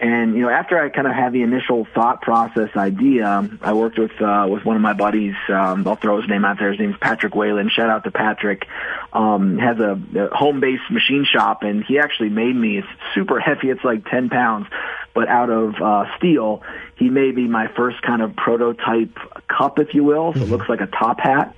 And 0.03 0.35
you 0.35 0.43
know, 0.43 0.51
after 0.51 0.77
I 0.77 0.89
kind 0.89 1.07
of 1.07 1.15
had 1.15 1.33
the 1.33 1.43
initial 1.43 1.87
thought 1.95 2.23
process 2.23 2.71
idea, 2.77 3.49
I 3.63 3.73
worked 3.73 4.01
with 4.01 4.21
uh, 4.21 4.49
with 4.51 4.65
one 4.65 4.75
of 4.75 4.83
my 4.83 4.95
buddies. 4.95 5.37
Um, 5.49 5.87
I'll 5.87 5.95
throw 5.95 6.21
his 6.21 6.29
name 6.29 6.45
out 6.45 6.59
there. 6.59 6.73
His 6.73 6.81
name's 6.81 6.97
Patrick 7.01 7.37
Whalen. 7.37 7.71
Shout 7.71 7.89
out 7.89 8.03
to 8.03 8.11
Patrick. 8.11 8.67
Um, 9.13 9.59
has 9.59 9.79
a, 9.79 10.01
a 10.19 10.37
home 10.37 10.59
based 10.59 10.91
machine 10.91 11.25
shop, 11.25 11.63
and 11.63 11.85
he 11.85 12.01
actually 12.01 12.31
made 12.31 12.57
me. 12.57 12.79
It's 12.79 12.89
super 13.15 13.39
heavy. 13.39 13.71
It's 13.71 13.85
like 13.85 14.05
ten 14.11 14.29
pounds, 14.29 14.67
but 15.15 15.29
out 15.29 15.51
of 15.51 15.77
uh, 15.81 16.17
steel. 16.17 16.65
He 16.97 17.09
made 17.09 17.37
me 17.37 17.47
my 17.47 17.69
first 17.69 18.03
kind 18.03 18.23
of 18.23 18.35
prototype 18.35 19.17
cup, 19.47 19.79
if 19.79 19.95
you 19.95 20.03
will. 20.03 20.33
So 20.33 20.41
it 20.41 20.43
mm-hmm. 20.43 20.53
looks 20.53 20.69
like 20.69 20.81
a 20.81 20.87
top 20.87 21.21
hat. 21.21 21.55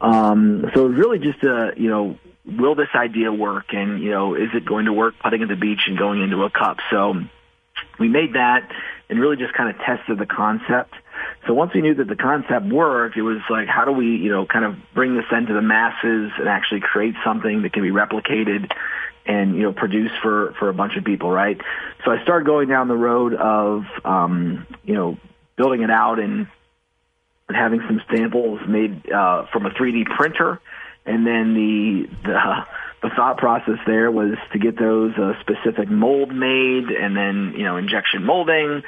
Um, 0.00 0.70
so 0.74 0.86
it 0.86 0.88
was 0.90 0.96
really 0.96 1.18
just 1.18 1.42
a 1.42 1.72
you 1.76 1.88
know 1.88 2.16
will 2.46 2.76
this 2.76 2.88
idea 2.94 3.32
work 3.32 3.74
and 3.74 4.00
you 4.00 4.10
know 4.10 4.34
is 4.36 4.50
it 4.54 4.64
going 4.64 4.84
to 4.84 4.92
work 4.92 5.14
putting 5.22 5.42
at 5.42 5.48
the 5.48 5.56
beach 5.56 5.80
and 5.86 5.98
going 5.98 6.22
into 6.22 6.42
a 6.44 6.50
cup 6.50 6.78
so 6.90 7.14
we 7.98 8.08
made 8.08 8.34
that 8.34 8.70
and 9.08 9.20
really 9.20 9.36
just 9.36 9.54
kind 9.54 9.68
of 9.68 9.76
tested 9.82 10.18
the 10.18 10.26
concept. 10.26 10.94
So 11.46 11.54
once 11.54 11.74
we 11.74 11.82
knew 11.82 11.94
that 11.94 12.08
the 12.08 12.16
concept 12.16 12.66
worked, 12.66 13.16
it 13.16 13.22
was 13.22 13.40
like, 13.50 13.68
how 13.68 13.84
do 13.84 13.92
we, 13.92 14.16
you 14.16 14.30
know, 14.30 14.46
kind 14.46 14.64
of 14.64 14.76
bring 14.94 15.16
this 15.16 15.26
into 15.30 15.52
the 15.52 15.62
masses 15.62 16.32
and 16.38 16.48
actually 16.48 16.80
create 16.80 17.14
something 17.24 17.62
that 17.62 17.72
can 17.72 17.82
be 17.82 17.90
replicated 17.90 18.70
and, 19.26 19.56
you 19.56 19.62
know, 19.62 19.72
produce 19.72 20.12
for, 20.22 20.54
for 20.58 20.68
a 20.68 20.74
bunch 20.74 20.96
of 20.96 21.04
people, 21.04 21.30
right? 21.30 21.60
So 22.04 22.10
I 22.10 22.22
started 22.22 22.46
going 22.46 22.68
down 22.68 22.88
the 22.88 22.96
road 22.96 23.34
of, 23.34 23.84
um, 24.04 24.66
you 24.84 24.94
know, 24.94 25.18
building 25.56 25.82
it 25.82 25.90
out 25.90 26.18
and, 26.18 26.46
and 27.48 27.56
having 27.56 27.80
some 27.86 28.00
samples 28.10 28.60
made, 28.66 29.10
uh, 29.10 29.46
from 29.52 29.66
a 29.66 29.70
3D 29.70 30.06
printer. 30.16 30.60
And 31.06 31.26
then 31.26 31.54
the, 31.54 32.08
the, 32.24 32.66
the 33.02 33.10
thought 33.14 33.38
process 33.38 33.78
there 33.86 34.10
was 34.10 34.36
to 34.52 34.58
get 34.58 34.78
those 34.78 35.14
uh, 35.16 35.32
specific 35.40 35.88
mold 35.90 36.34
made 36.34 36.90
and 36.90 37.16
then, 37.16 37.54
you 37.56 37.64
know, 37.64 37.76
injection 37.76 38.24
molding. 38.24 38.82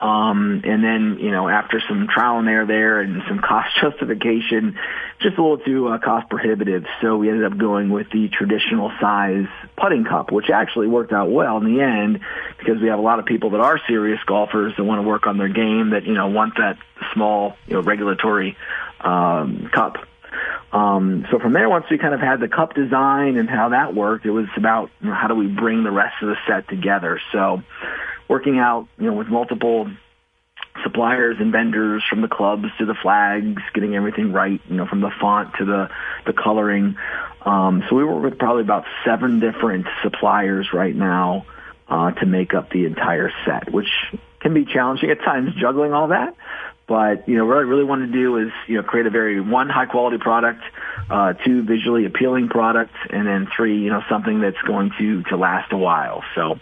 Um, 0.00 0.60
and 0.64 0.84
then, 0.84 1.18
you 1.18 1.30
know, 1.30 1.48
after 1.48 1.80
some 1.88 2.08
trial 2.12 2.38
and 2.38 2.48
error 2.48 2.66
there 2.66 3.00
and 3.00 3.22
some 3.26 3.38
cost 3.48 3.68
justification, 3.80 4.76
just 5.20 5.38
a 5.38 5.42
little 5.42 5.58
too 5.58 5.88
uh, 5.88 5.98
cost 5.98 6.28
prohibitive. 6.28 6.84
So 7.00 7.16
we 7.16 7.30
ended 7.30 7.50
up 7.50 7.56
going 7.56 7.88
with 7.90 8.10
the 8.10 8.28
traditional 8.28 8.92
size 9.00 9.46
putting 9.78 10.04
cup, 10.04 10.30
which 10.30 10.50
actually 10.50 10.88
worked 10.88 11.12
out 11.12 11.30
well 11.30 11.56
in 11.56 11.64
the 11.74 11.80
end 11.80 12.20
because 12.58 12.82
we 12.82 12.88
have 12.88 12.98
a 12.98 13.02
lot 13.02 13.18
of 13.18 13.24
people 13.24 13.50
that 13.50 13.60
are 13.60 13.80
serious 13.88 14.20
golfers 14.26 14.74
that 14.76 14.84
want 14.84 15.00
to 15.00 15.08
work 15.08 15.26
on 15.26 15.38
their 15.38 15.48
game 15.48 15.90
that, 15.90 16.04
you 16.04 16.12
know, 16.12 16.26
want 16.26 16.54
that 16.58 16.76
small, 17.14 17.56
you 17.66 17.74
know, 17.74 17.80
regulatory 17.80 18.56
um, 19.00 19.70
cup. 19.72 20.06
Um, 20.74 21.24
so 21.30 21.38
from 21.38 21.52
there, 21.52 21.68
once 21.68 21.86
we 21.88 21.98
kind 21.98 22.14
of 22.14 22.20
had 22.20 22.40
the 22.40 22.48
cup 22.48 22.74
design 22.74 23.36
and 23.36 23.48
how 23.48 23.68
that 23.68 23.94
worked, 23.94 24.26
it 24.26 24.32
was 24.32 24.48
about 24.56 24.90
you 25.00 25.08
know, 25.08 25.14
how 25.14 25.28
do 25.28 25.36
we 25.36 25.46
bring 25.46 25.84
the 25.84 25.92
rest 25.92 26.16
of 26.20 26.28
the 26.28 26.36
set 26.48 26.68
together. 26.68 27.20
So 27.30 27.62
working 28.28 28.58
out, 28.58 28.88
you 28.98 29.06
know, 29.06 29.12
with 29.12 29.28
multiple 29.28 29.88
suppliers 30.82 31.36
and 31.38 31.52
vendors 31.52 32.02
from 32.10 32.22
the 32.22 32.28
clubs 32.28 32.64
to 32.78 32.86
the 32.86 32.94
flags, 32.94 33.62
getting 33.72 33.94
everything 33.94 34.32
right, 34.32 34.60
you 34.68 34.74
know, 34.74 34.86
from 34.86 35.00
the 35.00 35.12
font 35.20 35.54
to 35.58 35.64
the, 35.64 35.90
the 36.26 36.32
coloring. 36.32 36.96
Um, 37.42 37.84
so 37.88 37.94
we 37.94 38.02
work 38.02 38.24
with 38.24 38.38
probably 38.40 38.62
about 38.62 38.84
seven 39.04 39.38
different 39.38 39.86
suppliers 40.02 40.72
right 40.72 40.94
now 40.94 41.46
uh, 41.88 42.10
to 42.10 42.26
make 42.26 42.52
up 42.52 42.70
the 42.70 42.86
entire 42.86 43.30
set, 43.46 43.72
which 43.72 43.90
can 44.40 44.54
be 44.54 44.64
challenging 44.64 45.10
at 45.10 45.20
times 45.20 45.54
juggling 45.54 45.92
all 45.92 46.08
that. 46.08 46.34
But 46.86 47.28
you 47.28 47.36
know, 47.36 47.46
what 47.46 47.56
I 47.56 47.60
really 47.60 47.84
wanted 47.84 48.12
to 48.12 48.12
do 48.12 48.36
is 48.36 48.52
you 48.66 48.76
know 48.76 48.82
create 48.82 49.06
a 49.06 49.10
very 49.10 49.40
one 49.40 49.70
high 49.70 49.86
quality 49.86 50.18
product, 50.18 50.62
uh, 51.08 51.32
two 51.32 51.62
visually 51.62 52.04
appealing 52.04 52.48
product, 52.48 52.92
and 53.10 53.26
then 53.26 53.48
three 53.56 53.78
you 53.78 53.90
know 53.90 54.02
something 54.08 54.40
that's 54.40 54.60
going 54.66 54.90
to 54.98 55.22
to 55.24 55.36
last 55.36 55.72
a 55.72 55.78
while. 55.78 56.22
So 56.34 56.60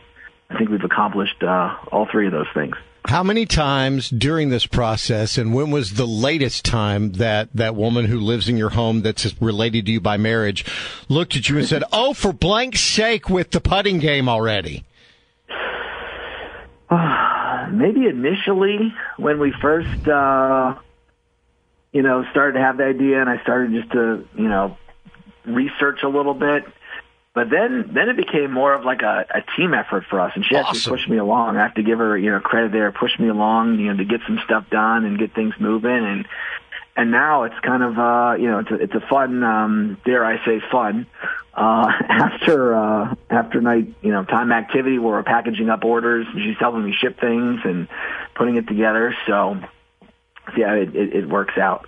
I 0.48 0.58
think 0.58 0.70
we've 0.70 0.84
accomplished 0.84 1.42
uh, 1.42 1.76
all 1.90 2.06
three 2.10 2.26
of 2.26 2.32
those 2.32 2.46
things. 2.54 2.76
How 3.04 3.24
many 3.24 3.46
times 3.46 4.10
during 4.10 4.50
this 4.50 4.64
process, 4.64 5.36
and 5.36 5.52
when 5.52 5.72
was 5.72 5.94
the 5.94 6.06
latest 6.06 6.64
time 6.64 7.14
that 7.14 7.48
that 7.52 7.74
woman 7.74 8.04
who 8.04 8.20
lives 8.20 8.48
in 8.48 8.56
your 8.56 8.70
home 8.70 9.02
that's 9.02 9.34
related 9.42 9.86
to 9.86 9.92
you 9.92 10.00
by 10.00 10.18
marriage 10.18 10.64
looked 11.08 11.34
at 11.34 11.48
you 11.48 11.58
and 11.58 11.66
said, 11.66 11.82
"Oh, 11.92 12.14
for 12.14 12.32
blank's 12.32 12.80
sake, 12.80 13.28
with 13.28 13.50
the 13.50 13.60
putting 13.60 13.98
game 13.98 14.28
already"? 14.28 14.84
maybe 17.72 18.06
initially 18.06 18.94
when 19.16 19.38
we 19.38 19.52
first, 19.60 20.08
uh, 20.08 20.74
you 21.92 22.02
know, 22.02 22.24
started 22.30 22.58
to 22.58 22.60
have 22.60 22.76
the 22.76 22.84
idea 22.84 23.20
and 23.20 23.28
I 23.28 23.42
started 23.42 23.72
just 23.72 23.92
to, 23.92 24.26
you 24.36 24.48
know, 24.48 24.76
research 25.44 26.02
a 26.02 26.08
little 26.08 26.34
bit. 26.34 26.64
But 27.34 27.48
then, 27.48 27.90
then 27.94 28.10
it 28.10 28.16
became 28.16 28.52
more 28.52 28.74
of 28.74 28.84
like 28.84 29.00
a, 29.00 29.24
a 29.34 29.42
team 29.56 29.72
effort 29.72 30.04
for 30.10 30.20
us, 30.20 30.32
and 30.34 30.44
she 30.44 30.54
actually 30.54 30.80
awesome. 30.80 30.92
pushed 30.92 31.08
me 31.08 31.16
along. 31.16 31.56
I 31.56 31.62
have 31.62 31.74
to 31.74 31.82
give 31.82 31.98
her, 31.98 32.16
you 32.16 32.30
know, 32.30 32.40
credit 32.40 32.72
there. 32.72 32.92
pushed 32.92 33.18
me 33.18 33.28
along, 33.28 33.78
you 33.78 33.90
know, 33.90 33.96
to 33.96 34.04
get 34.04 34.20
some 34.26 34.38
stuff 34.44 34.68
done 34.70 35.06
and 35.06 35.18
get 35.18 35.34
things 35.34 35.54
moving. 35.58 35.90
And 35.90 36.28
and 36.96 37.10
now 37.10 37.44
it's 37.44 37.58
kind 37.60 37.82
of, 37.82 37.98
uh, 37.98 38.34
you 38.38 38.48
know, 38.48 38.58
it's 38.60 38.70
a, 38.70 38.74
it's 38.74 38.94
a 38.94 39.00
fun, 39.00 39.42
um, 39.42 39.98
dare 40.04 40.24
I 40.24 40.44
say, 40.44 40.60
fun 40.70 41.06
uh, 41.54 41.90
after 42.08 42.74
uh, 42.74 43.14
after 43.30 43.60
night, 43.60 43.94
you 44.02 44.12
know, 44.12 44.24
time 44.24 44.52
activity 44.52 44.98
where 44.98 45.14
we're 45.14 45.22
packaging 45.22 45.70
up 45.70 45.84
orders. 45.84 46.26
And 46.30 46.42
she's 46.42 46.58
helping 46.58 46.84
me 46.84 46.92
ship 46.92 47.18
things 47.20 47.60
and 47.64 47.88
putting 48.34 48.56
it 48.56 48.66
together. 48.68 49.16
So, 49.26 49.58
yeah, 50.56 50.74
it, 50.74 50.94
it, 50.94 51.14
it 51.14 51.28
works 51.28 51.56
out. 51.56 51.86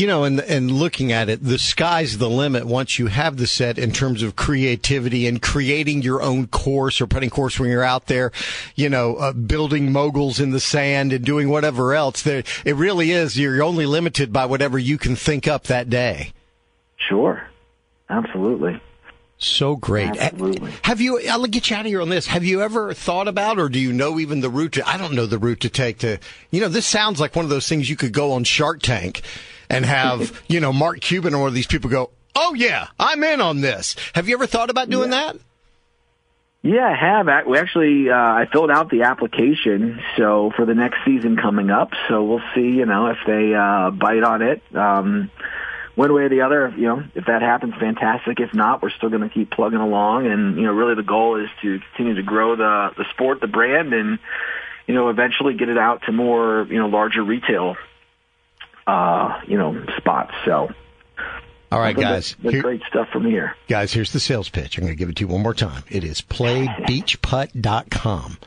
You 0.00 0.06
know, 0.06 0.24
and 0.24 0.40
and 0.40 0.70
looking 0.70 1.12
at 1.12 1.28
it, 1.28 1.44
the 1.44 1.58
sky's 1.58 2.16
the 2.16 2.30
limit 2.30 2.64
once 2.64 2.98
you 2.98 3.08
have 3.08 3.36
the 3.36 3.46
set 3.46 3.76
in 3.76 3.92
terms 3.92 4.22
of 4.22 4.34
creativity 4.34 5.26
and 5.26 5.42
creating 5.42 6.00
your 6.00 6.22
own 6.22 6.46
course 6.46 7.02
or 7.02 7.06
putting 7.06 7.28
course 7.28 7.60
when 7.60 7.68
you're 7.68 7.84
out 7.84 8.06
there, 8.06 8.32
you 8.74 8.88
know, 8.88 9.16
uh, 9.16 9.34
building 9.34 9.92
moguls 9.92 10.40
in 10.40 10.52
the 10.52 10.58
sand 10.58 11.12
and 11.12 11.22
doing 11.22 11.50
whatever 11.50 11.92
else. 11.92 12.22
There, 12.22 12.42
it 12.64 12.76
really 12.76 13.10
is. 13.10 13.38
You're 13.38 13.62
only 13.62 13.84
limited 13.84 14.32
by 14.32 14.46
whatever 14.46 14.78
you 14.78 14.96
can 14.96 15.16
think 15.16 15.46
up 15.46 15.64
that 15.64 15.90
day. 15.90 16.32
Sure. 16.96 17.46
Absolutely. 18.08 18.80
So 19.36 19.76
great. 19.76 20.16
Absolutely. 20.16 20.72
Have 20.84 21.02
you, 21.02 21.20
I'll 21.28 21.44
get 21.44 21.68
you 21.68 21.76
out 21.76 21.84
of 21.84 21.88
here 21.88 22.00
on 22.00 22.08
this. 22.08 22.26
Have 22.28 22.44
you 22.44 22.62
ever 22.62 22.94
thought 22.94 23.28
about, 23.28 23.58
or 23.58 23.68
do 23.68 23.78
you 23.78 23.92
know 23.92 24.18
even 24.18 24.40
the 24.40 24.48
route 24.48 24.72
to, 24.72 24.88
I 24.88 24.96
don't 24.96 25.12
know 25.12 25.26
the 25.26 25.36
route 25.36 25.60
to 25.60 25.68
take 25.68 25.98
to, 25.98 26.18
you 26.50 26.62
know, 26.62 26.68
this 26.68 26.86
sounds 26.86 27.20
like 27.20 27.36
one 27.36 27.44
of 27.44 27.50
those 27.50 27.68
things 27.68 27.90
you 27.90 27.96
could 27.96 28.14
go 28.14 28.32
on 28.32 28.44
Shark 28.44 28.80
Tank 28.80 29.20
and 29.70 29.86
have, 29.86 30.42
you 30.48 30.60
know, 30.60 30.72
Mark 30.72 31.00
Cuban 31.00 31.34
or 31.34 31.38
one 31.38 31.48
of 31.48 31.54
these 31.54 31.66
people 31.66 31.88
go, 31.88 32.10
oh 32.36 32.54
yeah, 32.54 32.88
I'm 32.98 33.22
in 33.24 33.40
on 33.40 33.60
this. 33.60 33.96
Have 34.14 34.28
you 34.28 34.34
ever 34.34 34.46
thought 34.46 34.68
about 34.68 34.90
doing 34.90 35.10
yeah. 35.10 35.32
that? 35.32 35.36
Yeah, 36.62 36.86
I 36.86 36.94
have. 36.94 37.46
We 37.46 37.56
actually, 37.56 38.10
uh, 38.10 38.14
I 38.14 38.46
filled 38.52 38.70
out 38.70 38.90
the 38.90 39.04
application, 39.04 40.02
so 40.18 40.52
for 40.54 40.66
the 40.66 40.74
next 40.74 40.98
season 41.06 41.38
coming 41.38 41.70
up. 41.70 41.92
So 42.08 42.22
we'll 42.22 42.42
see, 42.54 42.76
you 42.76 42.84
know, 42.84 43.06
if 43.06 43.18
they 43.26 43.54
uh, 43.54 43.90
bite 43.90 44.22
on 44.22 44.42
it. 44.42 44.62
Um, 44.76 45.30
one 45.94 46.12
way 46.14 46.22
or 46.22 46.28
the 46.28 46.42
other, 46.42 46.72
you 46.76 46.86
know, 46.86 47.02
if 47.14 47.26
that 47.26 47.42
happens, 47.42 47.74
fantastic. 47.80 48.40
If 48.40 48.54
not, 48.54 48.82
we're 48.82 48.90
still 48.90 49.08
going 49.08 49.22
to 49.22 49.28
keep 49.28 49.50
plugging 49.50 49.80
along. 49.80 50.26
And 50.26 50.56
you 50.56 50.62
know, 50.62 50.72
really, 50.72 50.94
the 50.94 51.02
goal 51.02 51.36
is 51.36 51.48
to 51.62 51.80
continue 51.80 52.14
to 52.14 52.22
grow 52.22 52.56
the 52.56 52.90
the 52.96 53.04
sport, 53.10 53.40
the 53.40 53.46
brand, 53.46 53.92
and 53.92 54.18
you 54.86 54.94
know, 54.94 55.08
eventually 55.08 55.54
get 55.54 55.68
it 55.68 55.78
out 55.78 56.02
to 56.06 56.12
more, 56.12 56.66
you 56.68 56.78
know, 56.78 56.88
larger 56.88 57.22
retail, 57.22 57.76
uh, 58.86 59.40
you 59.46 59.56
know, 59.56 59.82
spots. 59.96 60.34
So 60.44 60.68
all 61.72 61.78
right, 61.78 61.96
guys. 61.96 62.36
That's, 62.42 62.52
Here, 62.52 62.62
great 62.62 62.82
stuff 62.88 63.08
from 63.10 63.24
here. 63.24 63.54
Guys, 63.68 63.92
here's 63.92 64.12
the 64.12 64.18
sales 64.18 64.48
pitch. 64.48 64.76
I'm 64.76 64.82
going 64.82 64.92
to 64.92 64.98
give 64.98 65.08
it 65.08 65.14
to 65.16 65.20
you 65.20 65.28
one 65.28 65.42
more 65.42 65.54
time. 65.54 65.84
It 65.88 66.02
is 66.02 66.20
playbeachputt.com. 66.20 68.38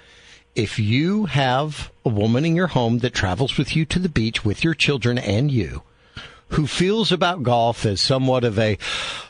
If 0.55 0.77
you 0.77 1.25
have 1.25 1.91
a 2.05 2.09
woman 2.09 2.45
in 2.45 2.55
your 2.55 2.67
home 2.67 2.99
that 2.99 3.13
travels 3.13 3.57
with 3.57 3.75
you 3.75 3.85
to 3.85 3.97
the 3.97 4.09
beach 4.09 4.45
with 4.45 4.63
your 4.63 4.73
children 4.73 5.17
and 5.17 5.49
you, 5.49 5.83
who 6.49 6.67
feels 6.67 7.11
about 7.11 7.43
golf 7.43 7.85
as 7.85 8.01
somewhat 8.01 8.43
of 8.43 8.59
a 8.59 8.77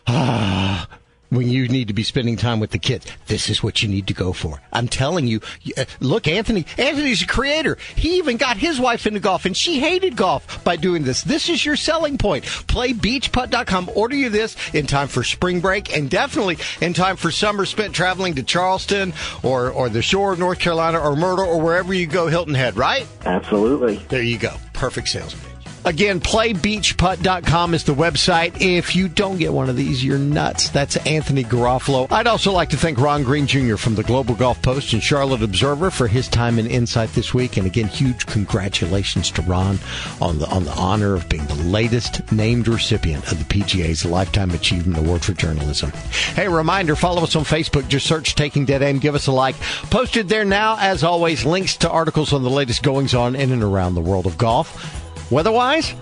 ah, 0.08 0.88
when 1.34 1.49
you 1.49 1.67
need 1.67 1.88
to 1.88 1.93
be 1.93 2.03
spending 2.03 2.38
time 2.38 2.59
with 2.59 2.71
the 2.71 2.77
kids. 2.77 3.05
This 3.27 3.49
is 3.49 3.63
what 3.63 3.81
you 3.81 3.89
need 3.89 4.07
to 4.07 4.13
go 4.13 4.34
for. 4.34 4.61
I'm 4.71 4.88
telling 4.88 5.27
you. 5.27 5.41
Uh, 5.77 5.86
look, 5.99 6.27
Anthony. 6.27 6.65
Anthony's 6.77 7.21
a 7.23 7.27
creator. 7.27 7.77
He 7.95 8.17
even 8.17 8.38
got 8.38 8.57
his 8.57 8.79
wife 8.79 9.05
into 9.05 9.19
golf, 9.19 9.45
and 9.45 9.55
she 9.55 9.79
hated 9.79 10.15
golf 10.15 10.63
by 10.63 10.75
doing 10.75 11.03
this. 11.03 11.21
This 11.21 11.49
is 11.49 11.65
your 11.65 11.75
selling 11.75 12.17
point. 12.17 12.45
PlayBeachPutt.com. 12.45 13.91
Order 13.95 14.15
you 14.15 14.29
this 14.29 14.55
in 14.73 14.86
time 14.86 15.07
for 15.07 15.23
spring 15.23 15.59
break, 15.59 15.95
and 15.95 16.09
definitely 16.09 16.57
in 16.81 16.93
time 16.93 17.15
for 17.15 17.31
summer 17.31 17.65
spent 17.65 17.93
traveling 17.93 18.36
to 18.36 18.43
Charleston 18.43 19.13
or 19.41 19.71
or 19.71 19.89
the 19.89 20.01
shore 20.01 20.34
of 20.34 20.39
North 20.39 20.59
Carolina 20.59 20.99
or 20.99 21.15
Myrtle 21.15 21.45
or 21.45 21.59
wherever 21.59 21.93
you 21.93 22.07
go, 22.07 22.27
Hilton 22.27 22.53
Head. 22.53 22.77
Right? 22.77 23.07
Absolutely. 23.25 23.97
There 24.09 24.21
you 24.21 24.38
go. 24.38 24.55
Perfect 24.73 25.09
sales 25.09 25.34
pitch. 25.34 25.53
Again, 25.86 26.21
playbeachputt.com 26.21 27.73
is 27.73 27.84
the 27.84 27.93
website. 27.93 28.61
If 28.61 28.95
you 28.95 29.09
don't 29.09 29.38
get 29.38 29.51
one 29.51 29.69
of 29.69 29.75
these, 29.75 30.03
you're 30.03 30.17
nuts. 30.17 30.69
That's 30.69 30.95
Anthony 31.05 31.43
Garofalo. 31.43 32.09
I'd 32.09 32.27
also 32.27 32.53
like 32.53 32.69
to 32.69 32.77
thank 32.77 32.99
Ron 32.99 33.23
Green 33.23 33.47
Jr. 33.47 33.75
from 33.75 33.95
the 33.95 34.03
Global 34.03 34.34
Golf 34.34 34.61
Post 34.61 34.93
and 34.93 35.03
Charlotte 35.03 35.41
Observer 35.41 35.91
for 35.91 36.07
his 36.07 36.29
time 36.29 36.57
and 36.57 36.67
insight 36.69 37.09
this 37.09 37.34
week. 37.34 37.57
And 37.57 37.67
again, 37.67 37.88
huge 37.88 38.25
congratulations 38.25 39.29
to 39.31 39.41
Ron 39.41 39.77
on 40.21 40.39
the 40.39 40.47
on 40.47 40.63
the 40.63 40.73
honor 40.73 41.15
of 41.15 41.27
being 41.27 41.45
the 41.47 41.55
latest 41.55 42.31
named 42.31 42.67
recipient 42.67 43.29
of 43.31 43.39
the 43.39 43.45
PGA's 43.45 44.05
Lifetime 44.05 44.51
Achievement 44.51 45.05
Award 45.05 45.23
for 45.23 45.34
Journalism. 45.34 45.91
Hey, 46.36 46.47
reminder, 46.47 46.95
follow 46.95 47.23
us 47.23 47.36
on 47.36 47.43
Facebook. 47.43 47.89
Just 47.89 48.07
search 48.07 48.36
Taking 48.36 48.63
Dead 48.63 48.81
Aim. 48.81 48.99
Give 48.99 49.15
us 49.15 49.27
a 49.27 49.31
like. 49.34 49.59
Posted 49.89 50.29
there 50.29 50.45
now, 50.45 50.77
as 50.79 51.03
always, 51.03 51.43
links 51.43 51.75
to 51.77 51.89
articles 51.89 52.31
on 52.31 52.43
the 52.43 52.49
latest 52.49 52.84
goings 52.84 53.13
on 53.13 53.36
in 53.36 53.51
and 53.51 53.63
around 53.63 53.95
the 53.95 54.01
world 54.01 54.25
of 54.25 54.38
golf. 54.38 55.03
Weather-wise, 55.34 55.95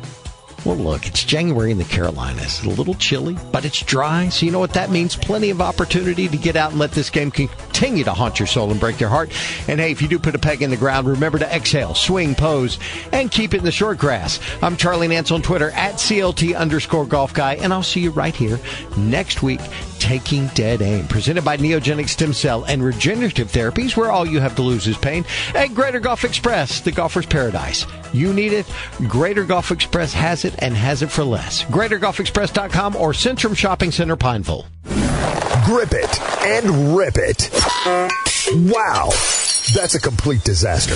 well, 0.66 0.76
look, 0.76 1.08
it's 1.08 1.24
January 1.24 1.72
in 1.72 1.78
the 1.78 1.86
Carolinas. 1.86 2.60
It's 2.60 2.66
a 2.66 2.70
little 2.70 2.96
chilly, 2.96 3.38
but 3.54 3.64
it's 3.64 3.82
dry, 3.82 4.28
so 4.28 4.46
you 4.46 4.52
know 4.52 4.60
what 4.60 4.74
that 4.74 4.92
means? 4.92 5.16
Plenty 5.16 5.50
of 5.52 5.62
opportunity 5.62 6.28
to 6.28 6.36
get 6.36 6.58
out 6.58 6.72
and 6.72 6.80
let 6.80 6.92
this 6.92 7.10
game 7.10 7.32
continue 7.82 8.04
to 8.04 8.14
haunt 8.14 8.38
your 8.38 8.46
soul 8.46 8.70
and 8.70 8.80
break 8.80 9.00
your 9.00 9.10
heart. 9.10 9.32
And 9.68 9.80
hey, 9.80 9.90
if 9.90 10.04
you 10.04 10.08
do 10.08 10.20
put 10.20 10.36
a 10.36 10.38
peg 10.38 10.62
in 10.62 10.70
the 10.70 10.78
ground, 10.78 11.08
remember 11.08 11.40
to 11.40 11.52
exhale, 11.52 11.96
swing, 11.96 12.36
pose, 12.36 12.78
and 13.12 13.32
keep 13.32 13.56
it 13.56 13.58
in 13.58 13.64
the 13.64 13.72
short 13.72 13.98
grass. 13.98 14.40
I'm 14.62 14.78
Charlie 14.78 15.08
Nance 15.08 15.32
on 15.32 15.42
Twitter 15.42 15.72
at 15.72 15.96
CLT 15.96 16.56
underscore 16.56 17.08
golf 17.08 17.34
guy, 17.34 17.56
and 17.56 17.74
I'll 17.74 17.82
see 17.82 18.02
you 18.02 18.12
right 18.12 18.36
here 18.36 18.60
next 18.96 19.42
week 19.42 19.62
Taking 19.98 20.46
Dead 20.50 20.84
Aim, 20.84 21.08
presented 21.08 21.44
by 21.44 21.58
Neogenic 21.58 22.08
Stem 22.08 22.34
Cell 22.34 22.66
and 22.66 22.84
Regenerative 22.84 23.52
Therapies, 23.52 23.98
where 23.98 24.12
all 24.12 24.28
you 24.28 24.40
have 24.40 24.56
to 24.58 24.62
lose 24.62 24.86
is 24.88 24.98
pain. 24.98 25.26
At 25.56 25.74
Greater 25.74 26.00
Golf 26.00 26.24
Express, 26.24 26.82
the 26.82 26.92
golfer's 26.92 27.26
paradise. 27.26 27.88
You 28.14 28.32
need 28.32 28.54
it. 28.54 28.68
Greater 29.08 29.44
Golf 29.44 29.72
Express 29.72 30.14
has 30.14 30.46
it 30.46 30.54
and 30.60 30.76
has 30.76 31.02
it 31.02 31.10
for 31.10 31.24
less. 31.24 31.64
GreaterGolfExpress.com 31.66 32.96
or 32.96 33.12
Centrum 33.12 33.58
Shopping 33.58 33.92
Center, 33.92 34.16
Pineville. 34.16 34.68
Grip 35.66 35.94
it 35.94 36.22
and 36.44 36.96
rip 36.96 37.18
it. 37.18 37.50
Wow. 38.72 39.10
That's 39.74 39.96
a 39.96 40.02
complete 40.02 40.44
disaster. 40.44 40.96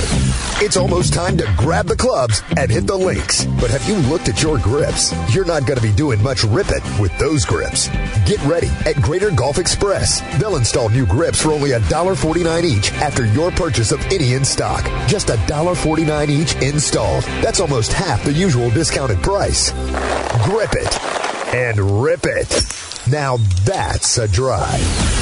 It's 0.63 0.75
almost 0.75 1.13
time 1.13 1.37
to 1.37 1.53
grab 1.55 1.85
the 1.85 1.95
clubs 1.95 2.41
and 2.57 2.69
hit 2.69 2.87
the 2.87 2.97
links. 2.97 3.45
But 3.45 3.69
have 3.69 3.87
you 3.87 3.95
looked 4.09 4.27
at 4.27 4.43
your 4.43 4.57
grips? 4.57 5.13
You're 5.33 5.45
not 5.45 5.65
going 5.65 5.79
to 5.79 5.81
be 5.81 5.93
doing 5.93 6.21
much 6.21 6.43
rip 6.43 6.67
it 6.69 6.83
with 6.99 7.17
those 7.17 7.45
grips. 7.45 7.87
Get 8.25 8.43
ready 8.43 8.67
at 8.85 9.01
Greater 9.01 9.31
Golf 9.31 9.59
Express. 9.59 10.19
They'll 10.39 10.57
install 10.57 10.89
new 10.89 11.05
grips 11.05 11.41
for 11.41 11.51
only 11.51 11.69
$1.49 11.69 12.63
each 12.63 12.91
after 12.93 13.25
your 13.25 13.49
purchase 13.51 13.93
of 13.93 14.03
any 14.07 14.33
in 14.33 14.43
stock. 14.43 14.83
Just 15.07 15.27
$1.49 15.27 16.29
each 16.29 16.55
installed. 16.61 17.23
That's 17.41 17.61
almost 17.61 17.93
half 17.93 18.25
the 18.25 18.33
usual 18.33 18.69
discounted 18.71 19.21
price. 19.23 19.71
Grip 20.43 20.73
it 20.73 21.01
and 21.53 22.03
rip 22.03 22.25
it. 22.25 22.94
Now 23.07 23.37
that's 23.65 24.17
a 24.17 24.27
drive. 24.27 25.14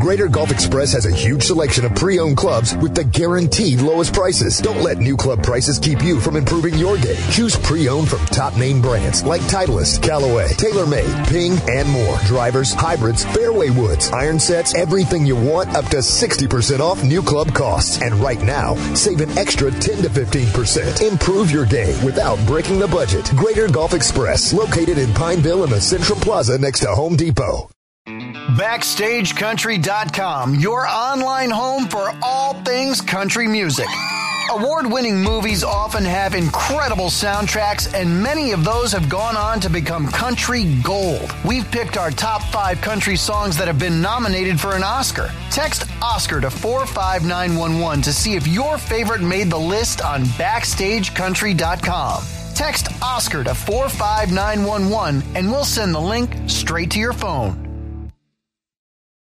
Greater 0.00 0.28
Golf 0.28 0.50
Express 0.50 0.92
has 0.92 1.06
a 1.06 1.14
huge 1.14 1.42
selection 1.42 1.84
of 1.84 1.94
pre-owned 1.94 2.36
clubs 2.36 2.74
with 2.76 2.94
the 2.94 3.04
guaranteed 3.04 3.80
lowest 3.80 4.12
prices. 4.12 4.58
Don't 4.58 4.82
let 4.82 4.98
new 4.98 5.16
club 5.16 5.42
prices 5.42 5.78
keep 5.78 6.02
you 6.02 6.20
from 6.20 6.36
improving 6.36 6.74
your 6.74 6.96
game. 6.98 7.22
Choose 7.30 7.56
pre-owned 7.56 8.08
from 8.08 8.24
top 8.26 8.56
name 8.56 8.80
brands 8.80 9.22
like 9.24 9.40
Titleist, 9.42 10.02
Callaway, 10.02 10.48
TaylorMade, 10.48 11.28
Ping, 11.28 11.58
and 11.70 11.88
more. 11.88 12.18
Drivers, 12.26 12.72
hybrids, 12.72 13.24
fairway 13.26 13.70
woods, 13.70 14.10
iron 14.10 14.38
sets, 14.38 14.74
everything 14.74 15.24
you 15.26 15.36
want 15.36 15.68
up 15.76 15.86
to 15.86 15.98
60% 15.98 16.80
off 16.80 17.04
new 17.04 17.22
club 17.22 17.54
costs. 17.54 18.00
And 18.02 18.14
right 18.16 18.40
now, 18.42 18.74
save 18.94 19.20
an 19.20 19.36
extra 19.38 19.70
10 19.70 20.02
to 20.02 20.08
15%. 20.08 21.10
Improve 21.10 21.50
your 21.50 21.66
game 21.66 22.04
without 22.04 22.38
breaking 22.46 22.78
the 22.78 22.88
budget. 22.88 23.30
Greater 23.36 23.68
Golf 23.68 23.94
Express, 23.94 24.52
located 24.52 24.98
in 24.98 25.12
Pineville 25.14 25.64
in 25.64 25.70
the 25.70 25.80
Central 25.80 26.18
Plaza 26.18 26.58
next 26.58 26.80
to 26.80 26.88
Home 26.88 27.16
Depot. 27.16 27.70
BackstageCountry.com, 28.60 30.54
your 30.56 30.86
online 30.86 31.48
home 31.48 31.88
for 31.88 32.12
all 32.20 32.52
things 32.62 33.00
country 33.00 33.48
music. 33.48 33.88
Award 34.50 34.84
winning 34.84 35.22
movies 35.22 35.64
often 35.64 36.04
have 36.04 36.34
incredible 36.34 37.06
soundtracks, 37.06 37.90
and 37.94 38.22
many 38.22 38.52
of 38.52 38.62
those 38.62 38.92
have 38.92 39.08
gone 39.08 39.34
on 39.34 39.60
to 39.60 39.70
become 39.70 40.08
country 40.08 40.76
gold. 40.82 41.34
We've 41.42 41.70
picked 41.70 41.96
our 41.96 42.10
top 42.10 42.42
five 42.52 42.82
country 42.82 43.16
songs 43.16 43.56
that 43.56 43.66
have 43.66 43.78
been 43.78 44.02
nominated 44.02 44.60
for 44.60 44.76
an 44.76 44.82
Oscar. 44.82 45.30
Text 45.50 45.84
Oscar 46.02 46.42
to 46.42 46.50
45911 46.50 48.02
to 48.02 48.12
see 48.12 48.34
if 48.34 48.46
your 48.46 48.76
favorite 48.76 49.22
made 49.22 49.48
the 49.48 49.56
list 49.56 50.02
on 50.02 50.24
BackstageCountry.com. 50.24 52.22
Text 52.54 52.88
Oscar 53.00 53.42
to 53.42 53.54
45911 53.54 55.22
and 55.34 55.50
we'll 55.50 55.64
send 55.64 55.94
the 55.94 56.00
link 56.00 56.34
straight 56.46 56.90
to 56.90 56.98
your 56.98 57.14
phone. 57.14 57.69